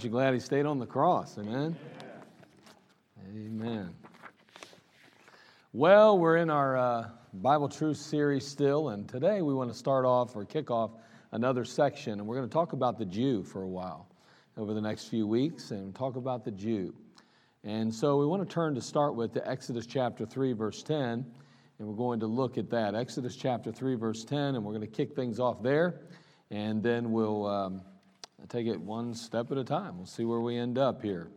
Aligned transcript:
Aren't 0.00 0.06
you 0.06 0.10
glad 0.12 0.32
he 0.32 0.40
stayed 0.40 0.64
on 0.64 0.78
the 0.78 0.86
cross? 0.86 1.36
Amen. 1.36 1.76
Amen. 3.36 3.94
Well, 5.74 6.18
we're 6.18 6.38
in 6.38 6.48
our 6.48 6.78
uh, 6.78 7.08
Bible 7.34 7.68
Truth 7.68 7.98
series 7.98 8.46
still, 8.46 8.88
and 8.88 9.06
today 9.06 9.42
we 9.42 9.52
want 9.52 9.70
to 9.70 9.76
start 9.76 10.06
off 10.06 10.34
or 10.34 10.46
kick 10.46 10.70
off 10.70 10.92
another 11.32 11.66
section, 11.66 12.14
and 12.14 12.26
we're 12.26 12.36
going 12.36 12.48
to 12.48 12.52
talk 12.52 12.72
about 12.72 12.96
the 12.96 13.04
Jew 13.04 13.42
for 13.42 13.60
a 13.60 13.68
while 13.68 14.08
over 14.56 14.72
the 14.72 14.80
next 14.80 15.08
few 15.08 15.26
weeks 15.26 15.70
and 15.70 15.94
talk 15.94 16.16
about 16.16 16.46
the 16.46 16.52
Jew. 16.52 16.94
And 17.62 17.94
so 17.94 18.16
we 18.16 18.24
want 18.24 18.42
to 18.42 18.48
turn 18.48 18.74
to 18.76 18.80
start 18.80 19.14
with 19.14 19.34
to 19.34 19.46
Exodus 19.46 19.84
chapter 19.84 20.24
3, 20.24 20.54
verse 20.54 20.82
10, 20.82 21.26
and 21.78 21.86
we're 21.86 21.94
going 21.94 22.20
to 22.20 22.26
look 22.26 22.56
at 22.56 22.70
that. 22.70 22.94
Exodus 22.94 23.36
chapter 23.36 23.70
3, 23.70 23.96
verse 23.96 24.24
10, 24.24 24.54
and 24.54 24.64
we're 24.64 24.72
going 24.72 24.80
to 24.80 24.86
kick 24.86 25.14
things 25.14 25.38
off 25.38 25.62
there, 25.62 26.00
and 26.50 26.82
then 26.82 27.12
we'll 27.12 27.46
um, 27.46 27.82
take 28.48 28.66
it 28.66 28.80
one 28.80 29.14
step 29.14 29.50
at 29.50 29.58
a 29.58 29.64
time. 29.64 29.96
We'll 29.96 30.06
see 30.06 30.24
where 30.24 30.40
we 30.40 30.56
end 30.56 30.78
up 30.78 31.02
here. 31.02 31.28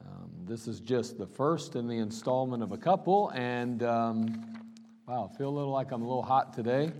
Um, 0.00 0.30
this 0.44 0.66
is 0.66 0.80
just 0.80 1.18
the 1.18 1.26
first 1.26 1.76
in 1.76 1.86
the 1.86 1.98
installment 1.98 2.62
of 2.62 2.72
a 2.72 2.76
couple, 2.76 3.30
and 3.30 3.82
um, 3.82 4.64
wow, 5.06 5.30
feel 5.38 5.48
a 5.48 5.54
little 5.56 5.72
like 5.72 5.92
I'm 5.92 6.02
a 6.02 6.06
little 6.06 6.22
hot 6.22 6.52
today. 6.52 6.92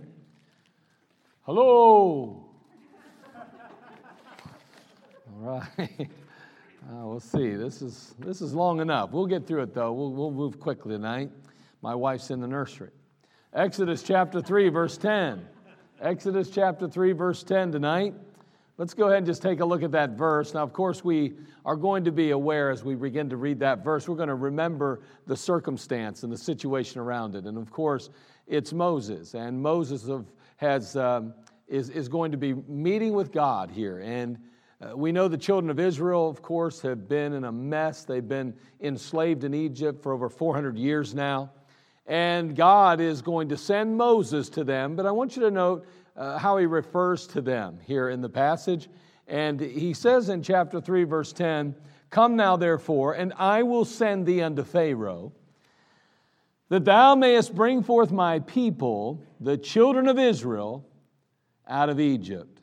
Hello. 1.41 2.49
All 5.43 5.63
right. 5.77 6.09
Uh, 6.91 7.07
we'll 7.07 7.17
see. 7.17 7.51
This 7.51 7.81
is 7.81 8.13
this 8.19 8.41
is 8.41 8.53
long 8.53 8.81
enough. 8.81 9.11
We'll 9.11 9.25
get 9.25 9.47
through 9.47 9.61
it 9.61 9.73
though. 9.73 9.93
We'll 9.93 10.11
we'll 10.11 10.31
move 10.31 10.59
quickly 10.59 10.95
tonight. 10.95 11.29
My 11.81 11.95
wife's 11.95 12.29
in 12.29 12.41
the 12.41 12.47
nursery. 12.47 12.89
Exodus 13.53 14.03
chapter 14.03 14.41
three, 14.41 14.67
verse 14.67 14.97
ten. 14.97 15.47
Exodus 16.01 16.49
chapter 16.49 16.89
three, 16.89 17.13
verse 17.13 17.41
ten 17.41 17.71
tonight. 17.71 18.15
Let's 18.77 18.95
go 18.95 19.05
ahead 19.05 19.17
and 19.17 19.25
just 19.27 19.43
take 19.43 19.59
a 19.59 19.65
look 19.65 19.83
at 19.83 19.91
that 19.91 20.11
verse. 20.11 20.55
Now, 20.55 20.63
of 20.63 20.73
course, 20.73 21.03
we 21.03 21.33
are 21.63 21.75
going 21.75 22.03
to 22.05 22.11
be 22.11 22.31
aware 22.31 22.71
as 22.71 22.83
we 22.83 22.95
begin 22.95 23.29
to 23.29 23.37
read 23.37 23.59
that 23.59 23.83
verse, 23.83 24.09
we're 24.09 24.15
going 24.15 24.29
to 24.29 24.35
remember 24.35 25.01
the 25.27 25.37
circumstance 25.37 26.23
and 26.23 26.33
the 26.33 26.37
situation 26.37 26.99
around 26.99 27.35
it. 27.35 27.45
And 27.45 27.55
of 27.55 27.69
course, 27.69 28.09
it's 28.47 28.73
Moses. 28.73 29.35
And 29.35 29.61
Moses 29.61 30.07
of, 30.07 30.25
has, 30.57 30.95
um, 30.95 31.35
is, 31.67 31.91
is 31.91 32.09
going 32.09 32.31
to 32.31 32.37
be 32.37 32.55
meeting 32.67 33.13
with 33.13 33.31
God 33.31 33.69
here. 33.69 33.99
And 33.99 34.39
uh, 34.81 34.97
we 34.97 35.11
know 35.11 35.27
the 35.27 35.37
children 35.37 35.69
of 35.69 35.79
Israel, 35.79 36.27
of 36.27 36.41
course, 36.41 36.81
have 36.81 37.07
been 37.07 37.33
in 37.33 37.43
a 37.43 37.51
mess. 37.51 38.05
They've 38.05 38.27
been 38.27 38.55
enslaved 38.81 39.43
in 39.43 39.53
Egypt 39.53 40.01
for 40.01 40.13
over 40.13 40.29
400 40.29 40.79
years 40.79 41.13
now. 41.13 41.51
And 42.07 42.55
God 42.55 42.99
is 42.99 43.21
going 43.21 43.49
to 43.49 43.57
send 43.57 43.95
Moses 43.95 44.49
to 44.49 44.63
them. 44.63 44.95
But 44.95 45.05
I 45.05 45.11
want 45.11 45.35
you 45.35 45.43
to 45.43 45.51
note 45.51 45.85
uh, 46.15 46.37
how 46.37 46.57
he 46.57 46.65
refers 46.65 47.27
to 47.27 47.41
them 47.41 47.79
here 47.85 48.09
in 48.09 48.21
the 48.21 48.29
passage. 48.29 48.89
And 49.27 49.59
he 49.59 49.93
says 49.93 50.29
in 50.29 50.43
chapter 50.43 50.79
3, 50.81 51.03
verse 51.05 51.33
10 51.33 51.75
Come 52.09 52.35
now, 52.35 52.55
therefore, 52.57 53.13
and 53.13 53.33
I 53.37 53.63
will 53.63 53.85
send 53.85 54.27
thee 54.27 54.41
unto 54.41 54.63
Pharaoh, 54.63 55.33
that 56.69 56.85
thou 56.85 57.15
mayest 57.15 57.55
bring 57.55 57.81
forth 57.81 58.11
my 58.11 58.39
people, 58.39 59.23
the 59.39 59.57
children 59.57 60.07
of 60.07 60.19
Israel, 60.19 60.87
out 61.67 61.89
of 61.89 61.99
Egypt. 61.99 62.61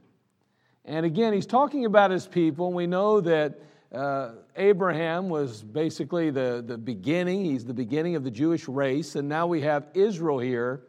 And 0.84 1.04
again, 1.04 1.32
he's 1.32 1.46
talking 1.46 1.84
about 1.84 2.10
his 2.10 2.26
people. 2.26 2.68
And 2.68 2.76
we 2.76 2.86
know 2.86 3.20
that 3.20 3.60
uh, 3.92 4.32
Abraham 4.56 5.28
was 5.28 5.62
basically 5.62 6.30
the, 6.30 6.62
the 6.66 6.78
beginning, 6.78 7.44
he's 7.44 7.64
the 7.64 7.74
beginning 7.74 8.16
of 8.16 8.24
the 8.24 8.30
Jewish 8.30 8.68
race. 8.68 9.16
And 9.16 9.28
now 9.28 9.46
we 9.46 9.60
have 9.62 9.88
Israel 9.94 10.38
here. 10.38 10.82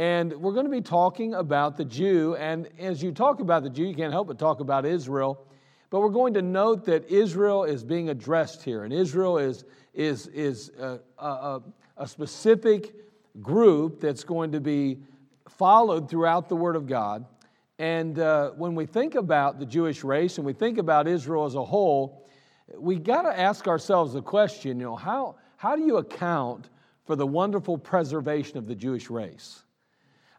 And 0.00 0.32
we're 0.40 0.54
going 0.54 0.64
to 0.64 0.70
be 0.70 0.80
talking 0.80 1.34
about 1.34 1.76
the 1.76 1.84
Jew. 1.84 2.34
And 2.36 2.70
as 2.78 3.02
you 3.02 3.12
talk 3.12 3.40
about 3.40 3.62
the 3.64 3.68
Jew, 3.68 3.84
you 3.84 3.94
can't 3.94 4.14
help 4.14 4.28
but 4.28 4.38
talk 4.38 4.60
about 4.60 4.86
Israel. 4.86 5.46
But 5.90 6.00
we're 6.00 6.08
going 6.08 6.32
to 6.32 6.40
note 6.40 6.86
that 6.86 7.10
Israel 7.10 7.64
is 7.64 7.84
being 7.84 8.08
addressed 8.08 8.62
here. 8.62 8.84
And 8.84 8.94
Israel 8.94 9.36
is, 9.36 9.66
is, 9.92 10.26
is 10.28 10.70
a, 10.80 11.00
a, 11.18 11.60
a 11.98 12.08
specific 12.08 12.94
group 13.42 14.00
that's 14.00 14.24
going 14.24 14.52
to 14.52 14.60
be 14.60 15.00
followed 15.50 16.08
throughout 16.08 16.48
the 16.48 16.56
Word 16.56 16.76
of 16.76 16.86
God. 16.86 17.26
And 17.78 18.18
uh, 18.18 18.52
when 18.52 18.74
we 18.74 18.86
think 18.86 19.16
about 19.16 19.58
the 19.58 19.66
Jewish 19.66 20.02
race 20.02 20.38
and 20.38 20.46
we 20.46 20.54
think 20.54 20.78
about 20.78 21.08
Israel 21.08 21.44
as 21.44 21.56
a 21.56 21.62
whole, 21.62 22.26
we 22.74 22.96
got 22.96 23.30
to 23.30 23.38
ask 23.38 23.68
ourselves 23.68 24.14
the 24.14 24.22
question 24.22 24.78
you 24.78 24.86
know, 24.86 24.96
how, 24.96 25.34
how 25.58 25.76
do 25.76 25.84
you 25.84 25.98
account 25.98 26.70
for 27.04 27.16
the 27.16 27.26
wonderful 27.26 27.76
preservation 27.76 28.56
of 28.56 28.66
the 28.66 28.74
Jewish 28.74 29.10
race? 29.10 29.62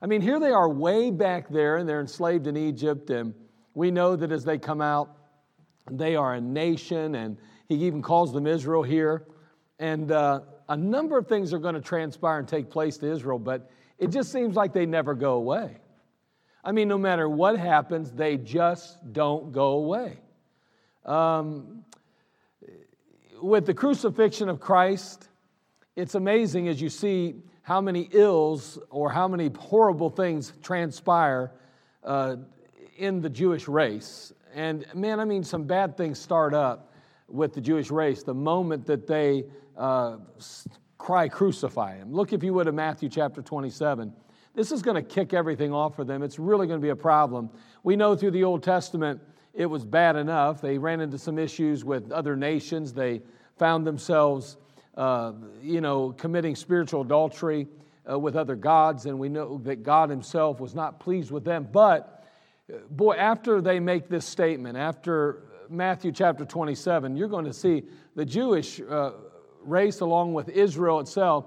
I 0.02 0.08
mean, 0.08 0.22
here 0.22 0.40
they 0.40 0.52
are 0.52 0.68
way 0.68 1.12
back 1.12 1.48
there 1.50 1.78
and 1.78 1.88
they're 1.88 2.02
enslaved 2.02 2.48
in 2.48 2.58
Egypt, 2.58 3.12
and 3.12 3.36
we 3.76 3.92
know 3.92 4.16
that 4.16 4.32
as 4.32 4.44
they 4.44 4.58
come 4.58 4.82
out, 4.82 5.16
they 5.92 6.16
are 6.16 6.34
a 6.34 6.42
nation, 6.42 7.16
and 7.16 7.38
he 7.68 7.76
even 7.86 8.02
calls 8.02 8.34
them 8.34 8.48
Israel 8.48 8.82
here. 8.82 9.28
And 9.78 10.12
uh, 10.12 10.42
a 10.70 10.78
number 10.78 11.18
of 11.18 11.28
things 11.28 11.54
are 11.54 11.60
going 11.60 11.76
to 11.76 11.82
transpire 11.82 12.40
and 12.40 12.48
take 12.48 12.70
place 12.70 12.98
to 12.98 13.12
Israel, 13.12 13.38
but 13.38 13.70
it 14.00 14.08
just 14.08 14.32
seems 14.32 14.56
like 14.56 14.74
they 14.74 14.88
never 14.88 15.14
go 15.14 15.34
away. 15.34 15.78
I 16.64 16.72
mean, 16.72 16.88
no 16.88 16.98
matter 16.98 17.30
what 17.30 17.60
happens, 17.60 18.12
they 18.12 18.38
just 18.38 19.14
don't 19.14 19.52
go 19.52 19.74
away. 19.74 20.20
Um, 21.06 21.84
with 23.42 23.66
the 23.66 23.74
crucifixion 23.74 24.50
of 24.50 24.60
Christ, 24.60 25.28
it's 25.96 26.16
amazing 26.16 26.68
as 26.68 26.82
you 26.82 26.90
see 26.90 27.36
how 27.62 27.82
many 27.82 28.10
ills 28.12 28.80
or 28.90 29.12
how 29.12 29.28
many 29.28 29.50
horrible 29.58 30.10
things 30.10 30.54
transpire 30.62 31.52
uh, 32.04 32.38
in 32.98 33.22
the 33.22 33.30
Jewish 33.30 33.68
race. 33.68 34.34
And 34.54 34.86
man, 34.94 35.20
I 35.20 35.26
mean, 35.26 35.44
some 35.44 35.64
bad 35.64 35.98
things 35.98 36.20
start 36.20 36.54
up 36.54 36.94
with 37.28 37.54
the 37.54 37.62
Jewish 37.62 37.92
race 37.92 38.24
the 38.24 38.34
moment 38.34 38.86
that 38.88 39.08
they 39.08 39.46
uh, 39.78 40.18
cry, 40.98 41.28
crucify 41.28 41.98
him. 41.98 42.14
Look, 42.14 42.34
if 42.34 42.44
you 42.44 42.54
would, 42.54 42.68
at 42.68 42.74
Matthew 42.74 43.10
chapter 43.10 43.42
27. 43.42 44.14
This 44.54 44.72
is 44.72 44.82
going 44.82 44.96
to 44.96 45.02
kick 45.02 45.34
everything 45.34 45.74
off 45.74 45.96
for 45.96 46.04
them. 46.04 46.24
It's 46.24 46.38
really 46.38 46.68
going 46.68 46.80
to 46.80 46.84
be 46.84 46.90
a 46.90 46.96
problem. 46.96 47.50
We 47.84 47.96
know 47.96 48.16
through 48.16 48.32
the 48.32 48.44
Old 48.44 48.64
Testament 48.64 49.22
it 49.54 49.66
was 49.66 49.86
bad 49.86 50.16
enough. 50.16 50.62
They 50.62 50.78
ran 50.78 51.02
into 51.02 51.18
some 51.18 51.38
issues 51.38 51.84
with 51.84 52.12
other 52.12 52.36
nations. 52.36 52.94
They 52.94 53.22
found 53.58 53.86
themselves, 53.88 54.58
uh, 54.96 55.34
you 55.62 55.82
know, 55.82 56.12
committing 56.12 56.56
spiritual 56.56 57.02
adultery 57.02 57.68
uh, 58.10 58.18
with 58.18 58.36
other 58.36 58.56
gods, 58.56 59.06
and 59.06 59.18
we 59.20 59.30
know 59.30 59.58
that 59.60 59.84
God 59.84 60.10
Himself 60.10 60.60
was 60.60 60.76
not 60.76 61.00
pleased 61.00 61.32
with 61.32 61.44
them. 61.44 61.68
But, 61.72 62.26
uh, 62.72 62.78
boy, 62.90 63.16
after 63.16 63.62
they 63.62 63.80
make 63.80 64.10
this 64.10 64.26
statement, 64.26 64.78
after 64.78 65.44
Matthew 65.70 66.12
chapter 66.12 66.46
27, 66.46 67.16
you're 67.16 67.28
going 67.28 67.46
to 67.46 67.54
see 67.54 67.84
the 68.16 68.26
Jewish 68.26 68.82
uh, 68.82 69.12
race, 69.64 70.02
along 70.02 70.34
with 70.34 70.50
Israel 70.50 71.00
itself, 71.00 71.46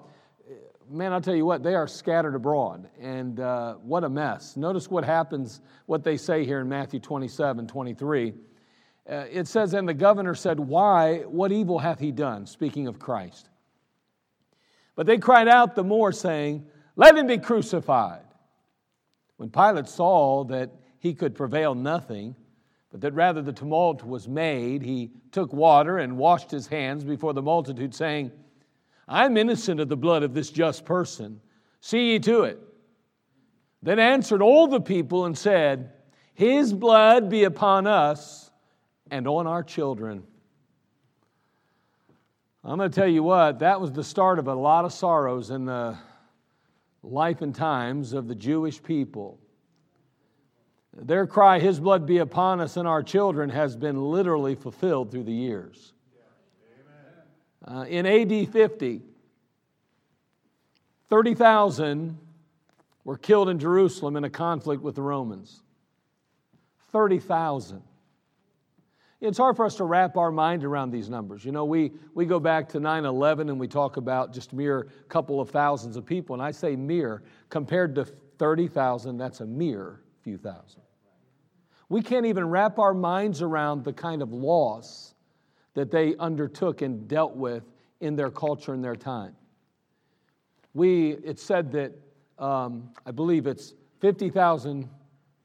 man, 0.91 1.13
I'll 1.13 1.21
tell 1.21 1.35
you 1.35 1.47
what, 1.47 1.63
they 1.63 1.75
are 1.75 1.87
scattered 1.87 2.35
abroad. 2.35 2.89
And 3.01 3.41
uh, 3.41 3.75
what 3.75 4.05
a 4.05 4.09
mess. 4.09 4.57
Notice 4.57 4.91
what 4.91 5.05
happens, 5.05 5.61
what 5.87 6.05
they 6.05 6.17
say 6.17 6.45
here 6.45 6.61
in 6.61 6.69
Matthew 6.69 7.01
27 7.01 7.67
23. 7.67 8.35
Uh, 9.09 9.25
it 9.31 9.47
says, 9.47 9.75
And 9.75 9.89
the 9.89 9.95
governor 9.95 10.35
said, 10.35 10.59
Why? 10.59 11.21
What 11.21 11.53
evil 11.53 11.79
hath 11.79 12.01
he 12.01 12.11
done? 12.11 12.47
Speaking 12.47 12.87
of 12.87 12.99
Christ. 12.99 13.49
But 14.95 15.07
they 15.07 15.19
cried 15.19 15.49
out 15.49 15.75
the 15.75 15.85
more, 15.85 16.13
saying, 16.13 16.67
Let 16.97 17.17
him 17.17 17.27
be 17.27 17.39
crucified. 17.39 18.23
When 19.37 19.51
Pilate 19.51 19.89
saw 19.89 20.45
that 20.45 20.71
he 20.99 21.13
could 21.13 21.35
prevail 21.35 21.75
nothing, 21.75 22.35
but 22.91 23.01
that 23.01 23.13
rather 23.13 23.43
the 23.43 23.53
tumult 23.53 24.05
was 24.05 24.29
made, 24.29 24.83
he 24.83 25.11
took 25.33 25.53
water 25.53 25.99
and 25.99 26.17
washed 26.17 26.51
his 26.51 26.69
hands 26.69 27.05
before 27.05 27.35
the 27.35 27.43
multitude, 27.43 27.95
saying, 27.95 28.31
I'm 29.09 29.37
innocent 29.37 29.81
of 29.81 29.89
the 29.89 29.97
blood 29.97 30.23
of 30.23 30.33
this 30.33 30.51
just 30.51 30.85
person. 30.85 31.41
See 31.81 32.13
ye 32.13 32.19
to 32.21 32.45
it. 32.45 32.59
Then 33.83 33.99
answered 33.99 34.41
all 34.41 34.67
the 34.67 34.81
people 34.81 35.27
and 35.27 35.37
said, 35.37 35.93
His 36.33 36.73
blood 36.73 37.29
be 37.29 37.45
upon 37.45 37.87
us 37.87 38.44
and 39.11 39.27
on 39.27 39.47
our 39.47 39.63
children. 39.63 40.25
I'm 42.65 42.79
going 42.79 42.91
to 42.91 42.95
tell 42.95 43.09
you 43.09 43.23
what, 43.23 43.59
that 43.59 43.81
was 43.81 43.93
the 43.93 44.05
start 44.05 44.39
of 44.39 44.49
a 44.49 44.55
lot 44.55 44.85
of 44.85 44.93
sorrows 44.93 45.51
in 45.51 45.67
the 45.67 45.99
life 47.03 47.43
and 47.43 47.55
times 47.55 48.15
of 48.15 48.27
the 48.27 48.35
Jewish 48.35 48.83
people. 48.83 49.39
Their 50.97 51.27
cry, 51.27 51.59
His 51.59 51.79
blood 51.79 52.07
be 52.07 52.19
upon 52.19 52.61
us 52.61 52.77
and 52.77 52.89
our 52.89 53.03
children, 53.03 53.51
has 53.51 53.77
been 53.77 54.01
literally 54.01 54.55
fulfilled 54.55 55.11
through 55.11 55.25
the 55.25 55.33
years. 55.33 55.93
Uh, 57.67 57.85
in 57.89 58.07
AD 58.07 58.49
50, 58.51 59.03
30,000 61.09 62.19
were 63.05 63.17
killed 63.17 63.49
in 63.49 63.59
Jerusalem 63.59 64.17
in 64.17 64.25
a 64.25 64.31
conflict 64.31 64.83
with 64.83 64.95
the 64.95 65.03
Romans. 65.03 65.63
30,000. 66.93 67.83
It's 69.25 69.39
hard 69.39 69.57
for 69.57 69.65
us 69.65 69.77
to 69.77 69.85
wrap 69.85 70.19
our 70.19 70.31
mind 70.31 70.65
around 70.65 70.91
these 70.91 71.09
numbers. 71.09 71.47
You 71.47 71.53
know, 71.53 71.65
we, 71.65 71.93
we 72.13 72.27
go 72.27 72.39
back 72.39 72.69
to 72.71 72.81
9 72.81 73.07
11 73.07 73.49
and 73.49 73.59
we 73.59 73.67
talk 73.67 73.97
about 73.97 74.35
just 74.35 74.53
mere 74.53 74.89
couple 75.09 75.41
of 75.41 75.49
thousands 75.49 75.97
of 75.97 76.05
people. 76.05 76.35
And 76.35 76.43
I 76.43 76.51
say 76.51 76.77
mere, 76.77 77.23
compared 77.49 77.95
to 77.95 78.05
30,000, 78.05 79.17
that's 79.17 79.41
a 79.41 79.47
mere 79.47 80.03
few 80.21 80.37
thousand. 80.37 80.83
We 81.89 82.03
can't 82.03 82.27
even 82.27 82.51
wrap 82.51 82.79
our 82.79 82.93
minds 82.93 83.41
around 83.41 83.83
the 83.83 83.95
kind 83.95 84.21
of 84.21 84.35
loss 84.35 85.15
that 85.73 85.91
they 85.91 86.17
undertook 86.17 86.83
and 86.83 87.09
dealt 87.09 87.35
with 87.35 87.63
in 88.01 88.17
their 88.17 88.31
culture 88.31 88.75
and 88.75 88.85
their 88.85 88.97
time. 88.97 89.35
We, 90.75 91.13
it's 91.25 91.43
said 91.43 91.73
that, 91.73 91.93
um, 92.39 92.91
I 93.07 93.11
believe 93.11 93.47
it's 93.47 93.73
50,000 94.01 94.87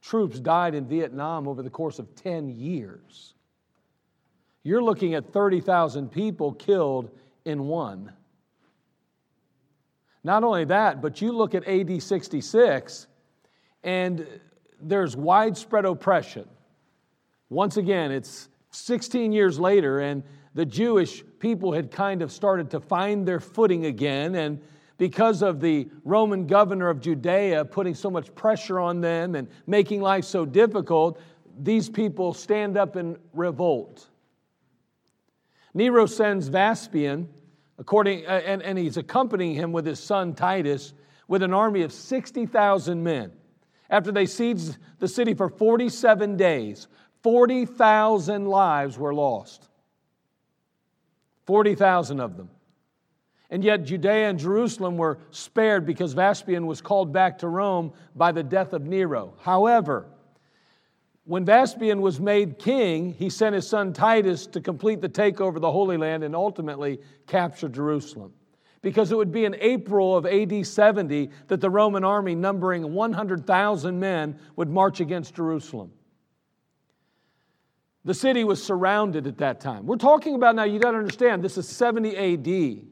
troops 0.01 0.41
died 0.41 0.75
in 0.75 0.85
Vietnam 0.85 1.47
over 1.47 1.63
the 1.63 1.69
course 1.69 1.97
of 1.97 2.13
10 2.15 2.49
years. 2.49 3.35
You're 4.63 4.83
looking 4.83 5.13
at 5.13 5.31
30,000 5.31 6.11
people 6.11 6.53
killed 6.53 7.11
in 7.45 7.67
one. 7.67 8.11
Not 10.23 10.43
only 10.43 10.65
that, 10.65 11.01
but 11.01 11.21
you 11.21 11.31
look 11.31 11.55
at 11.55 11.67
AD 11.67 12.01
66, 12.01 13.07
and 13.83 14.27
there's 14.81 15.15
widespread 15.15 15.85
oppression. 15.85 16.47
Once 17.49 17.77
again, 17.77 18.11
it's 18.11 18.49
16 18.71 19.31
years 19.31 19.59
later, 19.59 19.99
and 19.99 20.23
the 20.53 20.65
Jewish 20.65 21.23
people 21.39 21.71
had 21.71 21.89
kind 21.89 22.21
of 22.21 22.31
started 22.31 22.69
to 22.71 22.79
find 22.79 23.25
their 23.25 23.39
footing 23.39 23.85
again. 23.85 24.35
And 24.35 24.61
because 24.97 25.41
of 25.41 25.61
the 25.61 25.87
Roman 26.03 26.45
governor 26.45 26.89
of 26.89 26.99
Judea 26.99 27.63
putting 27.65 27.95
so 27.95 28.11
much 28.11 28.33
pressure 28.35 28.79
on 28.79 28.99
them 28.99 29.35
and 29.35 29.47
making 29.65 30.01
life 30.01 30.25
so 30.25 30.45
difficult, 30.45 31.19
these 31.57 31.89
people 31.89 32.33
stand 32.33 32.77
up 32.77 32.97
in 32.97 33.17
revolt. 33.33 34.08
Nero 35.73 36.05
sends 36.05 36.47
Vespasian, 36.47 37.29
according, 37.77 38.25
uh, 38.25 38.41
and, 38.45 38.61
and 38.61 38.77
he's 38.77 38.97
accompanying 38.97 39.55
him 39.55 39.71
with 39.71 39.85
his 39.85 39.99
son 39.99 40.33
Titus, 40.33 40.93
with 41.27 41.43
an 41.43 41.53
army 41.53 41.83
of 41.83 41.93
60,000 41.93 43.03
men. 43.03 43.31
After 43.89 44.11
they 44.11 44.25
sieged 44.25 44.77
the 44.99 45.07
city 45.07 45.33
for 45.33 45.49
47 45.49 46.37
days, 46.37 46.87
40,000 47.23 48.45
lives 48.45 48.97
were 48.97 49.13
lost. 49.13 49.67
40,000 51.45 52.19
of 52.19 52.37
them. 52.37 52.49
And 53.49 53.63
yet, 53.63 53.83
Judea 53.83 54.29
and 54.29 54.37
Jerusalem 54.37 54.97
were 54.97 55.17
spared 55.31 55.85
because 55.85 56.13
Vespasian 56.13 56.67
was 56.67 56.81
called 56.81 57.11
back 57.11 57.39
to 57.39 57.47
Rome 57.47 57.93
by 58.15 58.31
the 58.31 58.43
death 58.43 58.73
of 58.73 58.85
Nero. 58.85 59.33
However, 59.39 60.05
when 61.29 61.45
Vespasian 61.45 62.01
was 62.01 62.19
made 62.19 62.57
king, 62.57 63.13
he 63.13 63.29
sent 63.29 63.53
his 63.53 63.67
son 63.67 63.93
Titus 63.93 64.47
to 64.47 64.59
complete 64.59 64.99
the 64.99 65.07
takeover 65.07 65.57
of 65.57 65.61
the 65.61 65.71
Holy 65.71 65.95
Land 65.95 66.23
and 66.23 66.35
ultimately 66.35 66.97
capture 67.27 67.69
Jerusalem 67.69 68.33
because 68.81 69.11
it 69.11 69.15
would 69.15 69.31
be 69.31 69.45
in 69.45 69.55
April 69.59 70.17
of 70.17 70.25
AD 70.25 70.65
70 70.65 71.29
that 71.45 71.61
the 71.61 71.69
Roman 71.69 72.03
army, 72.03 72.33
numbering 72.33 72.93
100,000 72.93 73.99
men, 73.99 74.39
would 74.55 74.69
march 74.71 75.01
against 75.01 75.35
Jerusalem. 75.35 75.91
The 78.05 78.15
city 78.15 78.43
was 78.43 78.63
surrounded 78.63 79.27
at 79.27 79.37
that 79.37 79.59
time. 79.59 79.85
We're 79.85 79.97
talking 79.97 80.33
about 80.33 80.55
now, 80.55 80.63
you 80.63 80.79
got 80.79 80.93
to 80.93 80.97
understand, 80.97 81.43
this 81.43 81.59
is 81.59 81.67
70 81.67 82.17
AD. 82.17 82.87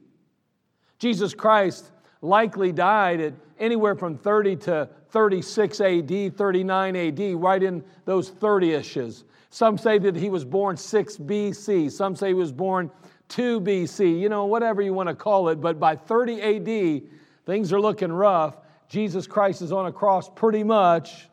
Jesus 1.00 1.34
Christ 1.34 1.90
likely 2.22 2.72
died 2.72 3.22
at 3.22 3.34
anywhere 3.60 3.96
from 3.96 4.18
30 4.18 4.56
to 4.58 4.90
36 5.10 5.82
AD, 5.82 6.38
39 6.38 6.96
AD, 6.96 7.20
right 7.36 7.64
in 7.64 7.84
those 8.06 8.30
30 8.30 8.70
ishes. 8.72 9.24
Some 9.50 9.78
say 9.78 9.98
that 10.00 10.16
he 10.16 10.30
was 10.30 10.46
born 10.46 10.78
6 10.78 11.18
BC. 11.18 11.92
Some 11.92 12.16
say 12.16 12.30
he 12.30 12.34
was 12.34 12.52
born 12.52 12.92
2 13.30 13.62
BC, 13.62 14.20
you 14.20 14.30
know, 14.30 14.46
whatever 14.46 14.82
you 14.82 14.94
want 14.94 15.10
to 15.10 15.16
call 15.16 15.50
it. 15.50 15.62
But 15.62 15.80
by 15.80 15.96
30 15.96 16.42
AD, 16.42 17.02
things 17.46 17.74
are 17.74 17.82
looking 17.82 18.12
rough. 18.12 18.58
Jesus 18.90 19.28
Christ 19.28 19.62
is 19.62 19.72
on 19.72 19.86
a 19.86 19.92
cross 19.92 20.30
pretty 20.30 20.64
much. 20.64 21.28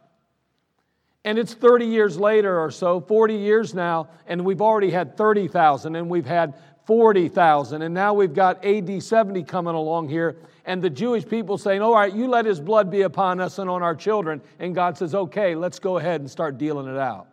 And 1.24 1.38
it's 1.38 1.54
30 1.54 1.86
years 1.86 2.18
later 2.18 2.60
or 2.60 2.70
so, 2.70 3.00
40 3.00 3.34
years 3.34 3.74
now, 3.74 4.08
and 4.26 4.44
we've 4.44 4.60
already 4.60 4.90
had 4.90 5.16
30,000 5.16 5.96
and 5.96 6.10
we've 6.10 6.26
had 6.26 6.54
40,000. 6.86 7.80
And 7.80 7.94
now 7.94 8.12
we've 8.12 8.34
got 8.34 8.62
AD 8.64 9.02
70 9.02 9.42
coming 9.44 9.74
along 9.74 10.10
here, 10.10 10.36
and 10.64 10.80
the 10.82 10.90
Jewish 10.90 11.26
people 11.26 11.58
saying, 11.58 11.82
All 11.82 11.94
right, 11.94 12.12
you 12.12 12.26
let 12.26 12.46
his 12.46 12.60
blood 12.60 12.90
be 12.90 13.02
upon 13.02 13.40
us 13.40 13.58
and 13.58 13.68
on 13.68 13.82
our 13.82 13.94
children. 13.94 14.40
And 14.58 14.74
God 14.74 14.96
says, 14.96 15.14
Okay, 15.14 15.54
let's 15.54 15.78
go 15.78 15.98
ahead 15.98 16.20
and 16.20 16.30
start 16.30 16.58
dealing 16.58 16.86
it 16.86 16.98
out. 16.98 17.28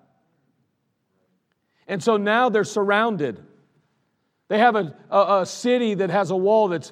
And 1.88 2.04
so 2.04 2.18
now 2.18 2.50
they're 2.50 2.64
surrounded. 2.64 3.44
They 4.48 4.58
have 4.58 4.76
a, 4.76 4.96
a, 5.10 5.42
a 5.42 5.46
city 5.46 5.94
that 5.96 6.10
has 6.10 6.32
a 6.32 6.36
wall 6.36 6.68
that's 6.68 6.92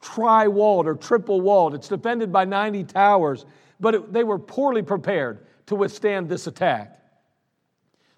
tri 0.00 0.48
walled 0.48 0.88
or 0.88 0.94
triple 0.94 1.40
walled. 1.40 1.74
It's 1.74 1.88
defended 1.88 2.32
by 2.32 2.44
90 2.44 2.84
towers, 2.84 3.46
but 3.78 3.94
it, 3.94 4.12
they 4.12 4.24
were 4.24 4.38
poorly 4.38 4.82
prepared 4.82 5.46
to 5.66 5.76
withstand 5.76 6.28
this 6.28 6.48
attack. 6.48 6.98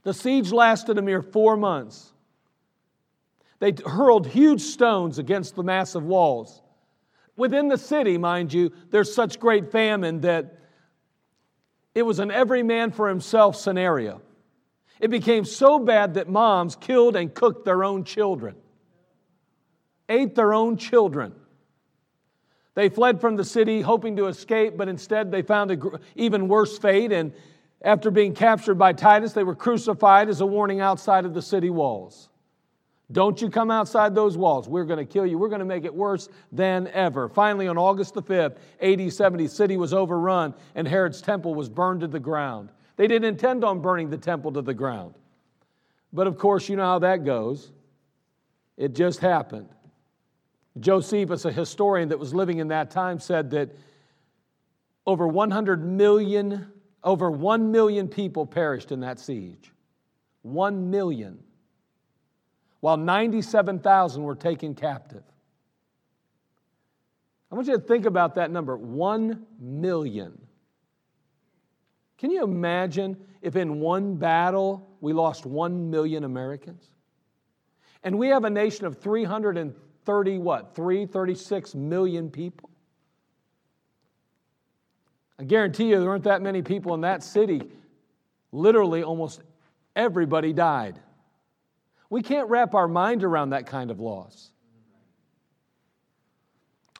The 0.03 0.15
siege 0.15 0.51
lasted 0.51 0.97
a 0.97 1.03
mere 1.03 1.21
four 1.21 1.59
months. 1.59 2.13
They 3.59 3.75
hurled 3.85 4.27
huge 4.27 4.63
stones 4.63 5.19
against 5.19 5.57
the 5.57 5.63
massive 5.63 6.03
walls. 6.03 6.63
Within 7.41 7.69
the 7.69 7.79
city, 7.79 8.19
mind 8.19 8.53
you, 8.53 8.71
there's 8.91 9.13
such 9.13 9.41
great 9.41 9.73
famine 9.73 10.21
that 10.21 10.59
it 11.95 12.03
was 12.03 12.19
an 12.19 12.31
every 12.31 12.63
man 12.63 12.93
for 12.93 13.09
himself 13.09 13.57
scenario. 13.57 14.23
It 15.01 15.09
became 15.09 15.45
so 15.45 15.79
bad 15.79 16.15
that 16.15 16.29
moms 16.29 16.77
killed 16.77 17.17
and 17.17 17.35
cooked 17.35 17.65
their 17.65 17.83
own 17.83 18.05
children 18.05 18.57
ate 20.11 20.35
their 20.35 20.53
own 20.53 20.77
children. 20.77 21.33
They 22.75 22.89
fled 22.89 23.21
from 23.21 23.37
the 23.37 23.45
city 23.45 23.81
hoping 23.81 24.17
to 24.17 24.27
escape, 24.27 24.77
but 24.77 24.89
instead 24.89 25.31
they 25.31 25.43
found 25.43 25.71
an 25.71 25.83
even 26.17 26.49
worse 26.49 26.77
fate. 26.79 27.13
And 27.13 27.33
after 27.81 28.11
being 28.11 28.35
captured 28.35 28.75
by 28.75 28.93
Titus, 28.93 29.33
they 29.33 29.45
were 29.45 29.55
crucified 29.55 30.29
as 30.29 30.41
a 30.41 30.47
warning 30.47 30.81
outside 30.81 31.25
of 31.25 31.33
the 31.33 31.43
city 31.43 31.71
walls. 31.71 32.30
Don't 33.13 33.41
you 33.43 33.51
come 33.51 33.71
outside 33.71 34.15
those 34.15 34.37
walls. 34.37 34.69
We're 34.69 34.85
going 34.85 34.99
to 34.99 35.05
kill 35.05 35.27
you. 35.27 35.37
We're 35.37 35.49
going 35.49 35.61
to 35.61 35.65
make 35.65 35.85
it 35.85 35.95
worse 35.95 36.29
than 36.53 36.87
ever. 36.89 37.29
Finally, 37.29 37.67
on 37.67 37.77
August 37.77 38.15
the 38.15 38.23
5th, 38.23 38.57
AD 38.81 39.13
70, 39.13 39.45
the 39.45 39.51
city 39.51 39.77
was 39.77 39.93
overrun 39.93 40.55
and 40.75 40.87
Herod's 40.87 41.21
temple 41.21 41.55
was 41.55 41.69
burned 41.69 42.01
to 42.01 42.07
the 42.07 42.21
ground. 42.21 42.71
They 42.97 43.09
didn't 43.09 43.29
intend 43.29 43.65
on 43.65 43.81
burning 43.81 44.11
the 44.11 44.19
temple 44.19 44.53
to 44.53 44.63
the 44.63 44.75
ground. 44.75 45.15
But 46.13 46.27
of 46.27 46.39
course, 46.39 46.69
you 46.69 46.77
know 46.77 46.85
how 46.85 46.99
that 47.01 47.25
goes. 47.25 47.73
It 48.77 48.95
just 48.95 49.21
happened. 49.21 49.69
Josephus, 50.79 51.45
a 51.45 51.53
historian 51.53 52.11
that 52.11 52.19
was 52.19 52.33
living 52.33 52.59
in 52.59 52.69
that 52.69 52.91
time, 52.91 53.19
said 53.19 53.51
that 53.51 53.77
over 55.07 55.27
100 55.27 55.85
million, 55.85 56.71
over 57.03 57.31
1 57.31 57.73
million 57.73 58.07
people 58.07 58.47
perished 58.47 58.93
in 58.93 59.01
that 59.01 59.19
siege. 59.19 59.73
1 60.43 60.91
million. 60.91 61.39
While 62.81 62.97
97,000 62.97 64.23
were 64.23 64.35
taken 64.35 64.75
captive. 64.75 65.23
I 67.51 67.55
want 67.55 67.67
you 67.67 67.75
to 67.75 67.81
think 67.81 68.07
about 68.07 68.37
that 68.37 68.51
number 68.51 68.77
1 68.77 69.47
million. 69.59 70.41
Can 72.17 72.31
you 72.31 72.45
imagine 72.45 73.17
if 73.43 73.57
in 73.57 73.81
one 73.81 74.15
battle 74.17 74.89
we 75.01 75.13
lost 75.13 75.47
1 75.47 75.91
million 75.91 76.25
Americans? 76.25 76.91
And 78.03 78.19
we 78.19 78.29
have 78.29 78.45
a 78.45 78.51
nation 78.51 78.87
of 78.87 78.99
330, 78.99 80.39
what, 80.39 80.75
336 80.75 81.75
million 81.75 82.31
people. 82.31 82.71
I 85.39 85.45
guarantee 85.45 85.89
you 85.89 85.99
there 85.99 86.09
weren't 86.09 86.25
that 86.25 86.43
many 86.43 86.63
people 86.63 86.95
in 86.95 87.01
that 87.01 87.23
city. 87.23 87.63
Literally, 88.53 89.03
almost 89.03 89.43
everybody 89.97 90.53
died. 90.53 91.01
We 92.11 92.23
can't 92.23 92.49
wrap 92.49 92.75
our 92.75 92.89
mind 92.89 93.23
around 93.23 93.51
that 93.51 93.67
kind 93.67 93.91
of 93.91 94.01
loss. 94.01 94.51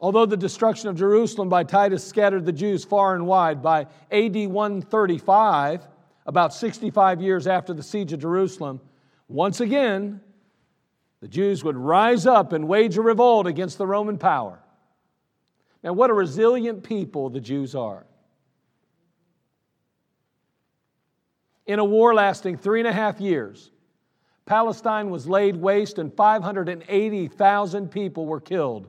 Although 0.01 0.25
the 0.25 0.37
destruction 0.37 0.89
of 0.89 0.97
Jerusalem 0.97 1.51
by 1.51 1.65
Titus 1.65 2.07
scattered 2.07 2.47
the 2.47 2.53
Jews 2.53 2.85
far 2.85 3.15
and 3.15 3.27
wide, 3.27 3.61
by 3.61 3.87
AD 4.11 4.37
135, 4.47 5.87
about 6.25 6.55
65 6.55 7.21
years 7.21 7.47
after 7.47 7.75
the 7.75 7.83
siege 7.83 8.13
of 8.13 8.21
Jerusalem, 8.21 8.81
once 9.29 9.61
again, 9.61 10.21
the 11.21 11.29
Jews 11.29 11.63
would 11.65 11.77
rise 11.77 12.25
up 12.25 12.53
and 12.53 12.67
wage 12.67 12.97
a 12.97 13.03
revolt 13.03 13.47
against 13.47 13.77
the 13.77 13.87
Roman 13.87 14.17
power. 14.17 14.61
Now, 15.83 15.93
what 15.93 16.09
a 16.09 16.15
resilient 16.15 16.83
people 16.83 17.29
the 17.29 17.41
Jews 17.41 17.75
are. 17.75 18.07
In 21.67 21.79
a 21.79 21.85
war 21.85 22.15
lasting 22.15 22.57
three 22.57 22.81
and 22.81 22.89
a 22.89 22.93
half 22.93 23.21
years, 23.21 23.71
Palestine 24.51 25.11
was 25.11 25.29
laid 25.29 25.55
waste 25.55 26.01
and 26.01 26.13
580,000 26.13 27.89
people 27.89 28.27
were 28.27 28.41
killed. 28.41 28.89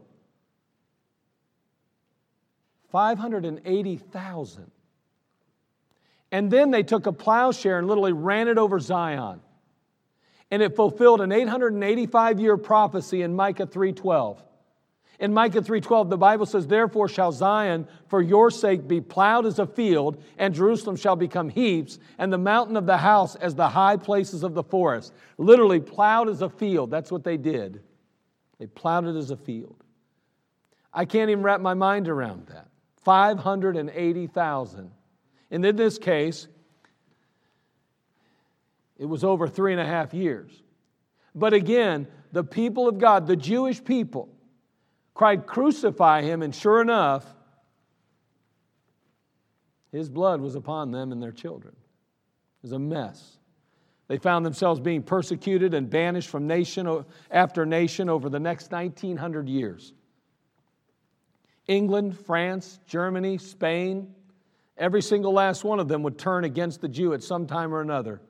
580,000. 2.92 4.72
And 6.32 6.50
then 6.50 6.72
they 6.72 6.82
took 6.82 7.06
a 7.06 7.14
plowshare 7.14 7.78
and 7.78 7.88
literally 7.88 8.12
ran 8.12 8.48
it 8.48 8.58
over 8.58 8.80
Zion 8.80 9.40
and 10.50 10.64
it 10.64 10.76
fulfilled 10.76 11.22
an 11.22 11.32
885 11.32 12.40
year 12.40 12.58
prophecy 12.58 13.22
in 13.22 13.36
Micah 13.36 13.68
3:12. 13.68 14.42
In 15.22 15.36
Micah 15.36 15.62
3:12 15.62 16.10
the 16.10 16.18
Bible 16.18 16.48
says 16.48 16.66
therefore 16.66 17.08
shall 17.08 17.32
Zion 17.32 17.88
for 18.08 18.24
your 18.24 18.50
sake 18.50 18.88
be 18.88 19.00
plowed 19.00 19.46
as 19.46 19.60
a 19.60 19.68
field 19.68 20.22
and 20.40 20.52
Jerusalem 20.52 20.96
shall 20.96 21.16
become 21.16 21.48
heaps 21.48 22.00
and 22.18 22.34
the 22.34 22.40
mountain 22.40 22.76
of 22.76 22.88
the 22.88 22.98
house 22.98 23.36
as 23.36 23.54
the 23.54 23.70
high 23.70 23.98
places 23.98 24.44
of 24.44 24.56
the 24.56 24.64
forest. 24.64 25.14
Literally 25.38 25.80
plowed 25.80 26.28
as 26.28 26.42
a 26.42 26.50
field. 26.50 26.90
That's 26.90 27.12
what 27.12 27.24
they 27.24 27.38
did. 27.38 27.84
They 28.58 28.66
plowed 28.66 29.06
it 29.06 29.16
as 29.16 29.30
a 29.30 29.38
field. 29.38 29.84
I 30.92 31.06
can't 31.06 31.30
even 31.30 31.44
wrap 31.44 31.62
my 31.62 31.76
mind 31.76 32.10
around 32.10 32.48
that. 32.48 32.68
580,000. 33.04 34.92
And 35.52 35.66
in 35.66 35.76
this 35.76 36.00
case, 36.00 36.48
it 38.98 39.06
was 39.06 39.24
over 39.24 39.48
three 39.48 39.72
and 39.72 39.82
a 39.82 39.86
half 39.86 40.16
years. 40.16 40.64
But 41.36 41.54
again, 41.54 42.08
the 42.32 42.44
people 42.44 42.88
of 42.88 42.98
God, 42.98 43.28
the 43.28 43.36
Jewish 43.36 43.84
people, 43.84 44.30
cried, 45.22 45.46
Crucify 45.46 46.24
him, 46.24 46.42
and 46.42 46.56
sure 46.56 46.82
enough, 46.82 47.24
his 49.92 50.10
blood 50.10 50.42
was 50.42 50.56
upon 50.56 50.90
them 50.90 51.12
and 51.12 51.22
their 51.22 51.32
children. 51.32 51.76
It 51.76 52.64
was 52.64 52.72
a 52.72 52.80
mess. 52.80 53.38
They 54.08 54.18
found 54.18 54.44
themselves 54.44 54.80
being 54.80 55.04
persecuted 55.04 55.76
and 55.76 55.88
banished 55.88 56.28
from 56.28 56.48
nation 56.48 57.06
after 57.30 57.68
nation 57.68 58.10
over 58.10 58.30
the 58.30 58.40
next 58.40 58.72
1900 58.72 59.48
years. 59.48 59.94
England, 61.68 62.18
France, 62.18 62.80
Germany, 62.88 63.38
Spain, 63.38 64.16
every 64.76 65.04
single 65.04 65.34
last 65.34 65.64
one 65.64 65.80
of 65.80 65.88
them 65.88 66.02
would 66.02 66.18
turn 66.18 66.46
against 66.46 66.82
the 66.82 66.90
Jew 66.90 67.14
at 67.14 67.22
some 67.22 67.46
time 67.46 67.76
or 67.76 67.82
another. 67.82 68.22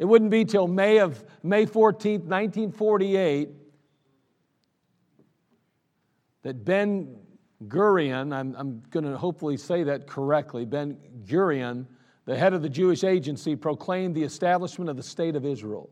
It 0.00 0.04
wouldn't 0.04 0.32
be 0.32 0.44
till 0.44 0.66
May 0.66 0.98
of 0.98 1.24
May 1.44 1.64
14th, 1.64 2.24
1948 2.24 3.61
that 6.42 6.64
Ben 6.64 7.16
Gurion, 7.68 8.32
I'm, 8.34 8.54
I'm 8.56 8.82
going 8.90 9.04
to 9.04 9.16
hopefully 9.16 9.56
say 9.56 9.84
that 9.84 10.06
correctly, 10.06 10.64
Ben 10.64 10.96
Gurion, 11.24 11.86
the 12.24 12.36
head 12.36 12.52
of 12.52 12.62
the 12.62 12.68
Jewish 12.68 13.04
agency, 13.04 13.56
proclaimed 13.56 14.14
the 14.14 14.22
establishment 14.22 14.90
of 14.90 14.96
the 14.96 15.02
State 15.02 15.36
of 15.36 15.44
Israel. 15.44 15.90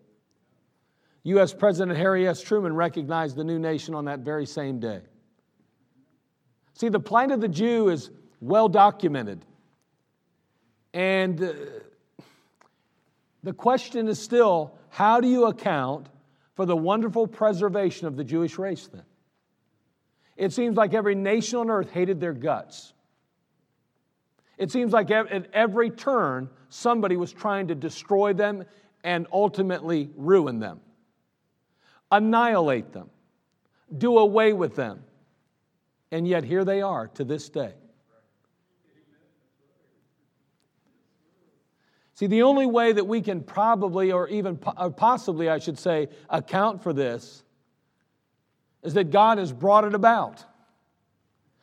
U.S. 1.25 1.53
President 1.53 1.97
Harry 1.97 2.27
S. 2.27 2.41
Truman 2.41 2.75
recognized 2.75 3.37
the 3.37 3.45
new 3.45 3.59
nation 3.59 3.95
on 3.95 4.07
that 4.07 4.21
very 4.21 4.47
same 4.47 4.81
day. 4.81 5.01
See, 6.75 6.89
the 6.89 7.01
plight 7.01 7.31
of 7.31 7.41
the 7.41 7.49
Jew 7.49 7.91
is 7.91 8.11
well 8.41 8.69
documented. 8.69 9.45
And 10.95 11.43
uh, 11.43 11.53
the 13.43 13.53
question 13.53 14.09
is 14.09 14.19
still 14.19 14.79
how 14.89 15.21
do 15.21 15.29
you 15.29 15.47
account 15.47 16.09
for 16.55 16.67
the 16.67 16.77
wonderful 16.77 17.27
preservation 17.27 18.07
of 18.07 18.17
the 18.17 18.25
Jewish 18.25 18.59
race 18.59 18.89
then? 18.93 19.05
It 20.41 20.55
seems 20.55 20.75
like 20.75 20.95
every 20.95 21.15
nation 21.15 21.59
on 21.59 21.71
earth 21.71 21.91
hated 21.91 22.19
their 22.19 22.33
guts. 22.33 22.95
It 24.57 24.71
seems 24.71 24.91
like 24.91 25.11
at 25.11 25.51
every 25.53 25.91
turn, 25.91 26.49
somebody 26.71 27.19
was 27.19 27.31
trying 27.31 27.69
to 27.69 27.75
destroy 27.75 28.33
them 28.33 28.65
and 29.05 29.27
ultimately 29.35 30.09
ruin 30.17 30.59
them, 30.59 30.81
annihilate 32.11 32.91
them, 32.95 33.11
do 33.97 34.17
away 34.17 34.55
with 34.55 34.77
them. 34.77 35.05
And 36.11 36.27
yet, 36.27 36.45
here 36.45 36.65
they 36.65 36.81
are 36.81 37.09
to 37.09 37.25
this 37.25 37.51
day. 37.51 37.75
See, 42.15 42.29
the 42.29 42.43
only 42.43 42.67
way 42.67 42.93
that 42.93 43.07
we 43.07 43.21
can 43.21 43.43
probably, 43.43 44.11
or 44.11 44.27
even 44.29 44.57
possibly, 44.57 45.51
I 45.51 45.59
should 45.59 45.79
say, 45.79 46.09
account 46.31 46.83
for 46.83 46.95
this 46.95 47.45
is 48.83 48.95
that 48.95 49.11
God 49.11 49.39
has 49.39 49.53
brought 49.53 49.85
it 49.85 49.95
about. 49.95 50.45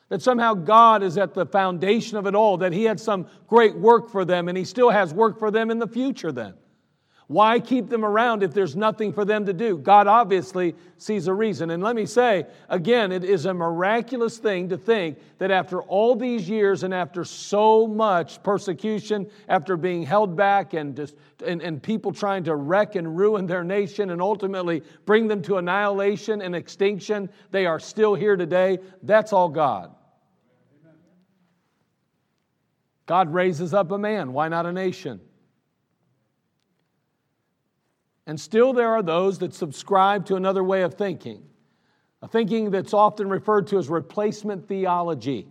That 0.09 0.21
somehow 0.21 0.53
God 0.53 1.03
is 1.03 1.17
at 1.17 1.33
the 1.33 1.45
foundation 1.45 2.17
of 2.17 2.27
it 2.27 2.35
all, 2.35 2.57
that 2.57 2.71
He 2.71 2.85
had 2.85 2.99
some 2.99 3.27
great 3.47 3.75
work 3.75 4.09
for 4.09 4.23
them, 4.23 4.47
and 4.47 4.57
He 4.57 4.63
still 4.63 4.89
has 4.89 5.13
work 5.13 5.37
for 5.37 5.51
them 5.51 5.69
in 5.69 5.79
the 5.79 5.87
future 5.87 6.31
then. 6.31 6.53
Why 7.27 7.59
keep 7.59 7.89
them 7.89 8.05
around 8.05 8.41
if 8.41 8.53
there's 8.53 8.77
nothing 8.77 9.11
for 9.11 9.25
them 9.25 9.45
to 9.47 9.53
do? 9.53 9.77
God 9.77 10.07
obviously 10.07 10.75
sees 10.97 11.27
a 11.27 11.33
reason. 11.33 11.71
And 11.71 11.83
let 11.83 11.93
me 11.93 12.05
say, 12.05 12.45
again, 12.69 13.11
it 13.11 13.25
is 13.25 13.45
a 13.45 13.53
miraculous 13.53 14.37
thing 14.37 14.69
to 14.69 14.77
think 14.77 15.19
that 15.37 15.51
after 15.51 15.81
all 15.81 16.15
these 16.15 16.47
years 16.47 16.83
and 16.83 16.93
after 16.93 17.25
so 17.25 17.85
much 17.85 18.41
persecution, 18.43 19.29
after 19.49 19.75
being 19.75 20.03
held 20.03 20.37
back 20.37 20.73
and, 20.73 20.95
just, 20.95 21.15
and, 21.45 21.61
and 21.61 21.83
people 21.83 22.13
trying 22.13 22.45
to 22.45 22.55
wreck 22.55 22.95
and 22.95 23.17
ruin 23.17 23.45
their 23.45 23.63
nation 23.65 24.11
and 24.11 24.21
ultimately 24.21 24.81
bring 25.05 25.27
them 25.27 25.41
to 25.41 25.57
annihilation 25.57 26.41
and 26.41 26.55
extinction, 26.55 27.29
they 27.51 27.65
are 27.65 27.79
still 27.79 28.15
here 28.15 28.37
today. 28.37 28.79
That's 29.03 29.33
all 29.33 29.49
God. 29.49 29.93
God 33.05 33.33
raises 33.33 33.73
up 33.73 33.91
a 33.91 33.97
man. 33.97 34.31
Why 34.31 34.47
not 34.47 34.65
a 34.65 34.71
nation? 34.71 35.19
And 38.27 38.37
still, 38.37 38.73
there 38.73 38.89
are 38.89 39.01
those 39.01 39.39
that 39.39 39.53
subscribe 39.53 40.25
to 40.25 40.35
another 40.35 40.61
way 40.61 40.81
of 40.81 40.95
thinking, 40.95 41.43
a 42.21 42.27
thinking 42.27 42.71
that's 42.71 42.93
often 42.93 43.29
referred 43.29 43.67
to 43.67 43.77
as 43.77 43.87
replacement 43.87 44.67
theology. 44.67 45.47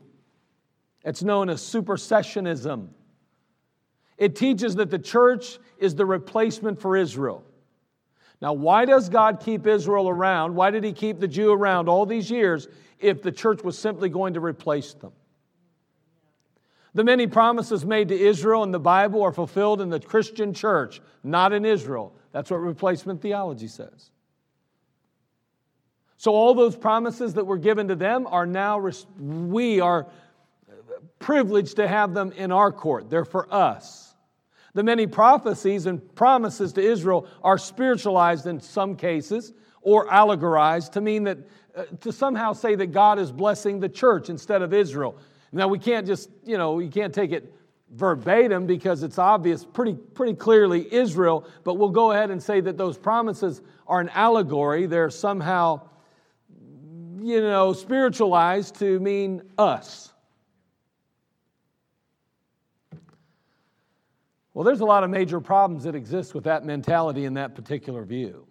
It's 1.03 1.23
known 1.23 1.49
as 1.49 1.63
supersessionism. 1.63 2.89
It 4.19 4.37
teaches 4.37 4.77
that 4.77 4.91
the 4.91 4.99
church 4.99 5.59
is 5.79 5.95
the 5.95 6.05
replacement 6.05 6.79
for 6.79 6.99
Israel. 6.99 7.45
Now, 8.43 8.53
why 8.53 8.85
does 8.85 9.09
God 9.09 9.41
keep 9.41 9.67
Israel 9.67 10.11
around? 10.11 10.55
Why 10.55 10.71
did 10.71 10.85
He 10.85 10.93
keep 10.93 11.19
the 11.19 11.29
Jew 11.29 11.53
around 11.53 11.89
all 11.89 12.05
these 12.05 12.31
years 12.31 12.69
if 12.99 13.23
the 13.23 13.33
church 13.33 13.65
was 13.65 13.79
simply 13.79 14.11
going 14.11 14.35
to 14.35 14.41
replace 14.41 14.93
them? 14.93 15.13
The 16.93 17.05
many 17.05 17.27
promises 17.27 17.87
made 17.87 18.09
to 18.09 18.19
Israel 18.19 18.63
in 18.65 18.71
the 18.71 18.81
Bible 18.81 19.23
are 19.23 19.33
fulfilled 19.33 19.81
in 19.81 19.89
the 19.89 20.01
Christian 20.01 20.53
church, 20.53 21.01
not 21.23 21.55
in 21.55 21.65
Israel. 21.65 22.16
That's 22.37 22.51
what 22.51 22.59
replacement 22.59 23.23
theology 23.23 23.67
says. 23.67 24.11
So, 26.19 26.33
all 26.33 26.53
those 26.53 26.77
promises 26.77 27.33
that 27.33 27.47
were 27.47 27.57
given 27.57 27.89
to 27.89 27.95
them 27.95 28.27
are 28.27 28.45
now, 28.45 28.91
we 29.19 29.81
are 29.81 30.07
privileged 31.19 31.77
to 31.77 31.89
have 31.89 32.13
them 32.13 32.33
in 32.33 32.53
our 32.53 32.71
court. 32.71 33.09
They're 33.09 33.25
for 33.25 33.51
us. 33.51 34.15
The 34.75 34.83
many 34.83 35.07
prophecies 35.07 35.87
and 35.87 36.15
promises 36.15 36.75
to 36.75 36.83
Israel 36.83 37.27
are 37.43 37.57
spiritualized 37.57 38.47
in 38.47 38.61
some 38.61 38.97
cases 38.97 39.55
or 39.81 40.07
allegorized 40.13 40.93
to 40.93 41.01
mean 41.01 41.25
that, 41.25 41.39
uh, 41.75 41.85
to 42.03 42.13
somehow 42.13 42.53
say 42.53 42.75
that 42.75 42.89
God 42.89 43.19
is 43.19 43.33
blessing 43.33 43.81
the 43.81 43.89
church 43.89 44.29
instead 44.29 44.61
of 44.61 44.75
Israel. 44.75 45.17
Now, 45.53 45.69
we 45.69 45.79
can't 45.79 46.07
just, 46.07 46.29
you 46.45 46.59
know, 46.59 46.81
you 46.81 46.91
can't 46.91 47.15
take 47.15 47.33
it 47.33 47.51
verbatim 47.91 48.67
because 48.67 49.03
it's 49.03 49.19
obvious 49.19 49.65
pretty, 49.65 49.95
pretty 49.95 50.35
clearly 50.35 50.93
Israel, 50.93 51.47
but 51.65 51.75
we'll 51.75 51.91
go 51.91 52.13
ahead 52.13 52.31
and 52.31 52.43
say 52.43 52.61
that 52.61 52.77
those 52.77 52.99
promises 52.99 53.63
are 53.87 54.01
an 54.01 54.09
allegory. 54.11 54.87
They're 54.87 55.11
somehow, 55.11 55.89
you 57.21 57.41
know, 57.41 57.73
spiritualized 57.73 58.77
to 58.81 58.99
mean 59.01 59.43
us. 59.57 60.13
Well, 64.53 64.65
there's 64.65 64.81
a 64.81 64.87
lot 64.87 65.05
of 65.05 65.11
major 65.11 65.41
problems 65.41 65.85
that 65.85 65.95
exist 65.95 66.35
with 66.35 66.45
that 66.45 66.65
mentality 66.65 67.27
and 67.27 67.37
that 67.37 67.55
particular 67.55 68.05
view. 68.05 68.47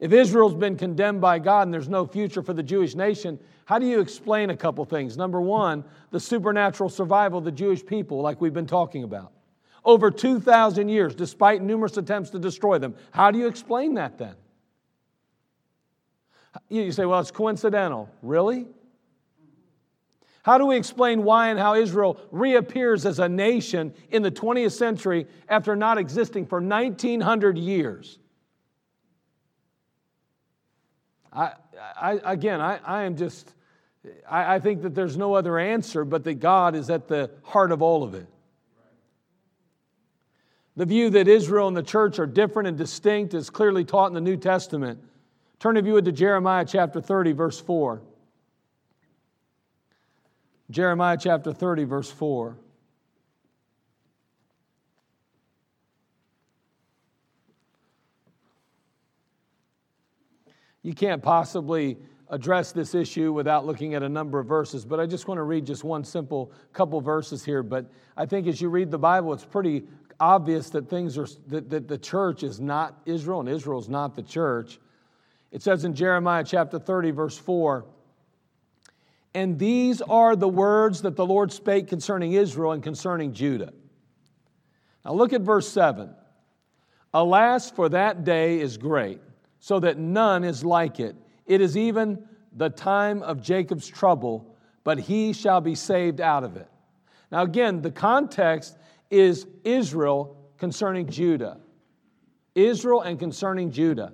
If 0.00 0.12
Israel's 0.12 0.54
been 0.54 0.76
condemned 0.76 1.20
by 1.20 1.40
God 1.40 1.62
and 1.62 1.74
there's 1.74 1.88
no 1.88 2.06
future 2.06 2.42
for 2.42 2.52
the 2.52 2.62
Jewish 2.62 2.94
nation, 2.94 3.38
how 3.64 3.78
do 3.78 3.86
you 3.86 4.00
explain 4.00 4.50
a 4.50 4.56
couple 4.56 4.84
things? 4.84 5.16
Number 5.16 5.40
one, 5.40 5.84
the 6.10 6.20
supernatural 6.20 6.88
survival 6.88 7.38
of 7.38 7.44
the 7.44 7.52
Jewish 7.52 7.84
people, 7.84 8.20
like 8.20 8.40
we've 8.40 8.54
been 8.54 8.66
talking 8.66 9.02
about. 9.02 9.32
Over 9.84 10.10
2,000 10.10 10.88
years, 10.88 11.14
despite 11.14 11.62
numerous 11.62 11.96
attempts 11.96 12.30
to 12.30 12.38
destroy 12.38 12.78
them. 12.78 12.94
How 13.10 13.30
do 13.30 13.38
you 13.38 13.48
explain 13.48 13.94
that 13.94 14.18
then? 14.18 14.34
You 16.68 16.92
say, 16.92 17.04
well, 17.04 17.20
it's 17.20 17.30
coincidental. 17.30 18.08
Really? 18.22 18.66
How 20.42 20.58
do 20.58 20.66
we 20.66 20.76
explain 20.76 21.24
why 21.24 21.48
and 21.48 21.58
how 21.58 21.74
Israel 21.74 22.20
reappears 22.30 23.04
as 23.04 23.18
a 23.18 23.28
nation 23.28 23.92
in 24.10 24.22
the 24.22 24.30
20th 24.30 24.72
century 24.72 25.26
after 25.48 25.76
not 25.76 25.98
existing 25.98 26.46
for 26.46 26.60
1,900 26.60 27.58
years? 27.58 28.18
I, 31.32 31.52
I, 32.00 32.20
again, 32.24 32.60
I, 32.60 32.78
I 32.84 33.02
am 33.04 33.16
just, 33.16 33.52
I, 34.28 34.56
I 34.56 34.58
think 34.60 34.82
that 34.82 34.94
there's 34.94 35.16
no 35.16 35.34
other 35.34 35.58
answer 35.58 36.04
but 36.04 36.24
that 36.24 36.34
God 36.34 36.74
is 36.74 36.90
at 36.90 37.08
the 37.08 37.30
heart 37.42 37.72
of 37.72 37.82
all 37.82 38.02
of 38.02 38.14
it. 38.14 38.26
The 40.76 40.86
view 40.86 41.10
that 41.10 41.26
Israel 41.26 41.66
and 41.66 41.76
the 41.76 41.82
church 41.82 42.18
are 42.20 42.26
different 42.26 42.68
and 42.68 42.78
distinct 42.78 43.34
is 43.34 43.50
clearly 43.50 43.84
taught 43.84 44.06
in 44.06 44.14
the 44.14 44.20
New 44.20 44.36
Testament. 44.36 45.00
Turn 45.58 45.76
if 45.76 45.84
you 45.84 45.94
would 45.94 46.04
to 46.04 46.12
Jeremiah 46.12 46.64
chapter 46.64 47.00
30, 47.00 47.32
verse 47.32 47.58
4. 47.58 48.00
Jeremiah 50.70 51.16
chapter 51.20 51.52
30, 51.52 51.84
verse 51.84 52.10
4. 52.10 52.56
You 60.88 60.94
can't 60.94 61.22
possibly 61.22 61.98
address 62.30 62.72
this 62.72 62.94
issue 62.94 63.30
without 63.30 63.66
looking 63.66 63.92
at 63.92 64.02
a 64.02 64.08
number 64.08 64.38
of 64.38 64.46
verses, 64.46 64.86
but 64.86 64.98
I 64.98 65.04
just 65.04 65.28
want 65.28 65.36
to 65.36 65.42
read 65.42 65.66
just 65.66 65.84
one 65.84 66.02
simple 66.02 66.50
couple 66.72 66.98
verses 67.02 67.44
here. 67.44 67.62
But 67.62 67.90
I 68.16 68.24
think 68.24 68.46
as 68.46 68.58
you 68.62 68.70
read 68.70 68.90
the 68.90 68.98
Bible, 68.98 69.34
it's 69.34 69.44
pretty 69.44 69.84
obvious 70.18 70.70
that 70.70 70.88
things 70.88 71.18
are 71.18 71.26
that, 71.48 71.68
that 71.68 71.88
the 71.88 71.98
church 71.98 72.42
is 72.42 72.58
not 72.58 73.02
Israel 73.04 73.40
and 73.40 73.50
Israel 73.50 73.78
is 73.78 73.90
not 73.90 74.16
the 74.16 74.22
church. 74.22 74.78
It 75.52 75.62
says 75.62 75.84
in 75.84 75.94
Jeremiah 75.94 76.42
chapter 76.42 76.78
30, 76.78 77.10
verse 77.10 77.36
4, 77.36 77.84
and 79.34 79.58
these 79.58 80.00
are 80.00 80.36
the 80.36 80.48
words 80.48 81.02
that 81.02 81.16
the 81.16 81.26
Lord 81.26 81.52
spake 81.52 81.86
concerning 81.86 82.32
Israel 82.32 82.72
and 82.72 82.82
concerning 82.82 83.34
Judah. 83.34 83.74
Now 85.04 85.12
look 85.12 85.34
at 85.34 85.42
verse 85.42 85.68
7. 85.68 86.14
Alas, 87.12 87.70
for 87.70 87.90
that 87.90 88.24
day 88.24 88.58
is 88.60 88.78
great, 88.78 89.20
so 89.60 89.80
that 89.80 89.98
none 89.98 90.44
is 90.44 90.64
like 90.64 91.00
it. 91.00 91.16
It 91.46 91.60
is 91.60 91.76
even 91.76 92.22
the 92.56 92.70
time 92.70 93.22
of 93.22 93.42
Jacob's 93.42 93.86
trouble, 93.86 94.56
but 94.84 94.98
he 94.98 95.32
shall 95.32 95.60
be 95.60 95.74
saved 95.74 96.20
out 96.20 96.44
of 96.44 96.56
it. 96.56 96.68
Now, 97.30 97.42
again, 97.42 97.82
the 97.82 97.90
context 97.90 98.76
is 99.10 99.46
Israel 99.64 100.36
concerning 100.58 101.08
Judah. 101.08 101.58
Israel 102.54 103.02
and 103.02 103.18
concerning 103.18 103.70
Judah. 103.70 104.12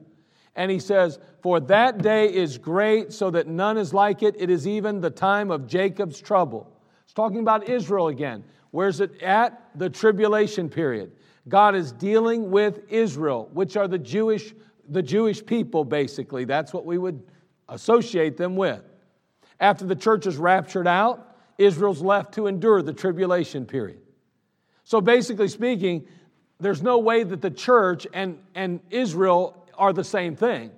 And 0.57 0.71
he 0.71 0.79
says, 0.79 1.19
For 1.43 1.61
that 1.61 1.99
day 1.99 2.33
is 2.33 2.59
great, 2.59 3.13
so 3.13 3.31
that 3.31 3.47
none 3.47 3.79
is 3.79 3.93
like 3.93 4.23
it. 4.23 4.37
It 4.39 4.51
is 4.51 4.69
even 4.69 5.01
the 5.01 5.11
time 5.11 5.51
of 5.51 5.67
Jacob's 5.67 6.21
trouble. 6.21 6.71
It's 7.05 7.15
talking 7.15 7.41
about 7.41 7.69
Israel 7.69 8.09
again. 8.09 8.45
Where's 8.71 9.01
it 9.01 9.23
at? 9.23 9.71
The 9.77 9.91
tribulation 9.91 10.69
period. 10.69 11.13
God 11.49 11.75
is 11.75 11.93
dealing 11.93 12.51
with 12.51 12.81
Israel, 12.89 13.51
which 13.53 13.77
are 13.77 13.89
the 13.89 13.99
Jewish, 13.99 14.55
the 14.89 15.03
Jewish 15.03 15.45
people, 15.45 15.85
basically. 15.85 16.45
That's 16.45 16.73
what 16.73 16.85
we 16.85 16.99
would 16.99 17.23
associate 17.69 18.37
them 18.37 18.57
with. 18.57 18.83
After 19.61 19.85
the 19.85 19.97
church 19.97 20.27
is 20.27 20.37
raptured 20.37 20.87
out, 20.87 21.37
Israel's 21.59 22.03
left 22.03 22.35
to 22.35 22.47
endure 22.47 22.83
the 22.83 22.93
tribulation 22.93 23.67
period. 23.67 24.01
So, 24.85 25.01
basically 25.01 25.49
speaking, 25.49 26.07
there's 26.61 26.83
no 26.83 26.99
way 26.99 27.25
that 27.25 27.41
the 27.41 27.51
church 27.51 28.07
and, 28.13 28.39
and 28.55 28.81
Israel 28.91 29.67
are 29.77 29.93
the 29.93 30.05
same 30.05 30.37
thing 30.37 30.71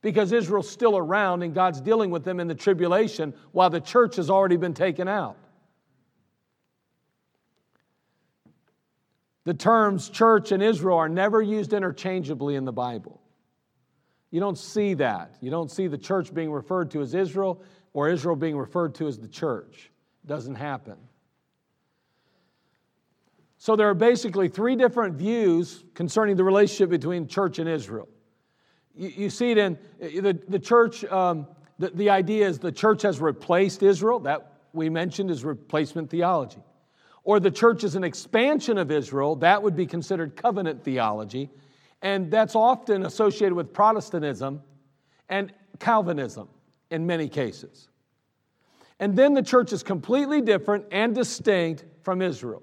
because 0.00 0.32
Israel's 0.32 0.68
still 0.68 0.96
around 0.96 1.42
and 1.42 1.54
God's 1.54 1.80
dealing 1.80 2.10
with 2.10 2.24
them 2.24 2.40
in 2.40 2.48
the 2.48 2.54
tribulation 2.54 3.34
while 3.52 3.70
the 3.70 3.80
church 3.80 4.16
has 4.16 4.30
already 4.30 4.56
been 4.56 4.74
taken 4.74 5.08
out. 5.08 5.36
The 9.44 9.54
terms 9.54 10.10
church 10.10 10.52
and 10.52 10.62
Israel 10.62 10.98
are 10.98 11.08
never 11.08 11.40
used 11.40 11.72
interchangeably 11.72 12.54
in 12.54 12.64
the 12.64 12.72
Bible. 12.72 13.20
You 14.30 14.40
don't 14.40 14.58
see 14.58 14.94
that. 14.94 15.36
You 15.40 15.50
don't 15.50 15.70
see 15.70 15.86
the 15.86 15.98
church 15.98 16.34
being 16.34 16.52
referred 16.52 16.90
to 16.92 17.00
as 17.00 17.14
Israel 17.14 17.62
or 17.92 18.10
Israel 18.10 18.36
being 18.36 18.56
referred 18.56 18.94
to 18.96 19.06
as 19.06 19.18
the 19.18 19.28
church. 19.28 19.90
It 20.24 20.28
doesn't 20.28 20.56
happen. 20.56 20.96
So 23.56 23.74
there 23.74 23.88
are 23.88 23.94
basically 23.94 24.48
three 24.48 24.76
different 24.76 25.16
views 25.16 25.84
concerning 25.94 26.36
the 26.36 26.44
relationship 26.44 26.90
between 26.90 27.26
church 27.26 27.58
and 27.58 27.68
Israel. 27.68 28.08
You, 28.94 29.08
you 29.08 29.30
see 29.30 29.50
it 29.50 29.58
in 29.58 29.78
the, 29.98 30.38
the 30.46 30.58
church, 30.58 31.04
um, 31.06 31.48
the, 31.78 31.90
the 31.90 32.10
idea 32.10 32.46
is 32.46 32.58
the 32.58 32.70
church 32.70 33.02
has 33.02 33.20
replaced 33.20 33.82
Israel. 33.82 34.20
That 34.20 34.52
we 34.72 34.88
mentioned 34.90 35.30
is 35.30 35.44
replacement 35.44 36.10
theology. 36.10 36.62
Or 37.24 37.40
the 37.40 37.50
church 37.50 37.82
is 37.82 37.94
an 37.94 38.04
expansion 38.04 38.78
of 38.78 38.90
Israel. 38.90 39.36
That 39.36 39.62
would 39.62 39.74
be 39.74 39.86
considered 39.86 40.36
covenant 40.36 40.84
theology. 40.84 41.50
And 42.02 42.30
that's 42.30 42.54
often 42.54 43.04
associated 43.04 43.54
with 43.54 43.72
Protestantism 43.72 44.62
and 45.28 45.52
Calvinism 45.78 46.48
in 46.90 47.06
many 47.06 47.28
cases. 47.28 47.88
And 49.00 49.16
then 49.16 49.34
the 49.34 49.42
church 49.42 49.72
is 49.72 49.82
completely 49.82 50.40
different 50.40 50.86
and 50.90 51.14
distinct 51.14 51.84
from 52.02 52.22
Israel. 52.22 52.62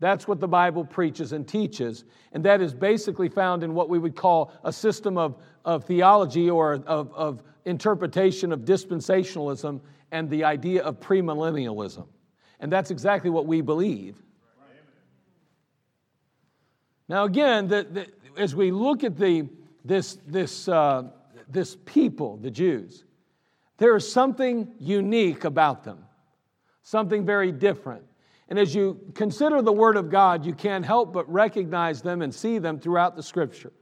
That's 0.00 0.26
what 0.26 0.40
the 0.40 0.48
Bible 0.48 0.84
preaches 0.84 1.32
and 1.32 1.46
teaches. 1.46 2.04
And 2.32 2.44
that 2.44 2.60
is 2.60 2.72
basically 2.72 3.28
found 3.28 3.62
in 3.62 3.74
what 3.74 3.88
we 3.88 3.98
would 3.98 4.16
call 4.16 4.52
a 4.64 4.72
system 4.72 5.18
of, 5.18 5.36
of 5.64 5.84
theology 5.84 6.48
or 6.48 6.74
of, 6.86 7.12
of 7.12 7.42
interpretation 7.66 8.50
of 8.52 8.60
dispensationalism 8.60 9.80
and 10.10 10.30
the 10.30 10.42
idea 10.42 10.82
of 10.82 10.98
premillennialism. 11.00 12.06
And 12.60 12.72
that's 12.72 12.90
exactly 12.90 13.30
what 13.30 13.46
we 13.46 13.60
believe. 13.60 14.16
Now, 17.08 17.24
again, 17.24 17.68
the, 17.68 17.86
the, 17.90 18.06
as 18.40 18.54
we 18.54 18.70
look 18.70 19.04
at 19.04 19.16
the, 19.16 19.48
this, 19.84 20.18
this, 20.26 20.66
uh, 20.68 21.04
this 21.48 21.76
people, 21.84 22.38
the 22.38 22.50
Jews, 22.50 23.04
there 23.76 23.94
is 23.96 24.10
something 24.10 24.72
unique 24.78 25.44
about 25.44 25.84
them, 25.84 26.04
something 26.82 27.24
very 27.24 27.52
different. 27.52 28.04
And 28.48 28.58
as 28.58 28.74
you 28.74 28.98
consider 29.14 29.62
the 29.62 29.72
Word 29.72 29.96
of 29.96 30.10
God, 30.10 30.44
you 30.44 30.54
can't 30.54 30.84
help 30.84 31.12
but 31.12 31.30
recognize 31.30 32.02
them 32.02 32.22
and 32.22 32.34
see 32.34 32.58
them 32.58 32.80
throughout 32.80 33.14
the 33.14 33.22
Scripture. 33.22 33.72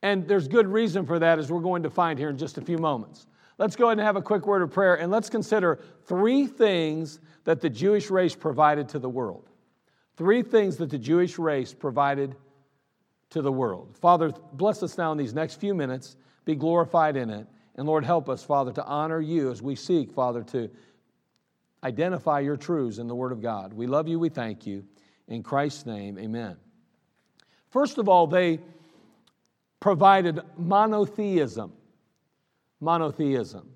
And 0.00 0.26
there's 0.26 0.48
good 0.48 0.66
reason 0.66 1.04
for 1.04 1.18
that, 1.18 1.38
as 1.38 1.50
we're 1.50 1.60
going 1.60 1.82
to 1.82 1.90
find 1.90 2.18
here 2.18 2.30
in 2.30 2.38
just 2.38 2.58
a 2.58 2.62
few 2.62 2.78
moments. 2.78 3.26
Let's 3.58 3.76
go 3.76 3.86
ahead 3.86 3.98
and 3.98 4.06
have 4.06 4.16
a 4.16 4.22
quick 4.22 4.46
word 4.46 4.62
of 4.62 4.70
prayer, 4.70 4.94
and 4.94 5.12
let's 5.12 5.28
consider 5.28 5.80
three 6.06 6.46
things 6.46 7.20
that 7.44 7.60
the 7.60 7.70
Jewish 7.70 8.10
race 8.10 8.34
provided 8.34 8.88
to 8.90 8.98
the 8.98 9.08
world. 9.08 9.50
Three 10.16 10.42
things 10.42 10.76
that 10.78 10.90
the 10.90 10.98
Jewish 10.98 11.38
race 11.38 11.74
provided 11.74 12.34
to 13.32 13.42
the 13.42 13.52
world. 13.52 13.96
Father, 14.00 14.32
bless 14.52 14.82
us 14.82 14.96
now 14.96 15.12
in 15.12 15.18
these 15.18 15.34
next 15.34 15.56
few 15.56 15.74
minutes. 15.74 16.16
Be 16.44 16.54
glorified 16.54 17.16
in 17.16 17.30
it. 17.30 17.46
And 17.76 17.86
Lord, 17.86 18.04
help 18.04 18.28
us, 18.28 18.44
Father, 18.44 18.72
to 18.72 18.84
honor 18.84 19.20
you 19.20 19.50
as 19.50 19.62
we 19.62 19.74
seek, 19.74 20.12
Father, 20.12 20.42
to 20.44 20.70
identify 21.82 22.40
your 22.40 22.56
truths 22.56 22.98
in 22.98 23.08
the 23.08 23.14
Word 23.14 23.32
of 23.32 23.40
God. 23.40 23.72
We 23.72 23.86
love 23.86 24.06
you, 24.06 24.18
we 24.18 24.28
thank 24.28 24.66
you. 24.66 24.84
In 25.28 25.42
Christ's 25.42 25.86
name, 25.86 26.18
amen. 26.18 26.56
First 27.70 27.96
of 27.96 28.08
all, 28.08 28.26
they 28.26 28.60
provided 29.80 30.40
monotheism. 30.58 31.72
Monotheism. 32.80 33.68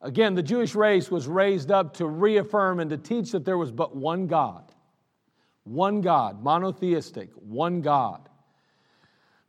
Again, 0.00 0.34
the 0.34 0.42
Jewish 0.42 0.74
race 0.74 1.10
was 1.10 1.26
raised 1.26 1.70
up 1.70 1.94
to 1.94 2.06
reaffirm 2.06 2.80
and 2.80 2.88
to 2.90 2.96
teach 2.96 3.32
that 3.32 3.44
there 3.44 3.58
was 3.58 3.72
but 3.72 3.94
one 3.94 4.26
God. 4.26 4.72
One 5.64 6.00
God, 6.00 6.42
monotheistic, 6.42 7.30
one 7.34 7.80
God. 7.82 8.28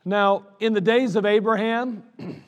Now, 0.07 0.47
in 0.61 0.71
the 0.71 0.79
days 0.79 1.17
of 1.17 1.25
Abraham, 1.25 2.01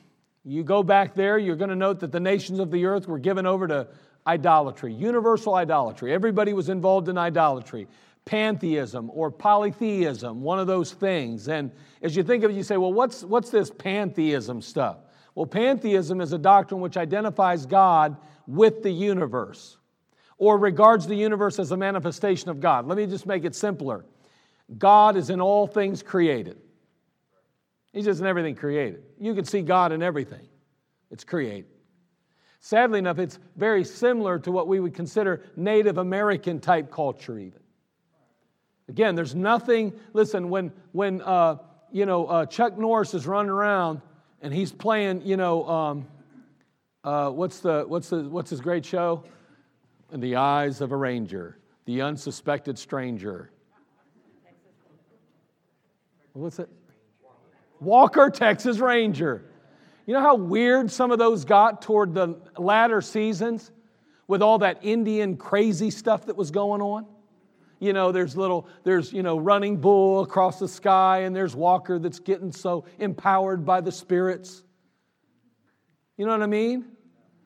you 0.45 0.63
go 0.63 0.81
back 0.81 1.13
there, 1.13 1.37
you're 1.37 1.57
going 1.57 1.69
to 1.69 1.75
note 1.75 1.99
that 1.99 2.11
the 2.13 2.19
nations 2.19 2.57
of 2.59 2.71
the 2.71 2.85
earth 2.85 3.05
were 3.05 3.19
given 3.19 3.45
over 3.45 3.67
to 3.67 3.87
idolatry, 4.25 4.93
universal 4.93 5.55
idolatry. 5.55 6.13
Everybody 6.13 6.53
was 6.53 6.69
involved 6.69 7.09
in 7.09 7.17
idolatry. 7.17 7.89
Pantheism 8.23 9.11
or 9.13 9.29
polytheism, 9.29 10.41
one 10.41 10.57
of 10.57 10.67
those 10.67 10.93
things. 10.93 11.49
And 11.49 11.69
as 12.01 12.15
you 12.15 12.23
think 12.23 12.45
of 12.45 12.51
it, 12.51 12.53
you 12.53 12.63
say, 12.63 12.77
well, 12.77 12.93
what's, 12.93 13.25
what's 13.25 13.49
this 13.49 13.69
pantheism 13.69 14.61
stuff? 14.61 14.99
Well, 15.35 15.45
pantheism 15.45 16.21
is 16.21 16.31
a 16.31 16.37
doctrine 16.37 16.79
which 16.79 16.95
identifies 16.95 17.65
God 17.65 18.15
with 18.47 18.83
the 18.83 18.91
universe 18.91 19.75
or 20.37 20.57
regards 20.57 21.07
the 21.07 21.15
universe 21.15 21.59
as 21.59 21.71
a 21.71 21.77
manifestation 21.77 22.49
of 22.49 22.61
God. 22.61 22.87
Let 22.87 22.97
me 22.97 23.05
just 23.05 23.25
make 23.25 23.43
it 23.43 23.53
simpler 23.53 24.05
God 24.77 25.17
is 25.17 25.29
in 25.29 25.41
all 25.41 25.67
things 25.67 26.01
created, 26.01 26.55
He's 27.91 28.05
just 28.05 28.19
in 28.21 28.27
everything 28.27 28.55
created. 28.55 29.03
You 29.19 29.33
can 29.33 29.45
see 29.45 29.61
God 29.61 29.91
in 29.91 30.03
everything, 30.03 30.47
it's 31.11 31.23
created. 31.23 31.65
Sadly 32.61 32.99
enough, 32.99 33.19
it's 33.19 33.39
very 33.55 33.85
similar 33.85 34.37
to 34.39 34.51
what 34.51 34.67
we 34.67 34.79
would 34.79 34.93
consider 34.93 35.45
Native 35.55 35.97
American 35.97 36.59
type 36.59 36.91
culture, 36.91 37.39
even. 37.39 37.61
Again, 38.89 39.15
there's 39.15 39.33
nothing, 39.33 39.93
listen, 40.13 40.49
when, 40.49 40.73
when 40.91 41.21
uh, 41.21 41.57
you 41.91 42.05
know, 42.05 42.25
uh, 42.25 42.45
Chuck 42.45 42.77
Norris 42.77 43.13
is 43.13 43.25
running 43.25 43.49
around 43.49 44.01
and 44.41 44.53
he's 44.53 44.71
playing, 44.71 45.21
you 45.25 45.37
know, 45.37 45.67
um, 45.69 46.07
uh, 47.03 47.29
what's, 47.29 47.59
the, 47.59 47.85
what's, 47.87 48.09
the, 48.09 48.23
what's 48.23 48.49
his 48.49 48.59
great 48.59 48.85
show? 48.85 49.23
In 50.11 50.19
the 50.19 50.35
eyes 50.35 50.81
of 50.81 50.91
a 50.91 50.97
ranger, 50.97 51.59
the 51.85 52.01
unsuspected 52.01 52.77
stranger. 52.77 53.51
What's 56.33 56.59
it? 56.59 56.69
Walker, 57.79 58.29
Texas 58.29 58.79
Ranger. 58.79 59.45
You 60.05 60.13
know 60.13 60.21
how 60.21 60.35
weird 60.35 60.91
some 60.91 61.11
of 61.11 61.19
those 61.19 61.45
got 61.45 61.81
toward 61.81 62.13
the 62.13 62.39
latter 62.57 63.01
seasons 63.01 63.71
with 64.27 64.41
all 64.41 64.59
that 64.59 64.79
Indian 64.81 65.37
crazy 65.37 65.91
stuff 65.91 66.25
that 66.25 66.35
was 66.35 66.51
going 66.51 66.81
on? 66.81 67.05
You 67.79 67.93
know, 67.93 68.11
there's 68.11 68.35
little, 68.35 68.67
there's, 68.83 69.13
you 69.13 69.23
know, 69.23 69.37
running 69.37 69.77
bull 69.77 70.21
across 70.21 70.59
the 70.59 70.67
sky, 70.67 71.19
and 71.19 71.35
there's 71.35 71.55
Walker 71.55 71.97
that's 71.99 72.19
getting 72.19 72.51
so 72.51 72.85
empowered 72.97 73.65
by 73.65 73.81
the 73.81 73.91
spirits. 73.91 74.63
You 76.17 76.25
know 76.25 76.31
what 76.31 76.41
I 76.41 76.47
mean? 76.47 76.85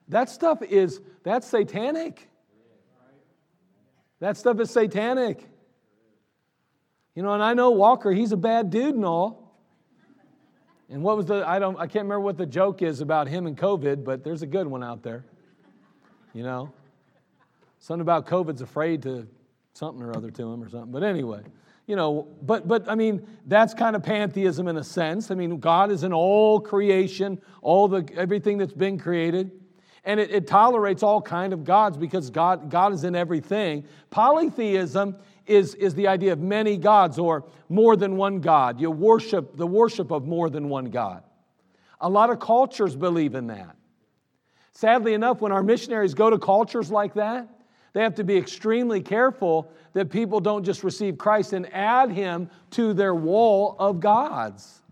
That 0.08 0.28
stuff 0.28 0.62
is, 0.62 1.00
that's 1.22 1.46
satanic. 1.46 2.28
That 4.20 4.36
stuff 4.36 4.58
is 4.58 4.70
satanic. 4.70 5.46
You 7.14 7.22
know, 7.22 7.32
and 7.32 7.42
I 7.42 7.54
know 7.54 7.70
Walker, 7.70 8.10
he's 8.10 8.32
a 8.32 8.36
bad 8.36 8.70
dude 8.70 8.94
and 8.94 9.04
all. 9.04 9.43
And 10.90 11.02
what 11.02 11.16
was 11.16 11.26
the, 11.26 11.46
I 11.46 11.58
don't, 11.58 11.76
I 11.76 11.86
can't 11.86 12.04
remember 12.04 12.20
what 12.20 12.36
the 12.36 12.46
joke 12.46 12.82
is 12.82 13.00
about 13.00 13.26
him 13.28 13.46
and 13.46 13.56
COVID, 13.56 14.04
but 14.04 14.22
there's 14.22 14.42
a 14.42 14.46
good 14.46 14.66
one 14.66 14.82
out 14.82 15.02
there. 15.02 15.24
You 16.34 16.42
know? 16.42 16.72
Something 17.80 18.02
about 18.02 18.26
COVID's 18.26 18.62
afraid 18.62 19.02
to 19.02 19.26
something 19.74 20.02
or 20.02 20.16
other 20.16 20.30
to 20.30 20.52
him 20.52 20.62
or 20.62 20.68
something. 20.68 20.92
But 20.92 21.02
anyway, 21.02 21.42
you 21.86 21.96
know, 21.96 22.28
but 22.42 22.66
but 22.66 22.88
I 22.88 22.94
mean, 22.94 23.26
that's 23.46 23.74
kind 23.74 23.94
of 23.94 24.02
pantheism 24.02 24.68
in 24.68 24.76
a 24.78 24.84
sense. 24.84 25.30
I 25.30 25.34
mean, 25.34 25.58
God 25.58 25.90
is 25.90 26.02
in 26.02 26.12
all 26.12 26.60
creation, 26.60 27.40
all 27.60 27.88
the 27.88 28.08
everything 28.16 28.56
that's 28.56 28.72
been 28.72 28.98
created. 28.98 29.50
And 30.04 30.20
it, 30.20 30.30
it 30.30 30.46
tolerates 30.46 31.02
all 31.02 31.22
kind 31.22 31.52
of 31.52 31.64
gods 31.64 31.96
because 31.96 32.30
God, 32.30 32.70
God 32.70 32.92
is 32.92 33.04
in 33.04 33.14
everything. 33.14 33.84
Polytheism 34.10 35.16
is, 35.46 35.74
is 35.74 35.94
the 35.94 36.08
idea 36.08 36.32
of 36.32 36.40
many 36.40 36.76
gods 36.76 37.18
or 37.18 37.44
more 37.68 37.96
than 37.96 38.16
one 38.16 38.40
God. 38.40 38.80
You 38.80 38.90
worship 38.90 39.56
the 39.56 39.66
worship 39.66 40.10
of 40.10 40.26
more 40.26 40.50
than 40.50 40.68
one 40.68 40.86
God. 40.86 41.22
A 42.00 42.08
lot 42.08 42.30
of 42.30 42.38
cultures 42.38 42.96
believe 42.96 43.34
in 43.34 43.46
that. 43.48 43.76
Sadly 44.72 45.14
enough, 45.14 45.40
when 45.40 45.52
our 45.52 45.62
missionaries 45.62 46.14
go 46.14 46.30
to 46.30 46.38
cultures 46.38 46.90
like 46.90 47.14
that, 47.14 47.48
they 47.92 48.02
have 48.02 48.16
to 48.16 48.24
be 48.24 48.36
extremely 48.36 49.00
careful 49.00 49.70
that 49.92 50.10
people 50.10 50.40
don't 50.40 50.64
just 50.64 50.82
receive 50.82 51.16
Christ 51.16 51.52
and 51.52 51.72
add 51.72 52.10
him 52.10 52.50
to 52.72 52.92
their 52.92 53.14
wall 53.14 53.76
of 53.78 54.00
gods. 54.00 54.82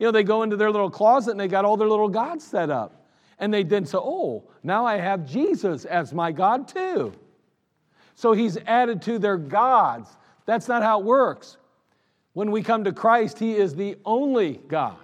You 0.00 0.06
know, 0.06 0.10
they 0.10 0.24
go 0.24 0.42
into 0.42 0.56
their 0.56 0.70
little 0.70 0.90
closet 0.90 1.30
and 1.30 1.40
they 1.40 1.48
got 1.48 1.64
all 1.64 1.76
their 1.76 1.88
little 1.88 2.08
gods 2.08 2.44
set 2.44 2.70
up. 2.70 2.97
And 3.38 3.54
they 3.54 3.62
then 3.62 3.86
say, 3.86 3.98
oh, 3.98 4.44
now 4.62 4.84
I 4.84 4.96
have 4.96 5.26
Jesus 5.26 5.84
as 5.84 6.12
my 6.12 6.32
God 6.32 6.68
too. 6.68 7.12
So 8.14 8.32
he's 8.32 8.56
added 8.66 9.02
to 9.02 9.18
their 9.18 9.36
gods. 9.36 10.08
That's 10.44 10.66
not 10.66 10.82
how 10.82 11.00
it 11.00 11.04
works. 11.04 11.56
When 12.32 12.50
we 12.50 12.62
come 12.62 12.84
to 12.84 12.92
Christ, 12.92 13.38
he 13.38 13.54
is 13.54 13.74
the 13.74 13.96
only 14.04 14.60
God. 14.68 14.96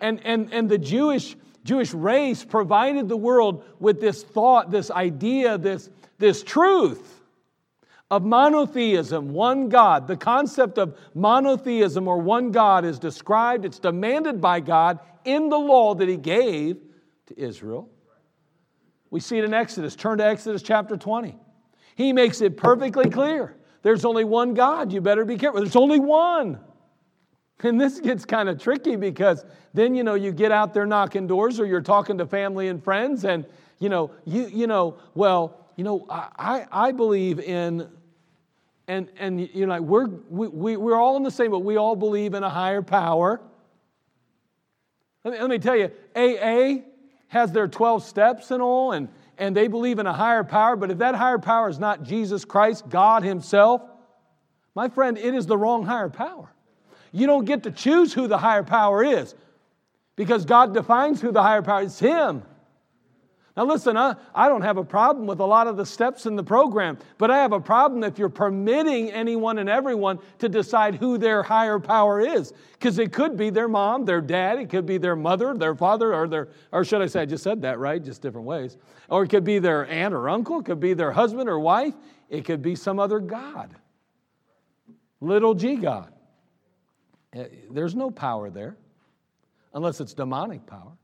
And, 0.00 0.20
and, 0.24 0.52
and 0.52 0.68
the 0.68 0.78
Jewish, 0.78 1.36
Jewish 1.64 1.92
race 1.92 2.44
provided 2.44 3.08
the 3.08 3.16
world 3.16 3.64
with 3.78 4.00
this 4.00 4.22
thought, 4.22 4.70
this 4.70 4.90
idea, 4.90 5.58
this, 5.58 5.90
this 6.18 6.42
truth 6.42 7.20
of 8.10 8.24
monotheism, 8.24 9.32
one 9.32 9.68
God. 9.68 10.06
The 10.08 10.16
concept 10.16 10.78
of 10.78 10.98
monotheism 11.14 12.08
or 12.08 12.18
one 12.18 12.50
God 12.50 12.84
is 12.84 12.98
described, 12.98 13.64
it's 13.64 13.78
demanded 13.78 14.40
by 14.40 14.60
God 14.60 14.98
in 15.24 15.48
the 15.48 15.58
law 15.58 15.94
that 15.94 16.08
He 16.08 16.16
gave 16.16 16.78
to 17.30 17.40
Israel. 17.40 17.88
We 19.10 19.20
see 19.20 19.38
it 19.38 19.44
in 19.44 19.54
Exodus. 19.54 19.96
Turn 19.96 20.18
to 20.18 20.24
Exodus 20.24 20.62
chapter 20.62 20.96
20. 20.96 21.36
He 21.94 22.12
makes 22.12 22.40
it 22.40 22.56
perfectly 22.56 23.08
clear. 23.10 23.56
There's 23.82 24.04
only 24.04 24.24
one 24.24 24.54
God. 24.54 24.92
You 24.92 25.00
better 25.00 25.24
be 25.24 25.36
careful. 25.36 25.60
There's 25.60 25.76
only 25.76 25.98
one. 25.98 26.60
And 27.62 27.80
this 27.80 28.00
gets 28.00 28.24
kind 28.24 28.48
of 28.48 28.60
tricky 28.60 28.96
because 28.96 29.44
then, 29.74 29.94
you 29.94 30.02
know, 30.02 30.14
you 30.14 30.32
get 30.32 30.50
out 30.50 30.72
there 30.74 30.86
knocking 30.86 31.26
doors 31.26 31.60
or 31.60 31.66
you're 31.66 31.82
talking 31.82 32.18
to 32.18 32.26
family 32.26 32.68
and 32.68 32.82
friends 32.82 33.24
and, 33.24 33.44
you 33.78 33.88
know, 33.88 34.10
you, 34.24 34.46
you 34.46 34.66
know, 34.66 34.98
well, 35.14 35.66
you 35.76 35.84
know, 35.84 36.06
I, 36.08 36.66
I 36.70 36.92
believe 36.92 37.38
in, 37.38 37.88
and, 38.88 39.10
and 39.18 39.40
you 39.40 39.66
know, 39.66 39.74
like 39.74 39.82
we're, 39.82 40.06
we, 40.06 40.48
we, 40.48 40.76
we're 40.76 40.96
all 40.96 41.16
in 41.16 41.22
the 41.22 41.30
same, 41.30 41.50
but 41.50 41.60
we 41.60 41.76
all 41.76 41.96
believe 41.96 42.34
in 42.34 42.42
a 42.42 42.50
higher 42.50 42.82
power. 42.82 43.40
Let 45.24 45.34
me, 45.34 45.40
let 45.40 45.50
me 45.50 45.58
tell 45.58 45.76
you, 45.76 45.90
AA 46.16 46.89
has 47.30 47.50
their 47.50 47.66
12 47.66 48.04
steps 48.04 48.52
and 48.52 48.62
all, 48.62 48.92
and 48.92 49.08
and 49.40 49.56
they 49.56 49.68
believe 49.68 49.98
in 49.98 50.06
a 50.06 50.12
higher 50.12 50.44
power, 50.44 50.76
but 50.76 50.90
if 50.90 50.98
that 50.98 51.14
higher 51.14 51.38
power 51.38 51.70
is 51.70 51.78
not 51.78 52.02
Jesus 52.02 52.44
Christ, 52.44 52.90
God 52.90 53.24
Himself, 53.24 53.80
my 54.74 54.90
friend, 54.90 55.16
it 55.16 55.34
is 55.34 55.46
the 55.46 55.56
wrong 55.56 55.86
higher 55.86 56.10
power. 56.10 56.52
You 57.10 57.26
don't 57.26 57.46
get 57.46 57.62
to 57.62 57.70
choose 57.70 58.12
who 58.12 58.28
the 58.28 58.36
higher 58.36 58.62
power 58.62 59.02
is 59.02 59.34
because 60.14 60.44
God 60.44 60.74
defines 60.74 61.22
who 61.22 61.32
the 61.32 61.42
higher 61.42 61.62
power 61.62 61.80
is 61.80 61.92
It's 61.92 62.00
Him. 62.00 62.42
Now, 63.60 63.66
listen, 63.66 63.94
I, 63.94 64.16
I 64.34 64.48
don't 64.48 64.62
have 64.62 64.78
a 64.78 64.84
problem 64.84 65.26
with 65.26 65.38
a 65.40 65.44
lot 65.44 65.66
of 65.66 65.76
the 65.76 65.84
steps 65.84 66.24
in 66.24 66.34
the 66.34 66.42
program, 66.42 66.96
but 67.18 67.30
I 67.30 67.36
have 67.36 67.52
a 67.52 67.60
problem 67.60 68.02
if 68.02 68.18
you're 68.18 68.30
permitting 68.30 69.10
anyone 69.10 69.58
and 69.58 69.68
everyone 69.68 70.18
to 70.38 70.48
decide 70.48 70.94
who 70.94 71.18
their 71.18 71.42
higher 71.42 71.78
power 71.78 72.22
is. 72.22 72.54
Because 72.72 72.98
it 72.98 73.12
could 73.12 73.36
be 73.36 73.50
their 73.50 73.68
mom, 73.68 74.06
their 74.06 74.22
dad, 74.22 74.58
it 74.58 74.70
could 74.70 74.86
be 74.86 74.96
their 74.96 75.14
mother, 75.14 75.52
their 75.52 75.74
father, 75.74 76.14
or 76.14 76.26
their, 76.26 76.48
or 76.72 76.86
should 76.86 77.02
I 77.02 77.06
say, 77.06 77.20
I 77.20 77.26
just 77.26 77.44
said 77.44 77.60
that, 77.60 77.78
right? 77.78 78.02
Just 78.02 78.22
different 78.22 78.46
ways. 78.46 78.78
Or 79.10 79.24
it 79.24 79.28
could 79.28 79.44
be 79.44 79.58
their 79.58 79.86
aunt 79.88 80.14
or 80.14 80.30
uncle, 80.30 80.60
it 80.60 80.64
could 80.64 80.80
be 80.80 80.94
their 80.94 81.12
husband 81.12 81.46
or 81.46 81.60
wife, 81.60 81.92
it 82.30 82.46
could 82.46 82.62
be 82.62 82.74
some 82.74 82.98
other 82.98 83.18
God. 83.18 83.76
Little 85.20 85.52
g 85.52 85.76
God. 85.76 86.14
Eh, 87.34 87.44
there's 87.70 87.94
no 87.94 88.10
power 88.10 88.48
there, 88.48 88.78
unless 89.74 90.00
it's 90.00 90.14
demonic 90.14 90.64
power. 90.64 90.96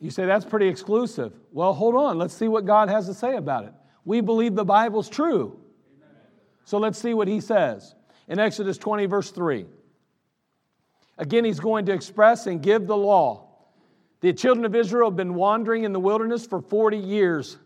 You 0.00 0.10
say 0.10 0.26
that's 0.26 0.44
pretty 0.44 0.68
exclusive. 0.68 1.32
Well, 1.52 1.72
hold 1.72 1.94
on. 1.94 2.18
Let's 2.18 2.34
see 2.34 2.48
what 2.48 2.64
God 2.64 2.88
has 2.88 3.06
to 3.06 3.14
say 3.14 3.36
about 3.36 3.64
it. 3.64 3.72
We 4.04 4.20
believe 4.20 4.54
the 4.54 4.64
Bible's 4.64 5.08
true. 5.08 5.58
So 6.64 6.78
let's 6.78 6.98
see 6.98 7.14
what 7.14 7.28
he 7.28 7.40
says. 7.40 7.94
In 8.28 8.38
Exodus 8.38 8.76
20, 8.76 9.06
verse 9.06 9.30
3. 9.30 9.66
Again, 11.18 11.44
he's 11.44 11.60
going 11.60 11.86
to 11.86 11.92
express 11.92 12.46
and 12.46 12.62
give 12.62 12.86
the 12.86 12.96
law. 12.96 13.48
The 14.20 14.32
children 14.32 14.66
of 14.66 14.74
Israel 14.74 15.10
have 15.10 15.16
been 15.16 15.34
wandering 15.34 15.84
in 15.84 15.92
the 15.92 16.00
wilderness 16.00 16.46
for 16.46 16.60
40 16.60 16.98
years. 16.98 17.56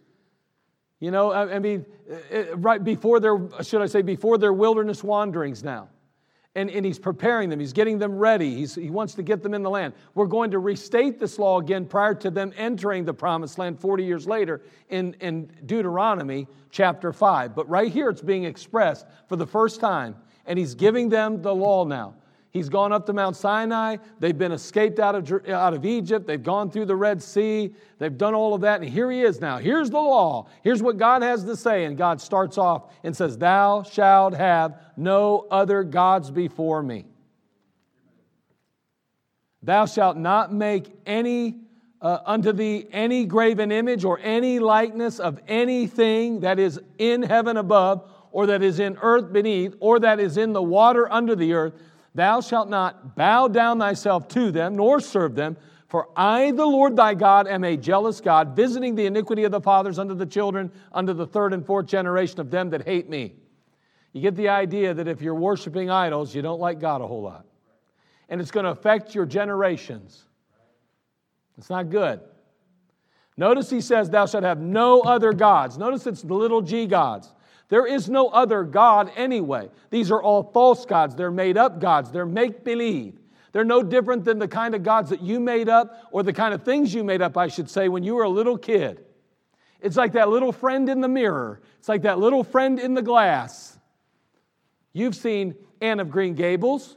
You 1.01 1.11
know, 1.11 1.33
I 1.33 1.59
mean, 1.59 1.87
eh, 2.09 2.19
eh, 2.31 2.45
right 2.55 2.83
before 2.83 3.19
their, 3.21 3.39
should 3.63 3.81
I 3.81 3.87
say, 3.87 4.03
before 4.03 4.37
their 4.39 4.53
wilderness 4.53 5.03
wanderings 5.03 5.65
now 5.65 5.89
and, 6.57 6.69
and 6.71 6.85
he's 6.85 6.99
preparing 6.99 7.49
them. 7.49 7.61
He's 7.61 7.73
getting 7.73 7.99
them 7.99 8.19
ready. 8.19 8.55
He's, 8.57 8.75
he 8.75 8.91
wants 8.91 9.15
to 9.15 9.23
get 9.23 9.43
them 9.43 9.55
in 9.55 9.63
the 9.63 9.71
land. 9.71 9.95
We're 10.15 10.27
going 10.27 10.51
to 10.51 10.59
restate 10.59 11.21
this 11.21 11.39
law 11.39 11.61
again 11.61 11.87
prior 11.87 12.15
to 12.17 12.31
them 12.31 12.53
entering 12.57 13.05
the 13.05 13.15
promised 13.15 13.59
land 13.59 13.79
40 13.79 14.05
years 14.05 14.27
later 14.27 14.63
in, 14.89 15.15
in 15.21 15.51
Deuteronomy 15.67 16.49
chapter 16.71 17.13
5. 17.13 17.55
But 17.55 17.69
right 17.69 17.93
here, 17.93 18.09
it's 18.09 18.21
being 18.21 18.45
expressed 18.45 19.07
for 19.29 19.37
the 19.37 19.47
first 19.47 19.81
time, 19.81 20.17
and 20.47 20.59
he's 20.59 20.75
giving 20.75 21.09
them 21.09 21.41
the 21.41 21.55
law 21.55 21.85
now. 21.85 22.15
He's 22.53 22.69
gone 22.69 22.93
up 22.93 23.07
to 23.07 23.13
Mount 23.13 23.37
Sinai. 23.37 23.99
They've 24.19 24.37
been 24.37 24.51
escaped 24.51 24.99
out 24.99 25.15
of, 25.15 25.49
out 25.49 25.73
of 25.73 25.87
Egypt. 25.87 26.27
They've 26.27 26.43
gone 26.43 26.69
through 26.69 26.87
the 26.87 26.97
Red 26.97 27.23
Sea. 27.23 27.73
They've 27.99 28.17
done 28.17 28.35
all 28.35 28.55
of 28.55 28.63
that. 28.63 28.81
And 28.81 28.91
here 28.91 29.09
he 29.11 29.23
is 29.23 29.41
now. 29.41 29.59
Here's 29.59 29.89
the 29.89 30.01
law. 30.01 30.49
Here's 30.65 30.83
what 30.83 30.97
God 30.97 31.23
has 31.23 31.45
to 31.45 31.57
say. 31.57 31.85
And 31.85 31.97
God 31.97 32.21
starts 32.21 32.59
off 32.59 32.93
and 33.05 33.17
says, 33.17 33.39
Thou 33.39 33.85
shalt 33.85 34.35
have 34.35 34.81
no 34.97 35.47
other 35.51 35.85
gods 35.85 36.33
before 36.33 36.83
me. 36.83 37.07
Thou 39.63 39.87
shalt 39.87 40.17
not 40.17 40.53
make 40.53 40.91
any 41.07 41.61
uh, 42.01 42.19
unto 42.25 42.51
thee 42.51 42.87
any 42.93 43.27
graven 43.27 43.71
image 43.71 44.05
or 44.05 44.19
any 44.23 44.59
likeness 44.59 45.21
of 45.21 45.39
anything 45.47 46.41
that 46.41 46.59
is 46.59 46.81
in 46.99 47.23
heaven 47.23 47.59
above, 47.59 48.11
or 48.33 48.47
that 48.47 48.63
is 48.63 48.81
in 48.81 48.97
earth 49.03 49.33
beneath, 49.33 49.75
or 49.81 50.01
that 50.01 50.19
is 50.19 50.39
in 50.39 50.53
the 50.53 50.63
water 50.63 51.13
under 51.13 51.37
the 51.37 51.53
earth 51.53 51.75
Thou 52.15 52.41
shalt 52.41 52.69
not 52.69 53.17
bow 53.17 53.49
down 53.49 53.79
thyself 53.79 54.29
to 54.29 54.51
them, 54.51 54.77
nor 54.77 55.01
serve 55.01 55.35
them. 55.35 55.57
For 55.89 56.09
I, 56.17 56.53
the 56.53 56.67
Lord 56.67 56.97
thy 56.97 57.15
God, 57.15 57.49
am 57.49 57.65
a 57.65 57.77
jealous 57.77 58.21
God, 58.21 58.55
visiting 58.55 58.95
the 58.95 59.07
iniquity 59.07 59.45
of 59.45 59.53
the 59.53 59.61
fathers 59.61 59.99
unto 59.99 60.15
the 60.15 60.27
children, 60.27 60.71
unto 60.93 61.13
the 61.13 61.27
third 61.27 61.53
and 61.53 61.67
fourth 61.67 61.87
generation 61.87 62.41
of 62.41 62.51
them 62.51 62.71
that 62.71 62.87
hate 62.87 63.09
me. 63.09 63.35
You 64.13 64.23
get 64.23 64.37
the 64.37 64.49
idea 64.49 64.95
that 64.95 65.09
if 65.09 65.21
you're 65.21 65.35
worshiping 65.35 65.91
idols, 65.91 66.35
you 66.35 66.43
don't 66.43 66.61
like 66.61 66.81
God 66.81 67.01
a 67.01 67.07
whole 67.07 67.23
lot. 67.23 67.47
And 68.29 68.41
it's 68.41 68.51
going 68.51 68.65
to 68.65 68.71
affect 68.71 69.15
your 69.15 69.27
generations. 69.27 70.25
It's 71.59 71.71
not 71.71 71.91
good. 71.91 72.21
Notice 73.37 73.71
he 73.71 73.81
says, 73.81 74.11
Thou 74.11 74.27
shalt 74.27 74.45
have 74.45 74.61
no 74.61 75.01
other 75.01 75.33
gods. 75.33 75.79
Notice 75.79 76.07
it's 76.07 76.23
the 76.23 76.35
little 76.35 76.61
g 76.61 76.87
gods. 76.87 77.33
There 77.71 77.87
is 77.87 78.11
no 78.11 78.29
other 78.29 78.65
God 78.65 79.11
anyway. 79.17 79.71
These 79.89 80.11
are 80.11 80.23
all 80.23 80.43
false 80.43 80.85
gods. 80.85 81.15
They're 81.15 81.31
made 81.31 81.57
up 81.57 81.81
gods. 81.81 82.11
They're 82.11 82.27
make 82.27 82.65
believe. 82.65 83.19
They're 83.53 83.65
no 83.65 83.83
different 83.83 84.25
than 84.25 84.39
the 84.39 84.49
kind 84.49 84.75
of 84.75 84.83
gods 84.83 85.11
that 85.11 85.23
you 85.23 85.41
made 85.41 85.69
up 85.69 86.09
or 86.13 86.23
the 86.23 86.33
kind 86.33 86.53
of 86.53 86.63
things 86.63 86.93
you 86.93 87.03
made 87.03 87.23
up, 87.23 87.37
I 87.37 87.49
should 87.49 87.71
say, 87.71 87.89
when 87.89 88.03
you 88.03 88.15
were 88.17 88.25
a 88.25 88.29
little 88.29 88.59
kid. 88.59 89.05
It's 89.81 89.97
like 89.97 90.13
that 90.13 90.29
little 90.29 90.53
friend 90.53 90.89
in 90.89 91.01
the 91.01 91.09
mirror, 91.09 91.63
it's 91.79 91.89
like 91.89 92.03
that 92.03 92.19
little 92.19 92.45
friend 92.45 92.79
in 92.79 92.95
the 92.95 93.03
glass. 93.03 93.79
You've 94.93 95.17
seen 95.17 95.55
Anne 95.81 96.01
of 96.01 96.11
Green 96.11 96.35
Gables. 96.35 96.97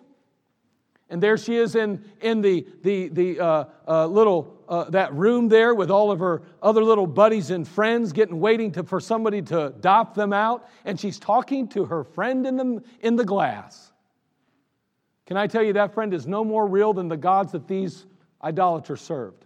And 1.09 1.21
there 1.21 1.37
she 1.37 1.55
is 1.55 1.75
in, 1.75 2.03
in 2.21 2.41
the, 2.41 2.65
the, 2.81 3.09
the 3.09 3.39
uh, 3.39 3.65
uh, 3.87 4.07
little, 4.07 4.52
uh, 4.67 4.89
that 4.89 5.13
room 5.13 5.49
there 5.49 5.73
with 5.73 5.91
all 5.91 6.11
of 6.11 6.19
her 6.19 6.41
other 6.61 6.83
little 6.83 7.07
buddies 7.07 7.49
and 7.49 7.67
friends 7.67 8.13
getting, 8.13 8.39
waiting 8.39 8.71
to, 8.71 8.83
for 8.83 8.99
somebody 8.99 9.41
to 9.41 9.67
adopt 9.67 10.15
them 10.15 10.33
out. 10.33 10.69
And 10.85 10.99
she's 10.99 11.19
talking 11.19 11.67
to 11.69 11.85
her 11.85 12.03
friend 12.03 12.45
in 12.45 12.57
the, 12.57 12.83
in 13.01 13.15
the 13.15 13.25
glass. 13.25 13.91
Can 15.25 15.37
I 15.37 15.47
tell 15.47 15.63
you 15.63 15.73
that 15.73 15.93
friend 15.93 16.13
is 16.13 16.27
no 16.27 16.43
more 16.43 16.67
real 16.67 16.93
than 16.93 17.07
the 17.07 17.17
gods 17.17 17.53
that 17.53 17.67
these 17.67 18.05
idolaters 18.43 19.01
served? 19.01 19.45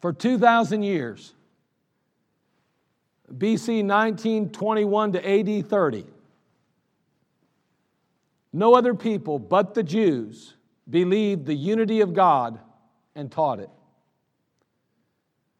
For 0.00 0.12
2,000 0.12 0.82
years, 0.82 1.32
BC 3.32 3.86
1921 3.86 5.12
to 5.12 5.26
AD 5.26 5.68
30. 5.68 6.04
No 8.54 8.76
other 8.76 8.94
people 8.94 9.40
but 9.40 9.74
the 9.74 9.82
Jews 9.82 10.54
believed 10.88 11.44
the 11.44 11.54
unity 11.54 12.00
of 12.02 12.14
God 12.14 12.60
and 13.16 13.30
taught 13.30 13.58
it. 13.58 13.68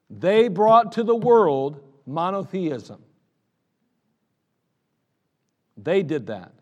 They 0.08 0.46
brought 0.46 0.92
to 0.92 1.02
the 1.02 1.16
world 1.16 1.80
monotheism. 2.06 3.02
They 5.76 6.04
did 6.04 6.28
that. 6.28 6.52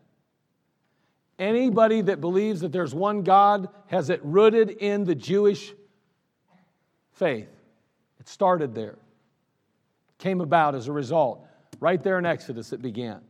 Anybody 1.37 2.01
that 2.01 2.19
believes 2.19 2.61
that 2.61 2.71
there's 2.71 2.95
one 2.95 3.21
God 3.21 3.69
has 3.85 4.09
it 4.09 4.19
rooted 4.23 4.71
in 4.71 5.03
the 5.03 5.13
Jewish 5.13 5.71
faith. 7.11 7.49
It 8.19 8.27
started 8.27 8.73
there, 8.73 8.97
came 10.17 10.41
about 10.41 10.73
as 10.73 10.87
a 10.87 10.91
result. 10.91 11.45
Right 11.79 12.01
there 12.01 12.17
in 12.17 12.25
Exodus, 12.25 12.73
it 12.73 12.81
began. 12.81 13.21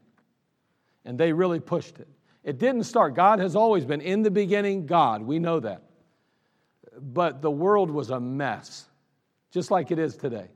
And 1.03 1.17
they 1.17 1.33
really 1.33 1.59
pushed 1.59 1.99
it. 1.99 2.07
It 2.43 2.57
didn't 2.57 2.83
start. 2.83 3.15
God 3.15 3.39
has 3.39 3.55
always 3.55 3.85
been 3.85 4.01
in 4.01 4.21
the 4.21 4.31
beginning, 4.31 4.85
God. 4.85 5.21
We 5.21 5.39
know 5.39 5.59
that. 5.61 5.83
But 6.99 7.41
the 7.41 7.51
world 7.51 7.89
was 7.89 8.09
a 8.09 8.19
mess, 8.19 8.85
just 9.51 9.71
like 9.71 9.91
it 9.91 9.99
is 9.99 10.17
today. 10.17 10.47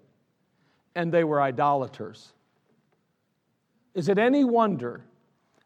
And 0.95 1.11
they 1.11 1.23
were 1.23 1.41
idolaters. 1.41 2.33
Is 3.93 4.09
it 4.09 4.17
any 4.17 4.43
wonder 4.43 5.03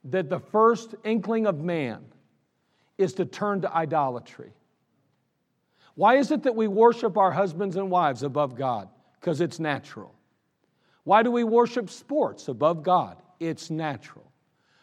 that 0.05 0.29
the 0.29 0.39
first 0.39 0.95
inkling 1.03 1.47
of 1.47 1.59
man 1.59 2.05
is 2.97 3.13
to 3.13 3.25
turn 3.25 3.61
to 3.61 3.75
idolatry? 3.75 4.53
Why 5.95 6.17
is 6.17 6.31
it 6.31 6.43
that 6.43 6.55
we 6.55 6.67
worship 6.67 7.17
our 7.17 7.31
husbands 7.31 7.75
and 7.75 7.89
wives 7.91 8.23
above 8.23 8.55
God? 8.55 8.87
Because 9.19 9.41
it's 9.41 9.59
natural. 9.59 10.13
Why 11.03 11.23
do 11.23 11.31
we 11.31 11.43
worship 11.43 11.89
sports 11.89 12.47
above 12.47 12.83
God? 12.83 13.21
It's 13.39 13.69
natural. 13.69 14.30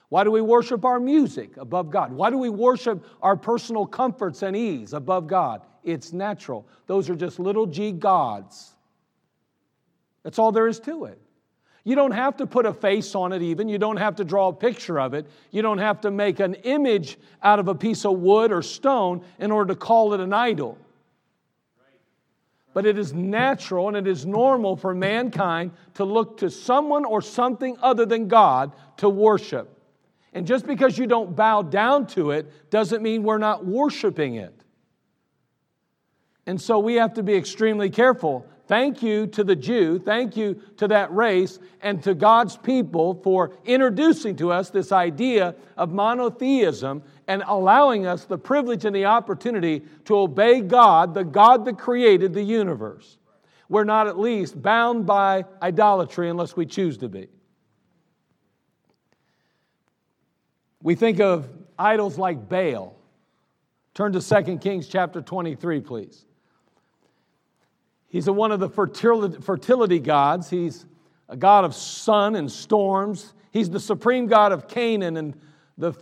Why 0.08 0.24
do 0.24 0.30
we 0.30 0.40
worship 0.40 0.84
our 0.84 0.98
music 0.98 1.56
above 1.58 1.90
God? 1.90 2.12
Why 2.12 2.30
do 2.30 2.38
we 2.38 2.48
worship 2.48 3.04
our 3.20 3.36
personal 3.36 3.86
comforts 3.86 4.42
and 4.42 4.56
ease 4.56 4.94
above 4.94 5.26
God? 5.26 5.62
It's 5.84 6.12
natural. 6.12 6.66
Those 6.86 7.10
are 7.10 7.14
just 7.14 7.38
little 7.38 7.66
g 7.66 7.92
gods. 7.92 8.74
That's 10.22 10.38
all 10.38 10.52
there 10.52 10.66
is 10.66 10.80
to 10.80 11.04
it. 11.04 11.20
You 11.84 11.94
don't 11.94 12.12
have 12.12 12.36
to 12.38 12.46
put 12.46 12.66
a 12.66 12.72
face 12.72 13.14
on 13.14 13.32
it, 13.32 13.40
even. 13.40 13.68
You 13.68 13.78
don't 13.78 13.96
have 13.96 14.16
to 14.16 14.24
draw 14.24 14.48
a 14.48 14.52
picture 14.52 15.00
of 15.00 15.14
it. 15.14 15.26
You 15.50 15.62
don't 15.62 15.78
have 15.78 16.00
to 16.02 16.10
make 16.10 16.40
an 16.40 16.54
image 16.54 17.18
out 17.42 17.58
of 17.58 17.68
a 17.68 17.74
piece 17.74 18.04
of 18.04 18.18
wood 18.18 18.52
or 18.52 18.60
stone 18.60 19.24
in 19.38 19.50
order 19.50 19.72
to 19.72 19.78
call 19.78 20.12
it 20.12 20.20
an 20.20 20.32
idol. 20.32 20.76
But 22.74 22.84
it 22.84 22.98
is 22.98 23.12
natural 23.14 23.88
and 23.88 23.96
it 23.96 24.06
is 24.06 24.26
normal 24.26 24.76
for 24.76 24.94
mankind 24.94 25.72
to 25.94 26.04
look 26.04 26.38
to 26.38 26.50
someone 26.50 27.04
or 27.04 27.22
something 27.22 27.76
other 27.80 28.04
than 28.04 28.28
God 28.28 28.72
to 28.98 29.08
worship. 29.08 29.77
And 30.32 30.46
just 30.46 30.66
because 30.66 30.98
you 30.98 31.06
don't 31.06 31.34
bow 31.34 31.62
down 31.62 32.06
to 32.08 32.32
it 32.32 32.70
doesn't 32.70 33.02
mean 33.02 33.22
we're 33.22 33.38
not 33.38 33.64
worshiping 33.64 34.34
it. 34.34 34.54
And 36.46 36.60
so 36.60 36.78
we 36.78 36.94
have 36.94 37.14
to 37.14 37.22
be 37.22 37.34
extremely 37.34 37.90
careful. 37.90 38.46
Thank 38.66 39.02
you 39.02 39.26
to 39.28 39.44
the 39.44 39.56
Jew, 39.56 39.98
thank 39.98 40.36
you 40.36 40.60
to 40.76 40.88
that 40.88 41.12
race, 41.14 41.58
and 41.80 42.02
to 42.02 42.14
God's 42.14 42.56
people 42.56 43.14
for 43.24 43.52
introducing 43.64 44.36
to 44.36 44.52
us 44.52 44.68
this 44.68 44.92
idea 44.92 45.54
of 45.78 45.90
monotheism 45.90 47.02
and 47.26 47.42
allowing 47.46 48.06
us 48.06 48.26
the 48.26 48.36
privilege 48.36 48.84
and 48.84 48.94
the 48.94 49.06
opportunity 49.06 49.82
to 50.04 50.18
obey 50.18 50.60
God, 50.60 51.14
the 51.14 51.24
God 51.24 51.64
that 51.64 51.78
created 51.78 52.34
the 52.34 52.42
universe. 52.42 53.16
We're 53.70 53.84
not 53.84 54.06
at 54.06 54.18
least 54.18 54.60
bound 54.60 55.06
by 55.06 55.44
idolatry 55.62 56.28
unless 56.28 56.54
we 56.54 56.66
choose 56.66 56.98
to 56.98 57.08
be. 57.08 57.28
We 60.82 60.94
think 60.94 61.20
of 61.20 61.48
idols 61.78 62.18
like 62.18 62.48
Baal. 62.48 62.96
Turn 63.94 64.12
to 64.12 64.20
2 64.20 64.58
Kings 64.58 64.86
chapter 64.86 65.20
23, 65.20 65.80
please. 65.80 66.24
He's 68.06 68.28
a, 68.28 68.32
one 68.32 68.52
of 68.52 68.60
the 68.60 68.68
fertility, 68.68 69.40
fertility 69.40 69.98
gods. 69.98 70.48
He's 70.48 70.86
a 71.28 71.36
god 71.36 71.64
of 71.64 71.74
sun 71.74 72.36
and 72.36 72.50
storms. 72.50 73.34
He's 73.50 73.68
the 73.68 73.80
supreme 73.80 74.26
god 74.26 74.52
of 74.52 74.68
Canaan 74.68 75.16
and 75.16 75.38
the 75.76 75.92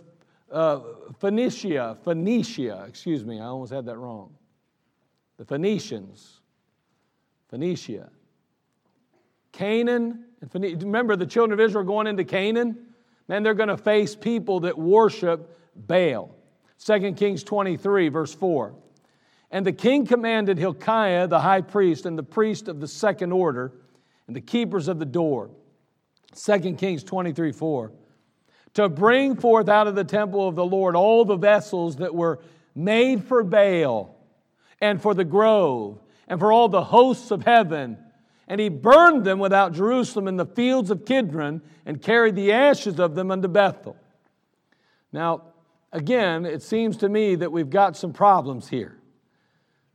uh, 0.51 0.79
Phoenicia, 1.19 1.97
Phoenicia, 2.03 2.85
excuse 2.87 3.25
me, 3.25 3.39
I 3.39 3.45
almost 3.45 3.73
had 3.73 3.85
that 3.85 3.97
wrong. 3.97 4.33
The 5.37 5.45
Phoenicians, 5.45 6.39
Phoenicia. 7.49 8.09
Canaan 9.51 10.25
and 10.41 10.51
Phoenicia. 10.51 10.77
Remember 10.77 11.15
the 11.15 11.25
children 11.25 11.59
of 11.59 11.63
Israel 11.63 11.83
going 11.83 12.07
into 12.07 12.23
Canaan? 12.23 12.77
Man, 13.27 13.43
they're 13.43 13.53
going 13.53 13.69
to 13.69 13.77
face 13.77 14.15
people 14.15 14.61
that 14.61 14.77
worship 14.77 15.59
Baal. 15.75 16.33
2 16.83 17.13
Kings 17.13 17.43
23, 17.43 18.09
verse 18.09 18.33
4. 18.33 18.73
And 19.51 19.65
the 19.65 19.71
king 19.71 20.05
commanded 20.05 20.57
Hilkiah, 20.57 21.27
the 21.27 21.39
high 21.39 21.61
priest, 21.61 22.05
and 22.05 22.17
the 22.17 22.23
priest 22.23 22.67
of 22.67 22.79
the 22.79 22.87
second 22.87 23.31
order, 23.31 23.73
and 24.27 24.35
the 24.35 24.41
keepers 24.41 24.87
of 24.87 24.99
the 24.99 25.05
door. 25.05 25.49
2 26.35 26.75
Kings 26.75 27.03
23, 27.03 27.51
4. 27.51 27.91
To 28.75 28.89
bring 28.89 29.35
forth 29.35 29.69
out 29.69 29.87
of 29.87 29.95
the 29.95 30.03
temple 30.03 30.47
of 30.47 30.55
the 30.55 30.65
Lord 30.65 30.95
all 30.95 31.25
the 31.25 31.37
vessels 31.37 31.97
that 31.97 32.13
were 32.13 32.39
made 32.75 33.23
for 33.23 33.43
Baal, 33.43 34.15
and 34.79 35.01
for 35.01 35.15
the 35.15 35.25
grove, 35.25 35.99
and 36.27 36.39
for 36.39 36.51
all 36.51 36.69
the 36.69 36.83
hosts 36.83 37.31
of 37.31 37.43
heaven 37.43 37.97
and 38.47 38.61
he 38.61 38.69
burned 38.69 39.25
them 39.25 39.39
without 39.39 39.73
Jerusalem 39.73 40.27
in 40.27 40.37
the 40.37 40.45
fields 40.45 40.89
of 40.89 41.05
Kidron 41.05 41.61
and 41.85 42.01
carried 42.01 42.35
the 42.35 42.53
ashes 42.53 42.99
of 42.99 43.13
them 43.13 43.29
unto 43.29 43.47
Bethel. 43.47 43.97
Now, 45.11 45.43
again, 45.91 46.45
it 46.45 46.61
seems 46.61 46.97
to 46.97 47.09
me 47.09 47.35
that 47.35 47.51
we've 47.51 47.69
got 47.69 47.97
some 47.97 48.13
problems 48.13 48.69
here. 48.69 48.97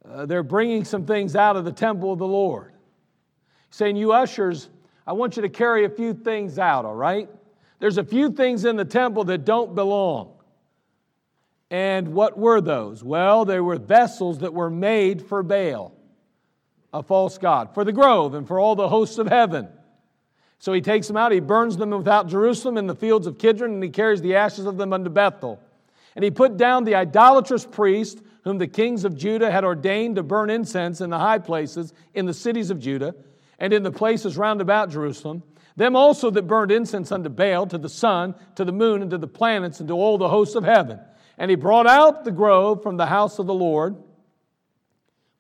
Uh, 0.07 0.27
they're 0.27 0.43
bringing 0.43 0.85
some 0.85 1.07
things 1.07 1.35
out 1.35 1.57
of 1.57 1.65
the 1.65 1.73
temple 1.73 2.13
of 2.13 2.19
the 2.19 2.27
Lord. 2.27 2.73
Saying, 3.71 3.97
You 3.97 4.13
ushers, 4.13 4.69
I 5.07 5.15
want 5.15 5.37
you 5.37 5.43
to 5.43 5.49
carry 5.49 5.85
a 5.87 5.91
few 5.91 6.13
things 6.13 6.59
out, 6.59 6.85
all 6.85 6.95
right? 6.95 7.31
There's 7.79 7.99
a 7.99 8.05
few 8.05 8.31
things 8.31 8.65
in 8.65 8.77
the 8.77 8.85
temple 8.85 9.25
that 9.25 9.45
don't 9.45 9.75
belong. 9.75 10.35
And 11.71 12.09
what 12.09 12.39
were 12.39 12.61
those? 12.61 13.03
Well, 13.03 13.47
they 13.47 13.61
were 13.61 13.79
vessels 13.79 14.41
that 14.41 14.53
were 14.53 14.69
made 14.69 15.27
for 15.27 15.43
Baal 15.43 15.95
a 16.93 17.03
false 17.03 17.39
God, 17.39 17.75
for 17.75 17.85
the 17.85 17.93
grove 17.93 18.35
and 18.35 18.47
for 18.47 18.61
all 18.61 18.77
the 18.77 18.89
hosts 18.89 19.19
of 19.19 19.27
heaven. 19.27 19.69
So 20.59 20.73
he 20.73 20.81
takes 20.81 21.09
them 21.09 21.17
out, 21.17 21.33
he 21.33 21.41
burns 21.41 21.77
them 21.77 21.91
without 21.91 22.29
Jerusalem 22.29 22.77
in 22.77 22.87
the 22.87 22.95
fields 22.95 23.27
of 23.27 23.39
Kidron, 23.39 23.73
and 23.73 23.83
he 23.83 23.91
carries 23.91 24.21
the 24.21 24.37
ashes 24.37 24.67
of 24.67 24.77
them 24.77 24.93
unto 24.93 25.11
Bethel. 25.11 25.61
And 26.15 26.23
he 26.25 26.31
put 26.31 26.57
down 26.57 26.85
the 26.85 26.95
idolatrous 26.95 27.65
priest 27.65 28.23
whom 28.45 28.59
the 28.59 28.67
kings 28.67 29.05
of 29.05 29.17
Judah 29.17 29.51
had 29.51 29.65
ordained 29.65 30.17
to 30.17 30.23
burn 30.23 30.51
incense 30.51 31.01
in 31.01 31.11
the 31.11 31.19
high 31.19 31.39
places 31.39 31.93
in 32.15 32.27
the 32.27 32.35
cities 32.35 32.71
of 32.71 32.79
Judah 32.79 33.15
and 33.59 33.73
in 33.73 33.83
the 33.83 33.91
places 33.91 34.37
round 34.37 34.61
about 34.61 34.91
Jerusalem. 34.91 35.43
Them 35.77 35.97
also 35.97 36.31
that 36.31 36.47
burned 36.47 36.71
incense 36.71 37.11
unto 37.11 37.31
Baal, 37.31 37.67
to 37.69 37.79
the 37.79 37.89
sun, 37.89 38.35
to 38.57 38.65
the 38.65 38.73
moon, 38.73 39.01
and 39.01 39.11
to 39.11 39.19
the 39.19 39.27
planets, 39.27 39.81
and 39.81 39.89
to 39.89 39.95
all 39.95 40.19
the 40.19 40.29
hosts 40.29 40.55
of 40.55 40.65
heaven. 40.65 41.01
And 41.39 41.51
he 41.51 41.55
brought 41.57 41.87
out 41.87 42.25
the 42.25 42.31
grove 42.31 42.83
from 42.83 42.99
the 42.99 43.07
house 43.07 43.39
of 43.39 43.47
the 43.47 43.55
Lord 43.55 43.97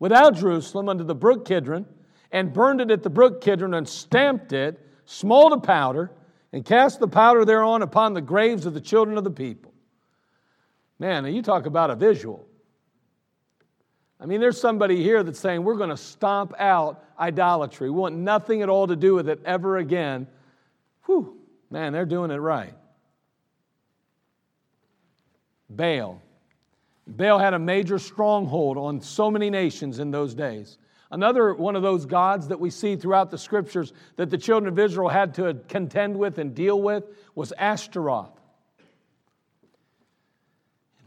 without 0.02 0.34
Jerusalem 0.34 0.88
unto 0.88 1.04
the 1.04 1.14
brook 1.14 1.44
Kidron, 1.44 1.86
and 2.32 2.52
burned 2.52 2.80
it 2.80 2.90
at 2.90 3.04
the 3.04 3.08
brook 3.08 3.40
Kidron, 3.40 3.72
and 3.72 3.88
stamped 3.88 4.52
it, 4.52 4.84
small 5.04 5.50
to 5.50 5.58
powder, 5.58 6.10
and 6.52 6.64
cast 6.64 6.98
the 6.98 7.06
powder 7.06 7.44
thereon 7.44 7.82
upon 7.82 8.12
the 8.12 8.20
graves 8.20 8.66
of 8.66 8.74
the 8.74 8.80
children 8.80 9.16
of 9.16 9.22
the 9.22 9.30
people. 9.30 9.72
Man, 10.98 11.22
now 11.22 11.28
you 11.28 11.40
talk 11.40 11.66
about 11.66 11.90
a 11.90 11.94
visual. 11.94 12.44
I 14.18 14.26
mean, 14.26 14.40
there's 14.40 14.60
somebody 14.60 15.04
here 15.04 15.22
that's 15.22 15.38
saying 15.38 15.62
we're 15.62 15.76
going 15.76 15.90
to 15.90 15.96
stomp 15.96 16.52
out 16.58 17.04
idolatry. 17.16 17.88
We 17.88 17.96
want 17.96 18.16
nothing 18.16 18.60
at 18.62 18.68
all 18.68 18.88
to 18.88 18.96
do 18.96 19.14
with 19.14 19.28
it 19.28 19.40
ever 19.44 19.76
again. 19.76 20.26
Whew, 21.06 21.38
man, 21.70 21.92
they're 21.92 22.06
doing 22.06 22.32
it 22.32 22.38
right. 22.38 22.74
Baal. 25.70 26.20
Baal 27.06 27.38
had 27.38 27.54
a 27.54 27.58
major 27.58 27.98
stronghold 27.98 28.78
on 28.78 29.00
so 29.00 29.30
many 29.30 29.50
nations 29.50 29.98
in 29.98 30.10
those 30.10 30.34
days. 30.34 30.78
Another 31.10 31.52
one 31.54 31.76
of 31.76 31.82
those 31.82 32.06
gods 32.06 32.48
that 32.48 32.58
we 32.58 32.70
see 32.70 32.96
throughout 32.96 33.30
the 33.30 33.38
scriptures 33.38 33.92
that 34.16 34.30
the 34.30 34.38
children 34.38 34.72
of 34.72 34.78
Israel 34.78 35.08
had 35.08 35.34
to 35.34 35.60
contend 35.68 36.16
with 36.16 36.38
and 36.38 36.54
deal 36.54 36.80
with 36.80 37.04
was 37.34 37.52
Ashtaroth. 37.58 38.40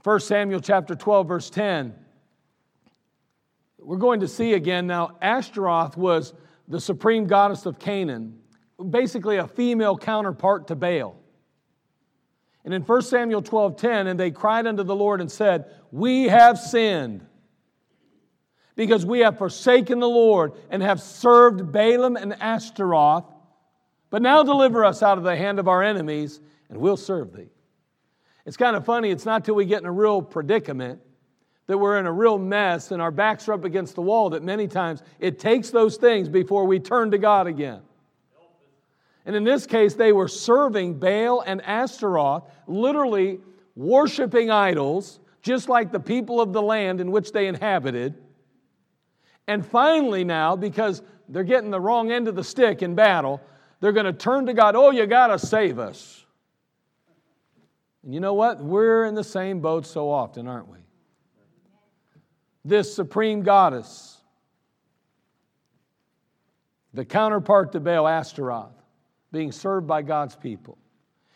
1 0.03 0.19
Samuel 0.19 0.60
chapter 0.60 0.93
12 0.93 1.27
verse 1.27 1.49
10 1.49 1.95
we're 3.86 3.97
going 3.97 4.21
to 4.21 4.27
see 4.27 4.53
again 4.53 4.88
now 4.88 5.17
Ashtaroth 5.21 5.95
was 5.95 6.34
the 6.67 6.79
supreme 6.79 7.25
goddess 7.25 7.65
of 7.65 7.77
Canaan, 7.77 8.39
basically 8.89 9.38
a 9.38 9.47
female 9.47 9.97
counterpart 9.97 10.67
to 10.67 10.75
Baal. 10.75 11.15
And 12.65 12.73
in 12.73 12.82
1 12.82 13.01
Samuel 13.04 13.43
12 13.43 13.78
10, 13.78 14.08
and 14.08 14.19
they 14.19 14.32
cried 14.32 14.65
unto 14.65 14.84
the 14.84 14.95
Lord 14.95 15.21
and 15.21 15.32
said, 15.32 15.65
We 15.91 16.23
have 16.23 16.60
sinned 16.60 17.25
because 18.75 19.06
we 19.06 19.19
have 19.19 19.38
forsaken 19.38 19.99
the 19.99 20.10
Lord 20.10 20.54
and 20.69 20.82
have 20.82 20.99
served 20.99 21.71
Baalim 21.71 22.19
and 22.21 22.34
Ashtaroth. 22.41 23.25
But 24.10 24.21
now 24.21 24.43
deliver 24.43 24.84
us 24.84 25.04
out 25.04 25.17
of 25.17 25.23
the 25.23 25.36
hand 25.36 25.60
of 25.60 25.67
our 25.67 25.84
enemies, 25.84 26.41
and 26.69 26.80
we'll 26.80 26.97
serve 26.97 27.34
thee. 27.34 27.49
It's 28.45 28.58
kind 28.58 28.75
of 28.75 28.84
funny, 28.84 29.12
it's 29.12 29.25
not 29.25 29.45
till 29.45 29.56
we 29.56 29.65
get 29.65 29.80
in 29.80 29.86
a 29.86 29.91
real 29.91 30.21
predicament 30.21 30.99
that 31.67 31.78
we're 31.78 31.99
in 31.99 32.06
a 32.06 32.12
real 32.12 32.38
mess 32.38 32.91
and 32.91 33.01
our 33.01 33.12
backs 33.12 33.47
are 33.47 33.54
up 33.54 33.63
against 33.63 33.95
the 33.95 34.01
wall 34.01 34.30
that 34.32 34.43
many 34.43 34.67
times 34.67 35.01
it 35.19 35.39
takes 35.39 35.71
those 35.71 35.97
things 35.97 36.30
before 36.30 36.65
we 36.65 36.80
turn 36.80 37.12
to 37.12 37.17
God 37.17 37.47
again. 37.47 37.82
And 39.25 39.35
in 39.35 39.43
this 39.43 39.65
case, 39.65 39.95
they 39.95 40.13
were 40.13 40.27
serving 40.27 40.99
Baal 40.99 41.41
and 41.41 41.61
Ashtaroth, 41.63 42.43
literally 42.67 43.39
worshiping 43.75 44.51
idols, 44.51 45.19
just 45.41 45.67
like 45.67 45.91
the 45.91 45.99
people 45.99 46.39
of 46.39 46.53
the 46.53 46.61
land 46.61 47.01
in 47.01 47.11
which 47.11 47.31
they 47.31 47.47
inhabited. 47.47 48.15
And 49.47 49.65
finally, 49.65 50.23
now, 50.23 50.55
because 50.55 51.01
they're 51.27 51.43
getting 51.43 51.71
the 51.71 51.79
wrong 51.79 52.11
end 52.11 52.27
of 52.27 52.35
the 52.35 52.43
stick 52.43 52.81
in 52.81 52.95
battle, 52.95 53.41
they're 53.79 53.91
going 53.91 54.05
to 54.05 54.13
turn 54.13 54.45
to 54.45 54.53
God, 54.53 54.75
oh, 54.75 54.91
you 54.91 55.05
got 55.07 55.27
to 55.27 55.39
save 55.39 55.79
us. 55.79 56.25
And 58.03 58.13
you 58.13 58.19
know 58.19 58.35
what? 58.35 58.63
We're 58.63 59.05
in 59.05 59.15
the 59.15 59.23
same 59.23 59.59
boat 59.59 59.85
so 59.85 60.09
often, 60.09 60.47
aren't 60.47 60.67
we? 60.67 60.77
This 62.63 62.95
supreme 62.95 63.41
goddess, 63.41 64.21
the 66.93 67.05
counterpart 67.05 67.71
to 67.73 67.79
Baal 67.79 68.07
Ashtaroth, 68.07 68.71
being 69.36 69.52
served 69.52 69.86
by 69.86 70.02
God's 70.02 70.34
people. 70.34 70.78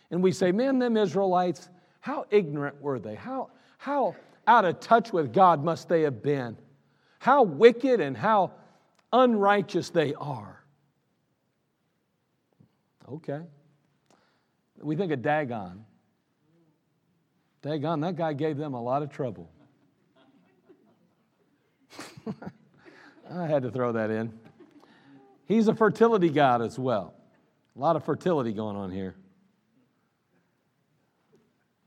And 0.09 0.23
we 0.23 0.31
say, 0.31 0.53
man, 0.53 0.79
them 0.79 0.95
Israelites, 0.95 1.67
how 1.99 2.25
ignorant 2.29 2.81
were 2.81 2.97
they? 2.97 3.13
How, 3.13 3.49
how 3.77 4.15
out 4.47 4.63
of 4.63 4.79
touch 4.79 5.11
with 5.11 5.33
God 5.33 5.65
must 5.65 5.89
they 5.89 6.03
have 6.03 6.23
been? 6.23 6.55
How 7.19 7.43
wicked 7.43 7.99
and 7.99 8.15
how 8.15 8.53
unrighteous 9.11 9.89
they 9.89 10.13
are. 10.13 10.63
Okay. 13.11 13.41
We 14.79 14.95
think 14.95 15.11
of 15.11 15.21
Dagon. 15.21 15.83
Dagon, 17.61 17.99
that 17.99 18.15
guy 18.15 18.31
gave 18.31 18.55
them 18.55 18.75
a 18.75 18.81
lot 18.81 19.03
of 19.03 19.09
trouble. 19.09 19.51
I 23.29 23.45
had 23.45 23.63
to 23.63 23.71
throw 23.71 23.91
that 23.91 24.09
in. 24.09 24.31
He's 25.47 25.67
a 25.67 25.75
fertility 25.75 26.29
god 26.29 26.61
as 26.61 26.79
well. 26.79 27.18
A 27.79 27.81
lot 27.81 27.95
of 27.95 28.03
fertility 28.03 28.51
going 28.51 28.75
on 28.75 28.91
here. 28.91 29.15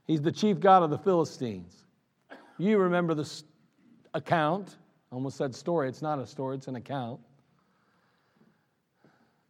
He's 0.07 0.23
the 0.23 0.31
chief 0.31 0.59
god 0.59 0.81
of 0.81 0.89
the 0.89 0.97
Philistines. 0.97 1.83
You 2.57 2.79
remember 2.79 3.13
this 3.13 3.43
account. 4.15 4.77
I 5.11 5.15
almost 5.15 5.37
said 5.37 5.53
story. 5.53 5.87
It's 5.87 6.01
not 6.01 6.17
a 6.17 6.25
story, 6.25 6.57
it's 6.57 6.67
an 6.67 6.77
account. 6.77 7.19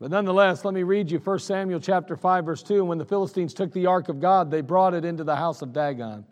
But 0.02 0.12
nonetheless, 0.12 0.66
let 0.66 0.74
me 0.74 0.84
read 0.84 1.10
you 1.10 1.20
1 1.20 1.40
Samuel 1.40 1.80
chapter 1.80 2.18
5 2.18 2.44
verse 2.44 2.62
2 2.62 2.80
and 2.80 2.90
when 2.90 2.98
the 2.98 3.06
Philistines 3.06 3.54
took 3.54 3.72
the 3.72 3.86
ark 3.86 4.10
of 4.10 4.20
God 4.20 4.52
they 4.52 4.60
brought 4.60 4.94
it 4.94 5.06
into 5.06 5.24
the 5.24 5.38
house 5.38 5.62
of 5.62 5.72
Dagon 5.72 6.26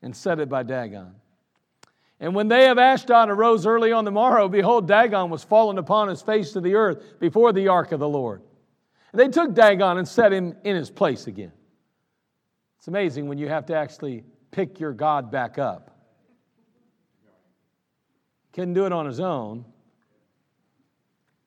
and 0.00 0.16
set 0.16 0.40
it 0.40 0.48
by 0.48 0.62
Dagon. 0.62 1.14
And 2.20 2.34
when 2.34 2.48
they 2.48 2.70
of 2.70 2.78
Ashdod 2.78 3.28
arose 3.28 3.66
early 3.66 3.92
on 3.92 4.06
the 4.06 4.10
morrow 4.10 4.48
behold 4.48 4.88
Dagon 4.88 5.28
was 5.28 5.44
fallen 5.44 5.76
upon 5.76 6.08
his 6.08 6.22
face 6.22 6.52
to 6.52 6.62
the 6.62 6.74
earth 6.74 7.20
before 7.20 7.52
the 7.52 7.68
ark 7.68 7.92
of 7.92 8.00
the 8.00 8.08
Lord. 8.08 8.40
And 9.12 9.20
they 9.20 9.28
took 9.28 9.54
Dagon 9.54 9.98
and 9.98 10.08
set 10.08 10.32
him 10.32 10.56
in 10.64 10.74
his 10.74 10.90
place 10.90 11.26
again. 11.26 11.52
It's 12.78 12.88
amazing 12.88 13.28
when 13.28 13.38
you 13.38 13.48
have 13.48 13.66
to 13.66 13.76
actually 13.76 14.24
pick 14.50 14.80
your 14.80 14.92
God 14.92 15.30
back 15.30 15.58
up. 15.58 15.96
Couldn't 18.52 18.74
do 18.74 18.86
it 18.86 18.92
on 18.92 19.06
his 19.06 19.20
own. 19.20 19.64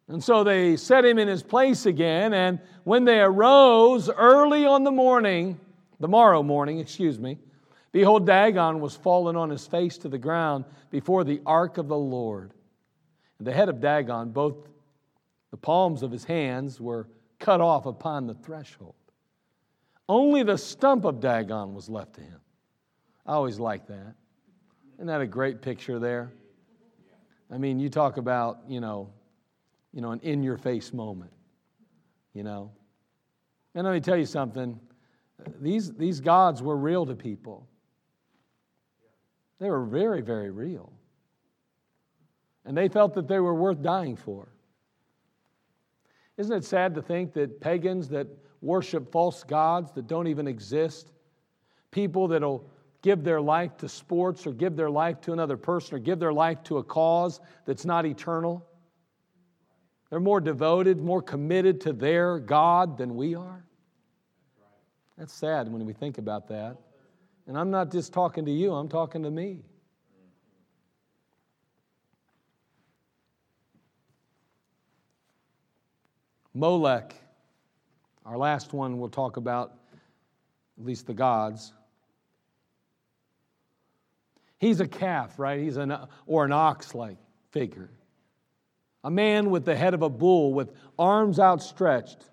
And 0.07 0.23
so 0.23 0.43
they 0.43 0.77
set 0.77 1.03
him 1.03 1.17
in 1.17 1.27
his 1.27 1.41
place 1.41 1.87
again, 1.87 2.33
and 2.33 2.59
when 2.83 3.05
they 3.05 3.19
arose 3.19 4.09
early 4.09 4.65
on 4.65 4.83
the 4.83 4.91
morning, 4.91 5.59
the 5.99 6.07
morrow 6.07 6.43
morning, 6.43 6.79
excuse 6.79 7.17
me, 7.17 7.39
behold, 7.91 8.27
Dagon 8.27 8.79
was 8.79 8.95
fallen 8.95 9.35
on 9.35 9.49
his 9.49 9.65
face 9.65 9.97
to 9.99 10.09
the 10.09 10.19
ground 10.19 10.65
before 10.91 11.23
the 11.23 11.41
ark 11.45 11.79
of 11.79 11.87
the 11.87 11.97
Lord. 11.97 12.53
And 13.39 13.47
the 13.47 13.51
head 13.51 13.67
of 13.67 13.81
Dagon, 13.81 14.29
both 14.29 14.67
the 15.49 15.57
palms 15.57 16.03
of 16.03 16.11
his 16.11 16.23
hands, 16.23 16.79
were 16.79 17.07
cut 17.45 17.61
off 17.61 17.85
upon 17.85 18.25
the 18.25 18.33
threshold. 18.33 18.95
Only 20.09 20.41
the 20.41 20.57
stump 20.57 21.05
of 21.05 21.19
Dagon 21.19 21.75
was 21.75 21.87
left 21.89 22.15
to 22.15 22.21
him. 22.21 22.39
I 23.23 23.33
always 23.33 23.59
like 23.59 23.85
that. 23.85 24.15
Isn't 24.95 25.05
that 25.07 25.21
a 25.21 25.27
great 25.27 25.61
picture 25.61 25.99
there? 25.99 26.31
I 27.51 27.59
mean, 27.59 27.79
you 27.79 27.89
talk 27.89 28.17
about, 28.17 28.61
you 28.67 28.81
know, 28.81 29.11
you 29.93 30.01
know, 30.01 30.11
an 30.11 30.19
in 30.21 30.41
your 30.41 30.57
face 30.57 30.91
moment, 30.91 31.31
you 32.33 32.41
know. 32.41 32.71
And 33.75 33.85
let 33.85 33.93
me 33.93 33.99
tell 33.99 34.17
you 34.17 34.25
something 34.25 34.79
these, 35.61 35.93
these 35.93 36.19
gods 36.19 36.63
were 36.63 36.75
real 36.75 37.05
to 37.05 37.13
people, 37.13 37.67
they 39.59 39.69
were 39.69 39.85
very, 39.85 40.21
very 40.21 40.49
real. 40.49 40.91
And 42.65 42.75
they 42.75 42.87
felt 42.87 43.13
that 43.13 43.27
they 43.27 43.39
were 43.39 43.53
worth 43.53 43.83
dying 43.83 44.15
for. 44.15 44.47
Isn't 46.37 46.55
it 46.55 46.65
sad 46.65 46.95
to 46.95 47.01
think 47.01 47.33
that 47.33 47.61
pagans 47.61 48.09
that 48.09 48.27
worship 48.61 49.11
false 49.11 49.43
gods 49.43 49.91
that 49.93 50.07
don't 50.07 50.27
even 50.27 50.47
exist, 50.47 51.11
people 51.91 52.27
that'll 52.27 52.69
give 53.01 53.23
their 53.23 53.39
life 53.39 53.77
to 53.77 53.87
sports 53.87 54.47
or 54.47 54.51
give 54.51 54.75
their 54.75 54.89
life 54.89 55.21
to 55.21 55.33
another 55.33 55.57
person 55.57 55.95
or 55.95 55.99
give 55.99 56.19
their 56.19 56.33
life 56.33 56.63
to 56.63 56.79
a 56.79 56.83
cause 56.83 57.39
that's 57.65 57.85
not 57.85 58.05
eternal, 58.05 58.65
they're 60.09 60.19
more 60.19 60.41
devoted, 60.41 60.99
more 60.99 61.21
committed 61.21 61.81
to 61.81 61.93
their 61.93 62.39
God 62.39 62.97
than 62.97 63.15
we 63.15 63.35
are. 63.35 63.65
That's 65.17 65.33
sad 65.33 65.71
when 65.71 65.85
we 65.85 65.93
think 65.93 66.17
about 66.17 66.47
that. 66.49 66.77
And 67.47 67.57
I'm 67.57 67.71
not 67.71 67.91
just 67.91 68.11
talking 68.11 68.45
to 68.45 68.51
you, 68.51 68.73
I'm 68.73 68.89
talking 68.89 69.23
to 69.23 69.31
me. 69.31 69.59
Molech, 76.55 77.13
our 78.25 78.37
last 78.37 78.73
one 78.73 78.97
we'll 78.97 79.09
talk 79.09 79.37
about, 79.37 79.73
at 80.79 80.85
least 80.85 81.05
the 81.05 81.13
gods. 81.13 81.73
He's 84.57 84.79
a 84.79 84.87
calf, 84.87 85.37
right? 85.37 85.59
He's 85.59 85.77
an 85.77 85.95
or 86.25 86.45
an 86.45 86.51
ox-like 86.51 87.17
figure 87.51 87.91
a 89.05 89.11
man 89.11 89.51
with 89.51 89.65
the 89.65 89.75
head 89.75 89.93
of 89.93 90.01
a 90.01 90.09
bull 90.09 90.51
with 90.51 90.73
arms 90.97 91.39
outstretched. 91.39 92.25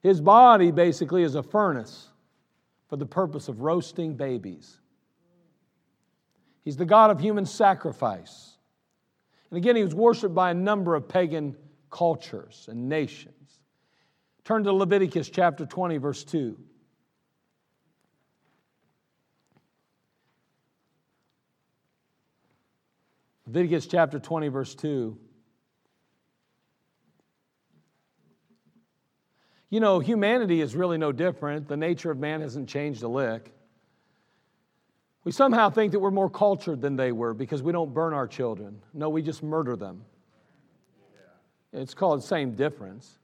His 0.00 0.20
body 0.20 0.70
basically 0.70 1.24
is 1.24 1.34
a 1.34 1.42
furnace 1.42 2.10
for 2.88 2.96
the 2.96 3.04
purpose 3.04 3.48
of 3.48 3.60
roasting 3.60 4.14
babies. 4.14 4.78
He's 6.64 6.76
the 6.76 6.84
God 6.84 7.10
of 7.10 7.18
human 7.18 7.44
sacrifice. 7.44 8.56
And 9.50 9.58
again, 9.58 9.74
he 9.74 9.82
was 9.82 9.96
worshiped 9.96 10.34
by 10.34 10.52
a 10.52 10.54
number 10.54 10.94
of 10.94 11.08
pagan 11.08 11.56
cultures 11.90 12.66
and 12.70 12.88
nations. 12.88 13.60
Turn 14.44 14.64
to 14.64 14.72
Leviticus 14.72 15.28
chapter 15.28 15.66
20, 15.66 15.98
verse 15.98 16.24
2. 16.24 16.56
Leviticus 23.46 23.86
chapter 23.86 24.18
20, 24.18 24.48
verse 24.48 24.74
2. 24.74 25.18
You 29.70 29.80
know, 29.80 29.98
humanity 30.00 30.60
is 30.60 30.74
really 30.74 30.98
no 30.98 31.12
different. 31.12 31.68
The 31.68 31.76
nature 31.76 32.10
of 32.10 32.18
man 32.18 32.40
hasn't 32.40 32.68
changed 32.68 33.02
a 33.02 33.08
lick. 33.08 33.52
We 35.24 35.32
somehow 35.32 35.68
think 35.68 35.92
that 35.92 35.98
we're 35.98 36.10
more 36.10 36.30
cultured 36.30 36.80
than 36.80 36.96
they 36.96 37.12
were 37.12 37.34
because 37.34 37.62
we 37.62 37.72
don't 37.72 37.92
burn 37.92 38.14
our 38.14 38.26
children. 38.26 38.80
No, 38.94 39.10
we 39.10 39.20
just 39.20 39.42
murder 39.42 39.76
them. 39.76 40.04
It's 41.72 41.94
called 41.94 42.22
same 42.24 42.54
difference. 42.54 43.18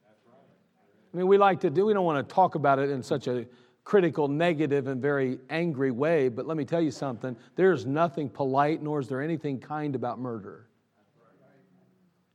I 1.13 1.17
mean, 1.17 1.27
we 1.29 1.39
like 1.39 1.61
to 1.61 1.71
do, 1.71 1.87
we 1.87 1.95
don't 1.95 2.05
want 2.05 2.29
to 2.29 2.35
talk 2.35 2.57
about 2.57 2.79
it 2.79 2.91
in 2.91 3.03
such 3.03 3.29
a 3.29 3.47
critical, 3.85 4.29
negative, 4.29 4.87
and 4.87 5.01
very 5.01 5.39
angry 5.51 5.91
way, 5.91 6.29
but 6.29 6.47
let 6.47 6.57
me 6.57 6.65
tell 6.65 6.81
you 6.81 6.91
something. 6.91 7.37
There's 7.55 7.87
nothing 7.87 8.29
polite, 8.29 8.83
nor 8.83 8.99
is 8.99 9.09
there 9.09 9.23
anything 9.23 9.61
kind 9.61 9.95
about 9.95 10.19
murder. 10.19 10.69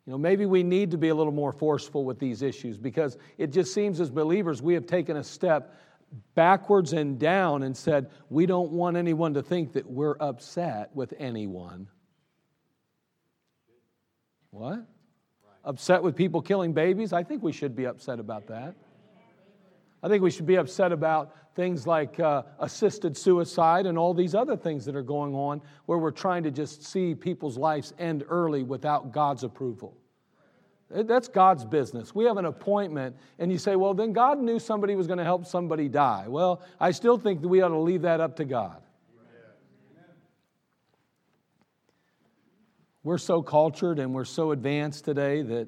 You 0.06 0.14
know, 0.14 0.18
maybe 0.18 0.46
we 0.46 0.64
need 0.64 0.92
to 0.92 0.98
be 0.98 1.10
a 1.10 1.16
little 1.16 1.34
more 1.34 1.52
forceful 1.52 2.04
with 2.06 2.20
these 2.20 2.42
issues 2.42 2.78
because 2.78 3.18
it 3.38 3.52
just 3.52 3.74
seems 3.74 4.00
as 4.00 4.10
believers 4.10 4.62
we 4.62 4.74
have 4.74 4.88
taken 4.88 5.18
a 5.18 5.24
step 5.24 5.76
backwards 6.34 6.94
and 6.94 7.20
down 7.20 7.64
and 7.64 7.76
said, 7.76 8.10
we 8.30 8.46
don't 8.46 8.72
want 8.72 8.98
anyone 8.98 9.34
to 9.36 9.44
think 9.44 9.74
that 9.74 9.86
we're 9.86 10.16
upset 10.20 10.90
with 10.96 11.14
anyone. 11.20 11.88
What? 14.50 14.86
Upset 15.70 16.02
with 16.02 16.16
people 16.16 16.42
killing 16.42 16.74
babies? 16.74 17.14
I 17.14 17.22
think 17.22 17.44
we 17.44 17.52
should 17.52 17.76
be 17.76 17.86
upset 17.86 18.20
about 18.20 18.48
that. 18.48 18.74
I 20.02 20.08
think 20.08 20.24
we 20.24 20.32
should 20.32 20.48
be 20.48 20.56
upset 20.56 20.92
about 20.92 21.36
things 21.54 21.86
like 21.86 22.20
uh, 22.20 22.42
assisted 22.58 23.16
suicide 23.16 23.86
and 23.86 23.96
all 23.96 24.16
these 24.16 24.34
other 24.34 24.58
things 24.58 24.84
that 24.86 24.96
are 24.96 25.04
going 25.04 25.36
on 25.36 25.62
where 25.86 26.00
we're 26.00 26.10
trying 26.10 26.42
to 26.42 26.50
just 26.50 26.84
see 26.84 27.14
people's 27.14 27.56
lives 27.56 27.94
end 28.00 28.24
early 28.30 28.64
without 28.64 29.12
God's 29.12 29.44
approval. 29.44 29.96
That's 30.90 31.28
God's 31.28 31.66
business. 31.66 32.16
We 32.16 32.24
have 32.26 32.38
an 32.38 32.46
appointment, 32.46 33.16
and 33.38 33.52
you 33.52 33.60
say, 33.60 33.76
well, 33.76 33.94
then 33.94 34.12
God 34.12 34.40
knew 34.40 34.58
somebody 34.58 34.96
was 34.96 35.06
going 35.06 35.20
to 35.20 35.24
help 35.24 35.46
somebody 35.46 35.88
die. 35.88 36.26
Well, 36.28 36.64
I 36.80 36.90
still 36.90 37.20
think 37.20 37.42
that 37.44 37.48
we 37.48 37.62
ought 37.62 37.70
to 37.70 37.78
leave 37.78 38.02
that 38.02 38.20
up 38.20 38.36
to 38.38 38.44
God. 38.44 38.82
We're 43.04 43.18
so 43.18 43.42
cultured 43.42 44.00
and 44.00 44.14
we're 44.14 44.26
so 44.26 44.52
advanced 44.52 45.06
today 45.06 45.42
that, 45.42 45.68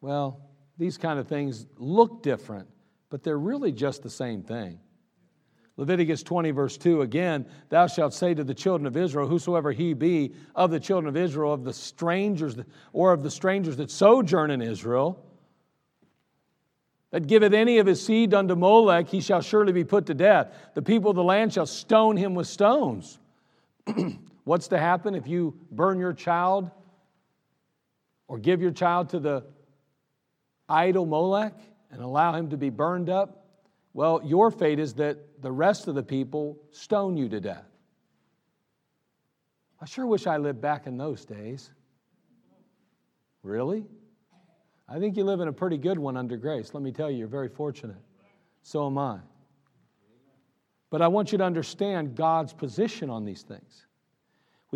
well, 0.00 0.40
these 0.78 0.98
kind 0.98 1.18
of 1.18 1.28
things 1.28 1.66
look 1.76 2.22
different, 2.22 2.68
but 3.08 3.22
they're 3.22 3.38
really 3.38 3.72
just 3.72 4.02
the 4.02 4.10
same 4.10 4.42
thing. 4.42 4.80
Leviticus 5.78 6.22
20, 6.22 6.50
verse 6.52 6.78
2 6.78 7.02
again, 7.02 7.46
thou 7.68 7.86
shalt 7.86 8.14
say 8.14 8.32
to 8.32 8.42
the 8.42 8.54
children 8.54 8.86
of 8.86 8.96
Israel, 8.96 9.28
whosoever 9.28 9.72
he 9.72 9.92
be 9.92 10.34
of 10.54 10.70
the 10.70 10.80
children 10.80 11.08
of 11.08 11.16
Israel, 11.16 11.52
of 11.52 11.64
the 11.64 11.72
strangers, 11.72 12.56
or 12.92 13.12
of 13.12 13.22
the 13.22 13.30
strangers 13.30 13.76
that 13.76 13.90
sojourn 13.90 14.50
in 14.50 14.62
Israel, 14.62 15.22
that 17.10 17.26
giveth 17.26 17.52
any 17.52 17.78
of 17.78 17.86
his 17.86 18.04
seed 18.04 18.34
unto 18.34 18.54
Molech, 18.54 19.08
he 19.08 19.20
shall 19.20 19.42
surely 19.42 19.72
be 19.72 19.84
put 19.84 20.06
to 20.06 20.14
death. 20.14 20.52
The 20.74 20.82
people 20.82 21.10
of 21.10 21.16
the 21.16 21.22
land 21.22 21.52
shall 21.52 21.66
stone 21.66 22.16
him 22.16 22.34
with 22.34 22.46
stones. 22.46 23.18
What's 24.46 24.68
to 24.68 24.78
happen 24.78 25.16
if 25.16 25.26
you 25.26 25.58
burn 25.72 25.98
your 25.98 26.12
child 26.12 26.70
or 28.28 28.38
give 28.38 28.62
your 28.62 28.70
child 28.70 29.08
to 29.08 29.18
the 29.18 29.44
idol 30.68 31.04
Molech 31.04 31.54
and 31.90 32.00
allow 32.00 32.32
him 32.32 32.50
to 32.50 32.56
be 32.56 32.70
burned 32.70 33.10
up? 33.10 33.44
Well, 33.92 34.20
your 34.24 34.52
fate 34.52 34.78
is 34.78 34.94
that 34.94 35.42
the 35.42 35.50
rest 35.50 35.88
of 35.88 35.96
the 35.96 36.02
people 36.04 36.62
stone 36.70 37.16
you 37.16 37.28
to 37.28 37.40
death. 37.40 37.66
I 39.80 39.84
sure 39.84 40.06
wish 40.06 40.28
I 40.28 40.36
lived 40.36 40.60
back 40.60 40.86
in 40.86 40.96
those 40.96 41.24
days. 41.24 41.72
Really? 43.42 43.84
I 44.88 45.00
think 45.00 45.16
you 45.16 45.24
live 45.24 45.40
in 45.40 45.48
a 45.48 45.52
pretty 45.52 45.76
good 45.76 45.98
one 45.98 46.16
under 46.16 46.36
grace. 46.36 46.72
Let 46.72 46.84
me 46.84 46.92
tell 46.92 47.10
you, 47.10 47.18
you're 47.18 47.26
very 47.26 47.48
fortunate. 47.48 47.96
So 48.62 48.86
am 48.86 48.96
I. 48.96 49.18
But 50.88 51.02
I 51.02 51.08
want 51.08 51.32
you 51.32 51.38
to 51.38 51.44
understand 51.44 52.14
God's 52.14 52.52
position 52.52 53.10
on 53.10 53.24
these 53.24 53.42
things. 53.42 53.86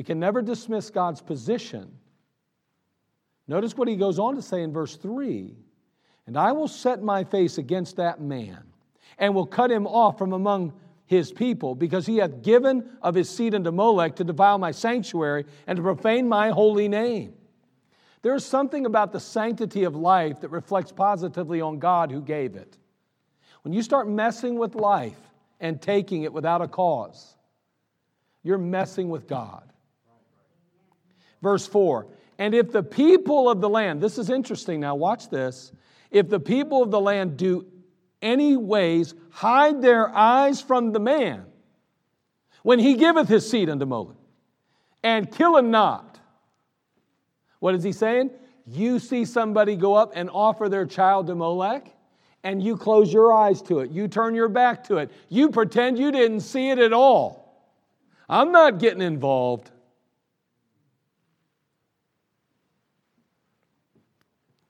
We 0.00 0.04
can 0.04 0.18
never 0.18 0.40
dismiss 0.40 0.88
God's 0.88 1.20
position. 1.20 1.92
Notice 3.46 3.76
what 3.76 3.86
he 3.86 3.96
goes 3.96 4.18
on 4.18 4.34
to 4.36 4.40
say 4.40 4.62
in 4.62 4.72
verse 4.72 4.96
3 4.96 5.54
And 6.26 6.38
I 6.38 6.52
will 6.52 6.68
set 6.68 7.02
my 7.02 7.22
face 7.22 7.58
against 7.58 7.96
that 7.96 8.18
man 8.18 8.62
and 9.18 9.34
will 9.34 9.44
cut 9.44 9.70
him 9.70 9.86
off 9.86 10.16
from 10.16 10.32
among 10.32 10.72
his 11.04 11.30
people, 11.30 11.74
because 11.74 12.06
he 12.06 12.16
hath 12.16 12.40
given 12.40 12.88
of 13.02 13.14
his 13.14 13.28
seed 13.28 13.54
unto 13.54 13.70
Molech 13.70 14.16
to 14.16 14.24
defile 14.24 14.56
my 14.56 14.70
sanctuary 14.70 15.44
and 15.66 15.76
to 15.76 15.82
profane 15.82 16.26
my 16.26 16.48
holy 16.48 16.88
name. 16.88 17.34
There 18.22 18.34
is 18.34 18.46
something 18.46 18.86
about 18.86 19.12
the 19.12 19.20
sanctity 19.20 19.84
of 19.84 19.94
life 19.94 20.40
that 20.40 20.48
reflects 20.48 20.92
positively 20.92 21.60
on 21.60 21.78
God 21.78 22.10
who 22.10 22.22
gave 22.22 22.56
it. 22.56 22.78
When 23.64 23.74
you 23.74 23.82
start 23.82 24.08
messing 24.08 24.58
with 24.58 24.74
life 24.74 25.20
and 25.60 25.78
taking 25.82 26.22
it 26.22 26.32
without 26.32 26.62
a 26.62 26.68
cause, 26.68 27.36
you're 28.42 28.56
messing 28.56 29.10
with 29.10 29.28
God. 29.28 29.69
Verse 31.42 31.66
4 31.66 32.06
And 32.38 32.54
if 32.54 32.72
the 32.72 32.82
people 32.82 33.48
of 33.48 33.60
the 33.60 33.68
land, 33.68 34.00
this 34.00 34.18
is 34.18 34.30
interesting 34.30 34.80
now, 34.80 34.94
watch 34.94 35.28
this. 35.28 35.72
If 36.10 36.28
the 36.28 36.40
people 36.40 36.82
of 36.82 36.90
the 36.90 37.00
land 37.00 37.36
do 37.36 37.66
any 38.22 38.56
ways 38.56 39.14
hide 39.30 39.80
their 39.80 40.14
eyes 40.14 40.60
from 40.60 40.92
the 40.92 41.00
man 41.00 41.44
when 42.62 42.78
he 42.78 42.94
giveth 42.94 43.28
his 43.28 43.48
seed 43.48 43.70
unto 43.70 43.86
Molech, 43.86 44.16
and 45.02 45.30
kill 45.30 45.56
him 45.56 45.70
not. 45.70 46.18
What 47.58 47.74
is 47.74 47.82
he 47.82 47.92
saying? 47.92 48.30
You 48.66 48.98
see 48.98 49.24
somebody 49.24 49.76
go 49.76 49.94
up 49.94 50.12
and 50.14 50.28
offer 50.30 50.68
their 50.68 50.84
child 50.84 51.26
to 51.28 51.34
Molech, 51.34 51.90
and 52.44 52.62
you 52.62 52.76
close 52.76 53.12
your 53.12 53.32
eyes 53.32 53.62
to 53.62 53.80
it. 53.80 53.90
You 53.90 54.08
turn 54.08 54.34
your 54.34 54.48
back 54.48 54.84
to 54.84 54.98
it. 54.98 55.10
You 55.28 55.50
pretend 55.50 55.98
you 55.98 56.12
didn't 56.12 56.40
see 56.40 56.70
it 56.70 56.78
at 56.78 56.92
all. 56.92 57.40
I'm 58.28 58.52
not 58.52 58.78
getting 58.78 59.02
involved. 59.02 59.70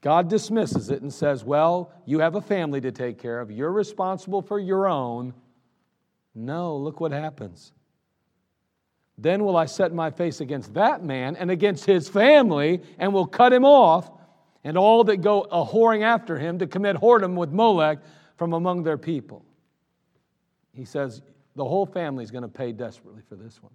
God 0.01 0.29
dismisses 0.29 0.91
it 0.91 1.03
and 1.03 1.13
says, 1.13 1.45
Well, 1.45 1.93
you 2.07 2.21
have 2.21 2.35
a 2.35 2.41
family 2.41 2.81
to 2.81 2.93
take 2.93 3.19
care 3.19 3.41
of. 3.41 3.51
You're 3.51 3.73
responsible 3.73 4.43
for 4.43 4.59
your 4.59 4.89
own. 4.89 5.35
No, 6.35 6.77
look 6.77 7.01
what 7.01 7.13
happens. 7.13 7.73
Then 9.19 9.45
will 9.45 9.57
I 9.57 9.67
set 9.67 9.93
my 9.93 10.11
face 10.11 10.41
against 10.41 10.73
that 10.75 11.05
man 11.05 11.37
and 11.37 11.51
against 11.51 11.85
his 11.85 12.09
family, 12.09 12.81
and 12.99 13.13
will 13.13 13.27
cut 13.27 13.53
him 13.53 13.67
off, 13.67 14.11
and 14.65 14.79
all 14.79 15.05
that 15.05 15.19
go 15.19 15.43
a 15.43 15.65
whoring 15.65 16.03
after 16.03 16.39
him 16.39 16.59
to 16.61 16.67
commit 16.67 16.97
whoredom 16.97 17.35
with 17.35 17.51
Molech 17.51 17.99
from 18.37 18.55
among 18.55 18.83
their 18.83 18.97
people. 18.97 19.45
He 20.73 20.87
says, 20.87 21.21
The 21.57 21.65
whole 21.65 21.85
family 21.85 22.25
is 22.25 22.31
going 22.31 22.43
to 22.43 22.49
pay 22.49 22.73
desperately 22.73 23.21
for 23.29 23.37
this 23.37 23.63
one. 23.63 23.73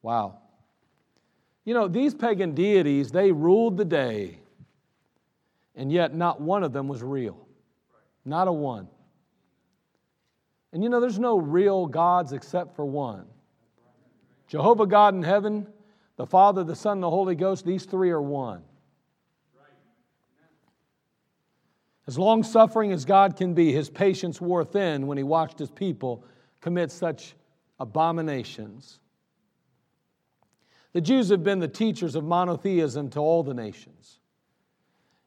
Wow. 0.00 0.38
You 1.70 1.74
know, 1.74 1.86
these 1.86 2.16
pagan 2.16 2.52
deities, 2.52 3.12
they 3.12 3.30
ruled 3.30 3.76
the 3.76 3.84
day, 3.84 4.40
and 5.76 5.92
yet 5.92 6.12
not 6.12 6.40
one 6.40 6.64
of 6.64 6.72
them 6.72 6.88
was 6.88 7.00
real. 7.00 7.46
Not 8.24 8.48
a 8.48 8.52
one. 8.52 8.88
And 10.72 10.82
you 10.82 10.88
know, 10.88 10.98
there's 10.98 11.20
no 11.20 11.38
real 11.38 11.86
gods 11.86 12.32
except 12.32 12.74
for 12.74 12.84
one 12.84 13.24
Jehovah 14.48 14.84
God 14.84 15.14
in 15.14 15.22
heaven, 15.22 15.64
the 16.16 16.26
Father, 16.26 16.64
the 16.64 16.74
Son, 16.74 16.98
the 17.00 17.08
Holy 17.08 17.36
Ghost, 17.36 17.64
these 17.64 17.84
three 17.84 18.10
are 18.10 18.20
one. 18.20 18.64
As 22.08 22.18
long 22.18 22.42
suffering 22.42 22.90
as 22.90 23.04
God 23.04 23.36
can 23.36 23.54
be, 23.54 23.70
his 23.70 23.88
patience 23.88 24.40
wore 24.40 24.64
thin 24.64 25.06
when 25.06 25.18
he 25.18 25.22
watched 25.22 25.60
his 25.60 25.70
people 25.70 26.24
commit 26.60 26.90
such 26.90 27.36
abominations. 27.78 28.99
The 30.92 31.00
Jews 31.00 31.28
have 31.28 31.44
been 31.44 31.60
the 31.60 31.68
teachers 31.68 32.14
of 32.14 32.24
monotheism 32.24 33.10
to 33.10 33.20
all 33.20 33.42
the 33.42 33.54
nations. 33.54 34.18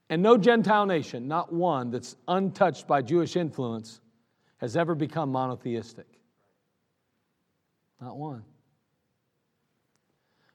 And 0.10 0.22
no 0.22 0.38
Gentile 0.38 0.86
nation, 0.86 1.28
not 1.28 1.54
one 1.54 1.90
that's 1.90 2.16
untouched 2.28 2.88
by 2.88 3.02
Jewish 3.02 3.36
influence, 3.36 4.02
has 4.58 4.76
ever 4.76 4.96
become 4.96 5.32
monotheistic. 5.32 6.08
Not 8.02 8.18
one. 8.18 8.44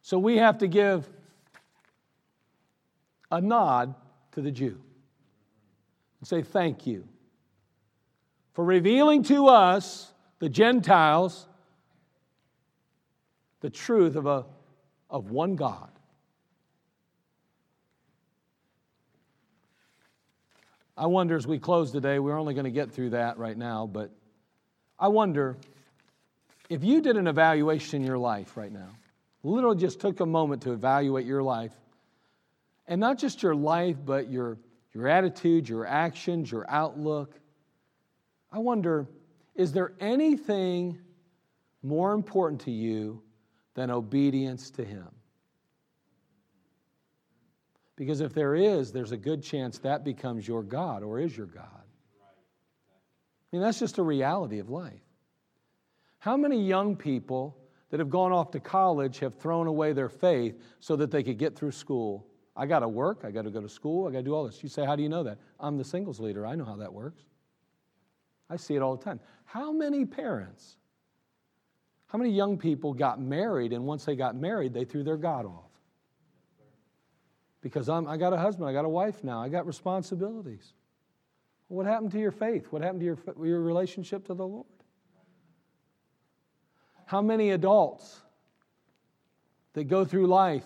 So 0.02 0.18
we 0.18 0.36
have 0.36 0.58
to 0.58 0.68
give 0.68 1.08
a 3.30 3.40
nod 3.40 3.94
to 4.32 4.40
the 4.42 4.50
Jew 4.50 4.80
and 6.20 6.28
say, 6.28 6.42
Thank 6.42 6.86
you 6.86 7.04
for 8.52 8.64
revealing 8.64 9.22
to 9.24 9.48
us, 9.48 10.12
the 10.38 10.48
Gentiles, 10.48 11.46
the 13.60 13.70
truth 13.70 14.16
of 14.16 14.26
a 14.26 14.44
of 15.10 15.30
one 15.30 15.56
God. 15.56 15.90
I 20.96 21.06
wonder 21.06 21.36
as 21.36 21.46
we 21.46 21.58
close 21.58 21.92
today, 21.92 22.18
we're 22.18 22.38
only 22.38 22.54
going 22.54 22.64
to 22.64 22.70
get 22.70 22.90
through 22.90 23.10
that 23.10 23.38
right 23.38 23.56
now, 23.56 23.86
but 23.86 24.10
I 24.98 25.08
wonder 25.08 25.56
if 26.68 26.82
you 26.82 27.00
did 27.00 27.16
an 27.16 27.28
evaluation 27.28 28.00
in 28.00 28.06
your 28.06 28.18
life 28.18 28.56
right 28.56 28.72
now, 28.72 28.88
literally 29.44 29.78
just 29.78 30.00
took 30.00 30.18
a 30.20 30.26
moment 30.26 30.62
to 30.62 30.72
evaluate 30.72 31.24
your 31.24 31.42
life, 31.42 31.72
and 32.88 33.00
not 33.00 33.16
just 33.16 33.42
your 33.42 33.54
life, 33.54 33.96
but 34.04 34.28
your, 34.28 34.58
your 34.92 35.06
attitude, 35.06 35.68
your 35.68 35.86
actions, 35.86 36.50
your 36.50 36.68
outlook. 36.68 37.38
I 38.50 38.58
wonder, 38.58 39.06
is 39.54 39.72
there 39.72 39.92
anything 40.00 40.98
more 41.82 42.12
important 42.12 42.62
to 42.62 42.72
you 42.72 43.22
than 43.78 43.92
obedience 43.92 44.70
to 44.70 44.84
Him. 44.84 45.06
Because 47.94 48.20
if 48.20 48.34
there 48.34 48.56
is, 48.56 48.90
there's 48.90 49.12
a 49.12 49.16
good 49.16 49.40
chance 49.40 49.78
that 49.78 50.04
becomes 50.04 50.48
your 50.48 50.64
God 50.64 51.04
or 51.04 51.20
is 51.20 51.36
your 51.36 51.46
God. 51.46 51.84
I 52.20 53.46
mean, 53.52 53.62
that's 53.62 53.78
just 53.78 53.98
a 53.98 54.02
reality 54.02 54.58
of 54.58 54.68
life. 54.68 55.00
How 56.18 56.36
many 56.36 56.60
young 56.60 56.96
people 56.96 57.56
that 57.90 58.00
have 58.00 58.10
gone 58.10 58.32
off 58.32 58.50
to 58.50 58.58
college 58.58 59.20
have 59.20 59.36
thrown 59.36 59.68
away 59.68 59.92
their 59.92 60.08
faith 60.08 60.60
so 60.80 60.96
that 60.96 61.12
they 61.12 61.22
could 61.22 61.38
get 61.38 61.54
through 61.54 61.70
school? 61.70 62.26
I 62.56 62.66
got 62.66 62.80
to 62.80 62.88
work, 62.88 63.20
I 63.22 63.30
got 63.30 63.42
to 63.42 63.50
go 63.50 63.60
to 63.60 63.68
school, 63.68 64.08
I 64.08 64.10
got 64.10 64.18
to 64.18 64.24
do 64.24 64.34
all 64.34 64.44
this. 64.44 64.60
You 64.60 64.68
say, 64.68 64.84
How 64.84 64.96
do 64.96 65.04
you 65.04 65.08
know 65.08 65.22
that? 65.22 65.38
I'm 65.60 65.78
the 65.78 65.84
singles 65.84 66.18
leader, 66.18 66.44
I 66.44 66.56
know 66.56 66.64
how 66.64 66.76
that 66.76 66.92
works. 66.92 67.22
I 68.50 68.56
see 68.56 68.74
it 68.74 68.82
all 68.82 68.96
the 68.96 69.04
time. 69.04 69.20
How 69.44 69.70
many 69.70 70.04
parents 70.04 70.78
how 72.08 72.18
many 72.18 72.30
young 72.30 72.58
people 72.58 72.92
got 72.92 73.20
married 73.20 73.72
and 73.72 73.84
once 73.84 74.04
they 74.04 74.16
got 74.16 74.36
married, 74.36 74.74
they 74.74 74.84
threw 74.84 75.02
their 75.02 75.16
God 75.16 75.46
off? 75.46 75.70
Because 77.60 77.88
I'm, 77.88 78.06
I 78.06 78.16
got 78.16 78.32
a 78.32 78.36
husband, 78.36 78.68
I 78.68 78.72
got 78.72 78.84
a 78.84 78.88
wife 78.88 79.24
now, 79.24 79.42
I 79.42 79.48
got 79.48 79.66
responsibilities. 79.66 80.72
What 81.68 81.86
happened 81.86 82.12
to 82.12 82.18
your 82.18 82.30
faith? 82.32 82.66
What 82.70 82.82
happened 82.82 83.00
to 83.00 83.06
your, 83.06 83.18
your 83.44 83.60
relationship 83.60 84.26
to 84.26 84.34
the 84.34 84.46
Lord? 84.46 84.66
How 87.06 87.22
many 87.22 87.50
adults 87.50 88.20
that 89.72 89.84
go 89.84 90.04
through 90.04 90.26
life 90.26 90.64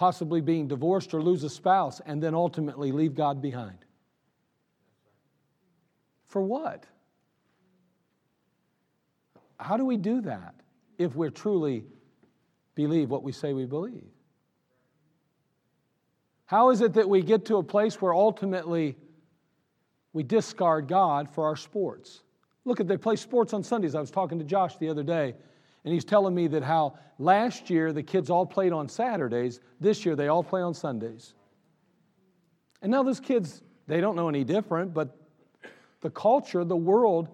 possibly 0.00 0.40
being 0.40 0.66
divorced 0.66 1.12
or 1.12 1.22
lose 1.22 1.44
a 1.44 1.50
spouse, 1.50 2.00
and 2.06 2.22
then 2.22 2.34
ultimately 2.34 2.90
leave 2.90 3.14
God 3.14 3.42
behind. 3.42 3.76
For 6.24 6.40
what? 6.40 6.86
How 9.60 9.76
do 9.76 9.84
we 9.84 9.98
do 9.98 10.22
that 10.22 10.54
if 10.98 11.14
we're 11.14 11.30
truly 11.30 11.84
believe 12.74 13.10
what 13.10 13.22
we 13.22 13.32
say 13.32 13.52
we 13.52 13.66
believe? 13.66 14.08
How 16.46 16.70
is 16.70 16.80
it 16.80 16.94
that 16.94 17.08
we 17.08 17.22
get 17.22 17.44
to 17.46 17.58
a 17.58 17.62
place 17.62 18.00
where 18.00 18.14
ultimately 18.14 18.96
we 20.12 20.22
discard 20.22 20.88
God 20.88 21.28
for 21.32 21.44
our 21.44 21.56
sports? 21.56 22.22
Look 22.64 22.80
at 22.80 22.88
they 22.88 22.96
play 22.96 23.16
sports 23.16 23.52
on 23.52 23.62
Sundays. 23.62 23.94
I 23.94 24.00
was 24.00 24.10
talking 24.10 24.38
to 24.38 24.44
Josh 24.44 24.76
the 24.78 24.88
other 24.88 25.02
day, 25.02 25.34
and 25.84 25.94
he's 25.94 26.04
telling 26.04 26.34
me 26.34 26.48
that 26.48 26.62
how 26.62 26.98
last 27.18 27.70
year 27.70 27.92
the 27.92 28.02
kids 28.02 28.30
all 28.30 28.46
played 28.46 28.72
on 28.72 28.88
Saturdays, 28.88 29.60
this 29.78 30.04
year 30.04 30.16
they 30.16 30.28
all 30.28 30.42
play 30.42 30.62
on 30.62 30.74
Sundays. 30.74 31.34
And 32.82 32.90
now 32.90 33.02
those 33.02 33.20
kids, 33.20 33.62
they 33.86 34.00
don't 34.00 34.16
know 34.16 34.28
any 34.28 34.42
different, 34.42 34.94
but 34.94 35.16
the 36.00 36.10
culture, 36.10 36.64
the 36.64 36.76
world, 36.76 37.28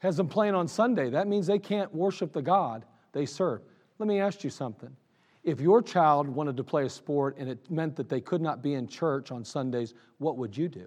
has 0.00 0.16
them 0.16 0.28
playing 0.28 0.54
on 0.54 0.66
Sunday. 0.66 1.10
That 1.10 1.28
means 1.28 1.46
they 1.46 1.58
can't 1.58 1.94
worship 1.94 2.32
the 2.32 2.42
God 2.42 2.84
they 3.12 3.26
serve. 3.26 3.62
Let 3.98 4.08
me 4.08 4.18
ask 4.20 4.42
you 4.42 4.50
something. 4.50 4.90
If 5.44 5.60
your 5.60 5.80
child 5.80 6.28
wanted 6.28 6.56
to 6.56 6.64
play 6.64 6.84
a 6.84 6.90
sport 6.90 7.36
and 7.38 7.48
it 7.48 7.70
meant 7.70 7.96
that 7.96 8.08
they 8.08 8.20
could 8.20 8.42
not 8.42 8.62
be 8.62 8.74
in 8.74 8.86
church 8.86 9.30
on 9.30 9.44
Sundays, 9.44 9.94
what 10.18 10.36
would 10.36 10.56
you 10.56 10.68
do? 10.68 10.86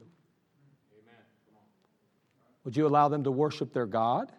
Would 2.64 2.78
you 2.78 2.88
allow 2.88 3.10
them 3.10 3.24
to 3.24 3.32
worship 3.32 3.74
their 3.74 3.86
God 3.86 4.32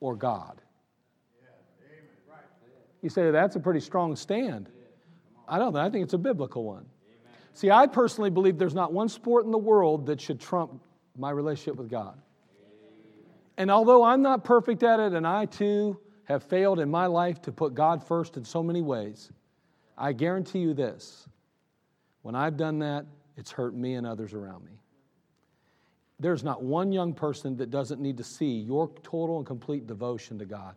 or 0.00 0.14
God? 0.16 0.60
You 3.00 3.08
say 3.08 3.30
that's 3.30 3.56
a 3.56 3.60
pretty 3.60 3.80
strong 3.80 4.16
stand. 4.16 4.68
I 5.48 5.58
don't 5.58 5.72
know. 5.72 5.80
I 5.80 5.88
think 5.88 6.04
it's 6.04 6.14
a 6.14 6.18
biblical 6.18 6.64
one. 6.64 6.84
See, 7.54 7.70
I 7.70 7.86
personally 7.86 8.30
believe 8.30 8.58
there's 8.58 8.74
not 8.74 8.92
one 8.92 9.08
sport 9.08 9.44
in 9.44 9.50
the 9.50 9.58
world 9.58 10.06
that 10.06 10.20
should 10.20 10.40
trump 10.40 10.82
my 11.18 11.30
relationship 11.30 11.76
with 11.76 11.90
God. 11.90 12.18
And 13.56 13.70
although 13.70 14.04
I'm 14.04 14.22
not 14.22 14.44
perfect 14.44 14.82
at 14.82 15.00
it, 15.00 15.12
and 15.12 15.26
I 15.26 15.46
too 15.46 15.98
have 16.24 16.44
failed 16.44 16.78
in 16.78 16.90
my 16.90 17.06
life 17.06 17.42
to 17.42 17.52
put 17.52 17.74
God 17.74 18.04
first 18.04 18.36
in 18.36 18.44
so 18.44 18.62
many 18.62 18.82
ways, 18.82 19.30
I 19.96 20.12
guarantee 20.12 20.60
you 20.60 20.74
this 20.74 21.26
when 22.22 22.34
I've 22.34 22.56
done 22.56 22.78
that, 22.80 23.06
it's 23.36 23.50
hurt 23.50 23.74
me 23.74 23.94
and 23.94 24.06
others 24.06 24.34
around 24.34 24.64
me. 24.64 24.72
There's 26.20 26.42
not 26.42 26.62
one 26.62 26.92
young 26.92 27.14
person 27.14 27.56
that 27.56 27.70
doesn't 27.70 28.00
need 28.00 28.16
to 28.16 28.24
see 28.24 28.58
your 28.58 28.88
total 29.02 29.38
and 29.38 29.46
complete 29.46 29.86
devotion 29.86 30.38
to 30.38 30.44
God. 30.44 30.74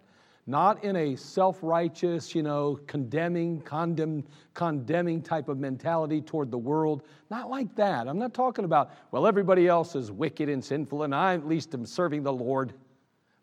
Not 0.52 0.84
in 0.84 0.98
a 0.98 1.16
self 1.16 1.60
righteous, 1.62 2.36
you 2.36 2.44
know, 2.44 2.78
condemning, 2.86 3.62
condemn, 3.62 4.26
condemning 4.54 5.22
type 5.22 5.48
of 5.48 5.58
mentality 5.58 6.20
toward 6.20 6.52
the 6.52 6.58
world. 6.58 7.04
Not 7.30 7.50
like 7.50 7.74
that. 7.78 8.06
I'm 8.06 8.20
not 8.20 8.34
talking 8.34 8.66
about, 8.66 8.92
well, 9.12 9.26
everybody 9.26 9.70
else 9.70 9.96
is 9.96 10.12
wicked 10.12 10.50
and 10.50 10.62
sinful, 10.62 11.04
and 11.04 11.16
I 11.16 11.36
at 11.36 11.48
least 11.48 11.74
am 11.74 11.86
serving 11.86 12.24
the 12.24 12.34
Lord. 12.34 12.74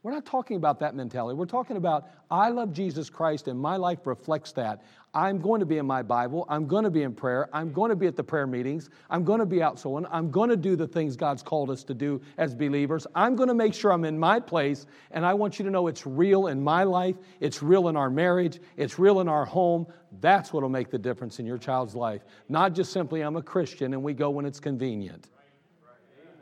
We're 0.05 0.12
not 0.12 0.24
talking 0.24 0.57
about 0.57 0.78
that 0.78 0.94
mentality. 0.94 1.36
We're 1.36 1.46
talking 1.46 1.76
about, 1.76 2.09
I 2.30 2.51
love 2.51 2.72
Jesus 2.72 3.11
Christ 3.11 3.49
and 3.49 3.59
my 3.59 3.76
life 3.76 4.07
reflects 4.07 4.53
that. 4.53 4.84
I'm 5.12 5.40
going 5.40 5.59
to 5.59 5.66
be 5.66 5.78
in 5.78 5.86
my 5.86 6.03
Bible. 6.03 6.46
I'm 6.49 6.68
going 6.68 6.84
to 6.84 6.90
be 6.90 7.03
in 7.03 7.12
prayer. 7.12 7.49
I'm 7.53 7.72
going 7.72 7.88
to 7.88 7.96
be 7.96 8.07
at 8.07 8.14
the 8.14 8.22
prayer 8.22 8.46
meetings. 8.46 8.90
I'm 9.11 9.24
going 9.24 9.40
to 9.40 9.46
be 9.46 9.61
out 9.61 9.76
sowing. 9.80 10.07
I'm 10.12 10.30
going 10.30 10.51
to 10.51 10.57
do 10.57 10.76
the 10.76 10.86
things 10.86 11.16
God's 11.16 11.42
called 11.42 11.68
us 11.68 11.82
to 11.84 11.94
do 11.94 12.20
as 12.36 12.55
believers. 12.55 13.09
I'm 13.16 13.34
going 13.34 13.49
to 13.49 13.55
make 13.55 13.74
sure 13.74 13.92
I'm 13.92 14.05
in 14.05 14.16
my 14.16 14.38
place. 14.38 14.86
And 15.11 15.26
I 15.26 15.34
want 15.34 15.59
you 15.59 15.64
to 15.64 15.70
know 15.70 15.88
it's 15.88 16.07
real 16.07 16.46
in 16.46 16.62
my 16.62 16.84
life. 16.84 17.16
It's 17.40 17.61
real 17.61 17.88
in 17.88 17.96
our 17.96 18.09
marriage. 18.09 18.61
It's 18.76 19.01
real 19.01 19.18
in 19.18 19.28
our 19.28 19.44
home. 19.44 19.84
That's 20.20 20.53
what 20.53 20.62
will 20.62 20.70
make 20.70 20.90
the 20.90 20.99
difference 20.99 21.40
in 21.40 21.46
your 21.46 21.59
child's 21.59 21.96
life. 21.96 22.22
Not 22.49 22.72
just 22.72 22.92
simply, 22.92 23.22
I'm 23.22 23.34
a 23.34 23.42
Christian 23.42 23.94
and 23.94 24.03
we 24.05 24.14
go 24.14 24.30
when 24.30 24.46
it's 24.46 24.61
convenient. 24.61 25.28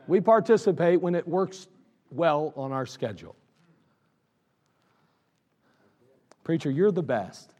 We 0.05 0.21
participate 0.21 1.01
when 1.01 1.15
it 1.15 1.27
works 1.27 1.67
well 2.11 2.53
on 2.55 2.71
our 2.71 2.85
schedule. 2.85 3.35
Preacher, 6.47 6.71
you're 6.71 6.93
the 6.93 7.03
best. 7.03 7.51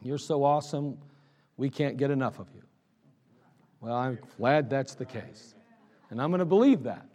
You're 0.00 0.16
so 0.16 0.42
awesome, 0.42 0.96
we 1.58 1.68
can't 1.68 1.98
get 1.98 2.10
enough 2.10 2.38
of 2.38 2.46
you. 2.54 2.62
Well, 3.82 3.94
I'm 3.94 4.18
glad 4.38 4.70
that's 4.70 4.94
the 4.94 5.04
case. 5.04 5.54
And 6.08 6.18
I'm 6.18 6.30
going 6.30 6.38
to 6.38 6.46
believe 6.46 6.84
that. 6.84 7.06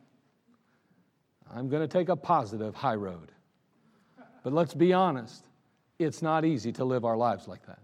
I'm 1.51 1.69
going 1.69 1.81
to 1.81 1.87
take 1.87 2.09
a 2.09 2.15
positive 2.15 2.75
high 2.75 2.93
road. 2.93 3.31
But 4.43 4.53
let's 4.53 4.75
be 4.75 4.93
honest, 4.93 5.47
it's 5.97 6.21
not 6.21 6.45
easy 6.45 6.71
to 6.73 6.85
live 6.85 7.03
our 7.03 7.17
lives 7.17 7.47
like 7.47 7.65
that. 7.65 7.79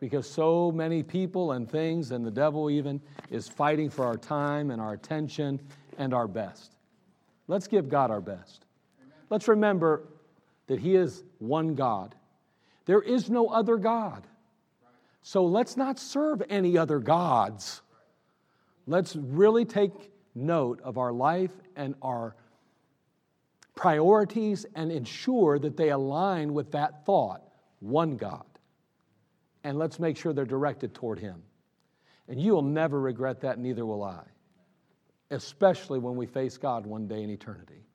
Because 0.00 0.28
so 0.28 0.72
many 0.72 1.04
people 1.04 1.52
and 1.52 1.70
things, 1.70 2.10
and 2.10 2.26
the 2.26 2.32
devil 2.32 2.68
even, 2.68 3.00
is 3.30 3.46
fighting 3.46 3.90
for 3.90 4.04
our 4.06 4.16
time 4.16 4.72
and 4.72 4.82
our 4.82 4.94
attention 4.94 5.60
and 5.98 6.12
our 6.12 6.26
best. 6.26 6.74
Let's 7.46 7.68
give 7.68 7.88
God 7.88 8.10
our 8.10 8.20
best. 8.20 8.64
Let's 9.28 9.46
remember 9.46 10.02
that 10.70 10.78
He 10.78 10.94
is 10.94 11.24
one 11.40 11.74
God. 11.74 12.14
There 12.84 13.02
is 13.02 13.28
no 13.28 13.48
other 13.48 13.76
God. 13.76 14.24
So 15.20 15.44
let's 15.44 15.76
not 15.76 15.98
serve 15.98 16.44
any 16.48 16.78
other 16.78 17.00
gods. 17.00 17.82
Let's 18.86 19.16
really 19.16 19.64
take 19.64 19.90
note 20.32 20.80
of 20.82 20.96
our 20.96 21.12
life 21.12 21.50
and 21.74 21.96
our 22.00 22.36
priorities 23.74 24.64
and 24.76 24.92
ensure 24.92 25.58
that 25.58 25.76
they 25.76 25.88
align 25.88 26.54
with 26.54 26.70
that 26.70 27.04
thought 27.04 27.42
one 27.80 28.16
God. 28.16 28.46
And 29.64 29.76
let's 29.76 29.98
make 29.98 30.16
sure 30.16 30.32
they're 30.32 30.44
directed 30.44 30.94
toward 30.94 31.18
Him. 31.18 31.42
And 32.28 32.40
you 32.40 32.52
will 32.52 32.62
never 32.62 33.00
regret 33.00 33.40
that, 33.40 33.58
neither 33.58 33.84
will 33.84 34.04
I, 34.04 34.22
especially 35.32 35.98
when 35.98 36.14
we 36.14 36.26
face 36.26 36.56
God 36.58 36.86
one 36.86 37.08
day 37.08 37.24
in 37.24 37.30
eternity. 37.30 37.89